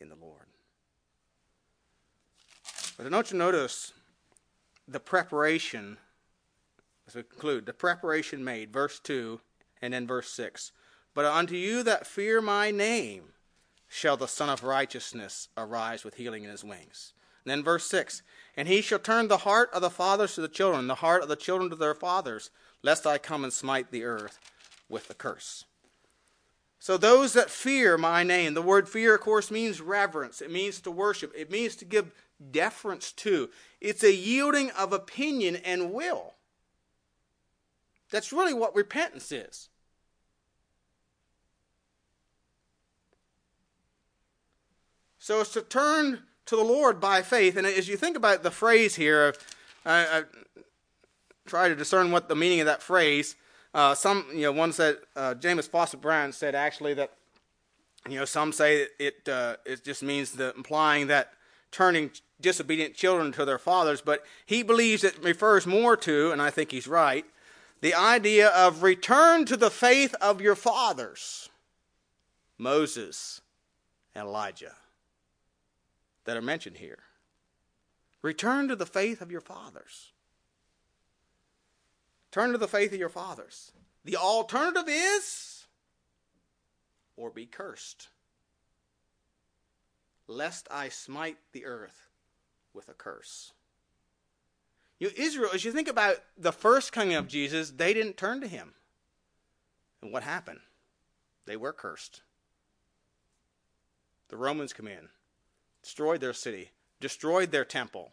in 0.00 0.08
the 0.08 0.16
Lord. 0.16 0.46
But 2.96 3.08
don't 3.10 3.30
you 3.30 3.38
notice 3.38 3.92
the 4.88 4.98
preparation, 4.98 5.98
as 7.06 7.14
we 7.14 7.22
conclude, 7.22 7.64
the 7.64 7.72
preparation 7.72 8.42
made, 8.42 8.72
verse 8.72 8.98
2 8.98 9.40
and 9.80 9.92
then 9.92 10.06
verse 10.06 10.30
6 10.30 10.72
But 11.14 11.24
unto 11.24 11.54
you 11.54 11.82
that 11.82 12.06
fear 12.06 12.40
my 12.40 12.70
name 12.70 13.32
shall 13.88 14.16
the 14.16 14.28
Sun 14.28 14.50
of 14.50 14.62
Righteousness 14.62 15.48
arise 15.56 16.04
with 16.04 16.14
healing 16.14 16.44
in 16.44 16.50
his 16.50 16.64
wings. 16.64 17.12
And 17.44 17.50
then 17.50 17.64
verse 17.64 17.86
6 17.86 18.22
And 18.56 18.68
he 18.68 18.80
shall 18.80 18.98
turn 18.98 19.28
the 19.28 19.38
heart 19.38 19.70
of 19.72 19.82
the 19.82 19.90
fathers 19.90 20.34
to 20.34 20.40
the 20.40 20.48
children, 20.48 20.86
the 20.86 20.96
heart 20.96 21.22
of 21.22 21.28
the 21.28 21.36
children 21.36 21.70
to 21.70 21.76
their 21.76 21.94
fathers, 21.94 22.50
lest 22.82 23.06
I 23.06 23.18
come 23.18 23.44
and 23.44 23.52
smite 23.52 23.90
the 23.90 24.04
earth 24.04 24.38
with 24.88 25.08
the 25.08 25.14
curse. 25.14 25.64
So, 26.80 26.96
those 26.96 27.32
that 27.32 27.50
fear 27.50 27.98
my 27.98 28.22
name, 28.22 28.54
the 28.54 28.62
word 28.62 28.88
fear, 28.88 29.16
of 29.16 29.20
course, 29.20 29.50
means 29.50 29.80
reverence. 29.80 30.40
It 30.40 30.52
means 30.52 30.80
to 30.82 30.92
worship. 30.92 31.32
It 31.36 31.50
means 31.50 31.74
to 31.76 31.84
give 31.84 32.12
deference 32.52 33.10
to. 33.12 33.50
It's 33.80 34.04
a 34.04 34.14
yielding 34.14 34.70
of 34.70 34.92
opinion 34.92 35.56
and 35.56 35.92
will. 35.92 36.34
That's 38.10 38.32
really 38.32 38.54
what 38.54 38.74
repentance 38.74 39.30
is. 39.32 39.68
So 45.18 45.40
it's 45.40 45.52
to 45.52 45.62
turn 45.62 46.22
to 46.46 46.56
the 46.56 46.62
Lord 46.64 47.00
by 47.00 47.20
faith. 47.20 47.56
And 47.56 47.66
as 47.66 47.88
you 47.88 47.96
think 47.96 48.16
about 48.16 48.42
the 48.42 48.50
phrase 48.50 48.94
here, 48.94 49.34
I, 49.84 50.00
I 50.00 50.22
try 51.46 51.68
to 51.68 51.74
discern 51.74 52.10
what 52.10 52.28
the 52.28 52.36
meaning 52.36 52.60
of 52.60 52.66
that 52.66 52.82
phrase. 52.82 53.36
Uh, 53.74 53.94
some, 53.94 54.26
you 54.32 54.42
know, 54.42 54.52
one 54.52 54.72
said, 54.72 54.96
uh, 55.14 55.34
Jamieson 55.34 55.70
Fausset 55.70 56.00
Brown 56.00 56.32
said 56.32 56.54
actually 56.54 56.94
that, 56.94 57.12
you 58.08 58.18
know, 58.18 58.24
some 58.24 58.52
say 58.52 58.86
it 58.98 59.28
uh, 59.28 59.56
it 59.66 59.84
just 59.84 60.02
means 60.02 60.32
the 60.32 60.54
implying 60.56 61.08
that 61.08 61.32
turning 61.70 62.10
disobedient 62.40 62.94
children 62.94 63.32
to 63.32 63.44
their 63.44 63.58
fathers, 63.58 64.00
but 64.00 64.24
he 64.46 64.62
believes 64.62 65.04
it 65.04 65.22
refers 65.22 65.66
more 65.66 65.96
to, 65.96 66.30
and 66.30 66.40
I 66.40 66.50
think 66.50 66.70
he's 66.70 66.86
right, 66.86 67.26
the 67.80 67.94
idea 67.94 68.48
of 68.48 68.82
return 68.82 69.44
to 69.46 69.56
the 69.56 69.70
faith 69.70 70.14
of 70.20 70.40
your 70.40 70.54
fathers, 70.54 71.48
Moses 72.56 73.40
and 74.14 74.26
Elijah, 74.26 74.74
that 76.24 76.36
are 76.36 76.42
mentioned 76.42 76.78
here. 76.78 76.98
Return 78.22 78.68
to 78.68 78.76
the 78.76 78.86
faith 78.86 79.20
of 79.20 79.30
your 79.30 79.40
fathers. 79.40 80.12
Turn 82.30 82.52
to 82.52 82.58
the 82.58 82.68
faith 82.68 82.92
of 82.92 82.98
your 82.98 83.08
fathers. 83.08 83.72
The 84.04 84.16
alternative 84.16 84.88
is 84.88 85.66
or 87.16 87.30
be 87.30 87.46
cursed, 87.46 88.08
lest 90.26 90.68
I 90.70 90.88
smite 90.88 91.38
the 91.52 91.64
earth 91.64 92.08
with 92.72 92.88
a 92.88 92.94
curse. 92.94 93.52
You 94.98 95.08
know, 95.08 95.12
Israel, 95.16 95.50
as 95.54 95.64
you 95.64 95.72
think 95.72 95.88
about 95.88 96.16
the 96.36 96.52
first 96.52 96.92
coming 96.92 97.14
of 97.14 97.28
Jesus, 97.28 97.70
they 97.70 97.94
didn't 97.94 98.16
turn 98.16 98.40
to 98.40 98.48
him. 98.48 98.74
And 100.02 100.12
what 100.12 100.22
happened? 100.22 100.60
They 101.46 101.56
were 101.56 101.72
cursed. 101.72 102.22
The 104.28 104.36
Romans 104.36 104.72
come 104.72 104.88
in, 104.88 105.08
destroyed 105.82 106.20
their 106.20 106.32
city, 106.32 106.70
destroyed 107.00 107.50
their 107.50 107.64
temple 107.64 108.12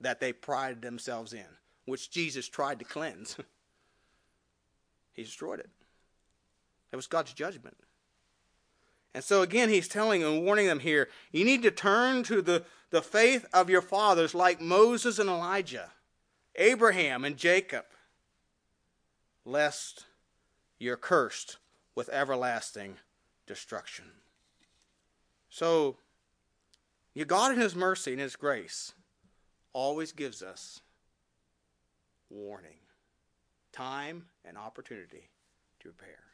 that 0.00 0.20
they 0.20 0.32
prided 0.32 0.82
themselves 0.82 1.32
in, 1.32 1.46
which 1.86 2.10
Jesus 2.10 2.48
tried 2.48 2.78
to 2.80 2.84
cleanse. 2.84 3.36
he 5.12 5.22
destroyed 5.22 5.60
it. 5.60 5.70
It 6.92 6.96
was 6.96 7.06
God's 7.06 7.32
judgment. 7.32 7.76
And 9.16 9.24
so 9.24 9.40
again, 9.40 9.70
he's 9.70 9.88
telling 9.88 10.22
and 10.22 10.44
warning 10.44 10.66
them 10.66 10.80
here 10.80 11.08
you 11.32 11.42
need 11.46 11.62
to 11.62 11.70
turn 11.70 12.22
to 12.24 12.42
the, 12.42 12.66
the 12.90 13.00
faith 13.00 13.46
of 13.50 13.70
your 13.70 13.80
fathers 13.80 14.34
like 14.34 14.60
Moses 14.60 15.18
and 15.18 15.30
Elijah, 15.30 15.90
Abraham 16.56 17.24
and 17.24 17.38
Jacob, 17.38 17.86
lest 19.46 20.04
you're 20.78 20.98
cursed 20.98 21.56
with 21.94 22.10
everlasting 22.10 22.98
destruction. 23.46 24.04
So, 25.48 25.96
your 27.14 27.24
God 27.24 27.52
in 27.52 27.58
His 27.58 27.74
mercy 27.74 28.12
and 28.12 28.20
His 28.20 28.36
grace 28.36 28.92
always 29.72 30.12
gives 30.12 30.42
us 30.42 30.82
warning, 32.28 32.80
time, 33.72 34.26
and 34.44 34.58
opportunity 34.58 35.30
to 35.80 35.88
prepare. 35.88 36.25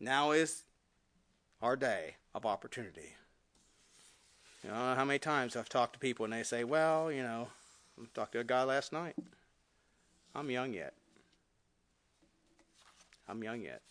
Now 0.00 0.30
is 0.30 0.62
our 1.60 1.76
day 1.76 2.16
of 2.34 2.46
opportunity. 2.46 3.14
You 4.64 4.70
know 4.70 4.94
how 4.94 5.04
many 5.04 5.18
times 5.18 5.56
I've 5.56 5.68
talked 5.68 5.92
to 5.92 5.98
people 5.98 6.24
and 6.24 6.32
they 6.32 6.42
say, 6.42 6.64
well, 6.64 7.12
you 7.12 7.22
know, 7.22 7.48
I 8.00 8.06
talked 8.14 8.32
to 8.32 8.40
a 8.40 8.44
guy 8.44 8.62
last 8.62 8.94
night. 8.94 9.14
I'm 10.34 10.50
young 10.50 10.72
yet. 10.72 10.94
I'm 13.28 13.42
young 13.42 13.60
yet. 13.60 13.82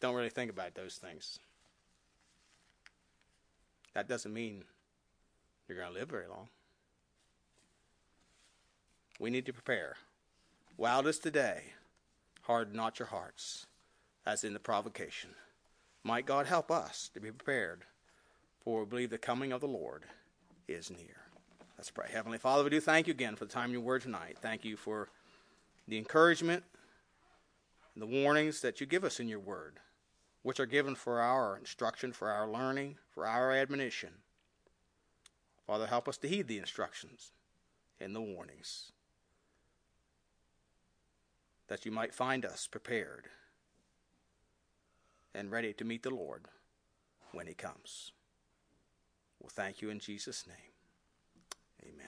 Don't 0.00 0.14
really 0.14 0.28
think 0.28 0.50
about 0.50 0.74
those 0.74 0.96
things. 0.96 1.38
That 3.94 4.08
doesn't 4.08 4.32
mean 4.32 4.62
you're 5.66 5.78
going 5.78 5.92
to 5.92 5.98
live 5.98 6.08
very 6.08 6.28
long. 6.28 6.48
We 9.18 9.30
need 9.30 9.46
to 9.46 9.52
prepare. 9.52 9.96
Wild 10.76 11.06
is 11.06 11.18
today, 11.18 11.62
harden 12.42 12.76
not 12.76 12.98
your 12.98 13.08
hearts 13.08 13.66
as 14.28 14.44
in 14.44 14.52
the 14.52 14.60
provocation. 14.60 15.30
Might 16.04 16.26
God 16.26 16.46
help 16.46 16.70
us 16.70 17.10
to 17.14 17.20
be 17.20 17.32
prepared, 17.32 17.84
for 18.60 18.80
we 18.80 18.86
believe 18.86 19.10
the 19.10 19.16
coming 19.16 19.52
of 19.52 19.62
the 19.62 19.66
Lord 19.66 20.04
is 20.68 20.90
near. 20.90 21.16
Let's 21.78 21.90
pray. 21.90 22.10
Heavenly 22.12 22.36
Father, 22.36 22.62
we 22.62 22.68
do 22.68 22.78
thank 22.78 23.06
you 23.06 23.12
again 23.12 23.36
for 23.36 23.46
the 23.46 23.52
time 23.52 23.70
of 23.70 23.72
your 23.72 23.80
word 23.80 24.02
tonight. 24.02 24.36
Thank 24.42 24.66
you 24.66 24.76
for 24.76 25.08
the 25.86 25.96
encouragement 25.96 26.62
and 27.94 28.02
the 28.02 28.22
warnings 28.22 28.60
that 28.60 28.82
you 28.82 28.86
give 28.86 29.02
us 29.02 29.18
in 29.18 29.28
your 29.28 29.38
word, 29.40 29.80
which 30.42 30.60
are 30.60 30.66
given 30.66 30.94
for 30.94 31.22
our 31.22 31.56
instruction, 31.56 32.12
for 32.12 32.28
our 32.28 32.46
learning, 32.46 32.96
for 33.14 33.26
our 33.26 33.52
admonition. 33.52 34.10
Father, 35.66 35.86
help 35.86 36.06
us 36.06 36.18
to 36.18 36.28
heed 36.28 36.48
the 36.48 36.58
instructions 36.58 37.32
and 37.98 38.14
the 38.14 38.20
warnings, 38.20 38.92
that 41.68 41.86
you 41.86 41.92
might 41.92 42.12
find 42.12 42.44
us 42.44 42.66
prepared 42.66 43.28
and 45.38 45.52
ready 45.52 45.72
to 45.72 45.84
meet 45.84 46.02
the 46.02 46.10
Lord 46.10 46.46
when 47.30 47.46
He 47.46 47.54
comes. 47.54 48.10
Well, 49.38 49.50
thank 49.54 49.80
you 49.80 49.88
in 49.88 50.00
Jesus' 50.00 50.46
name. 50.48 50.72
Amen. 51.84 52.06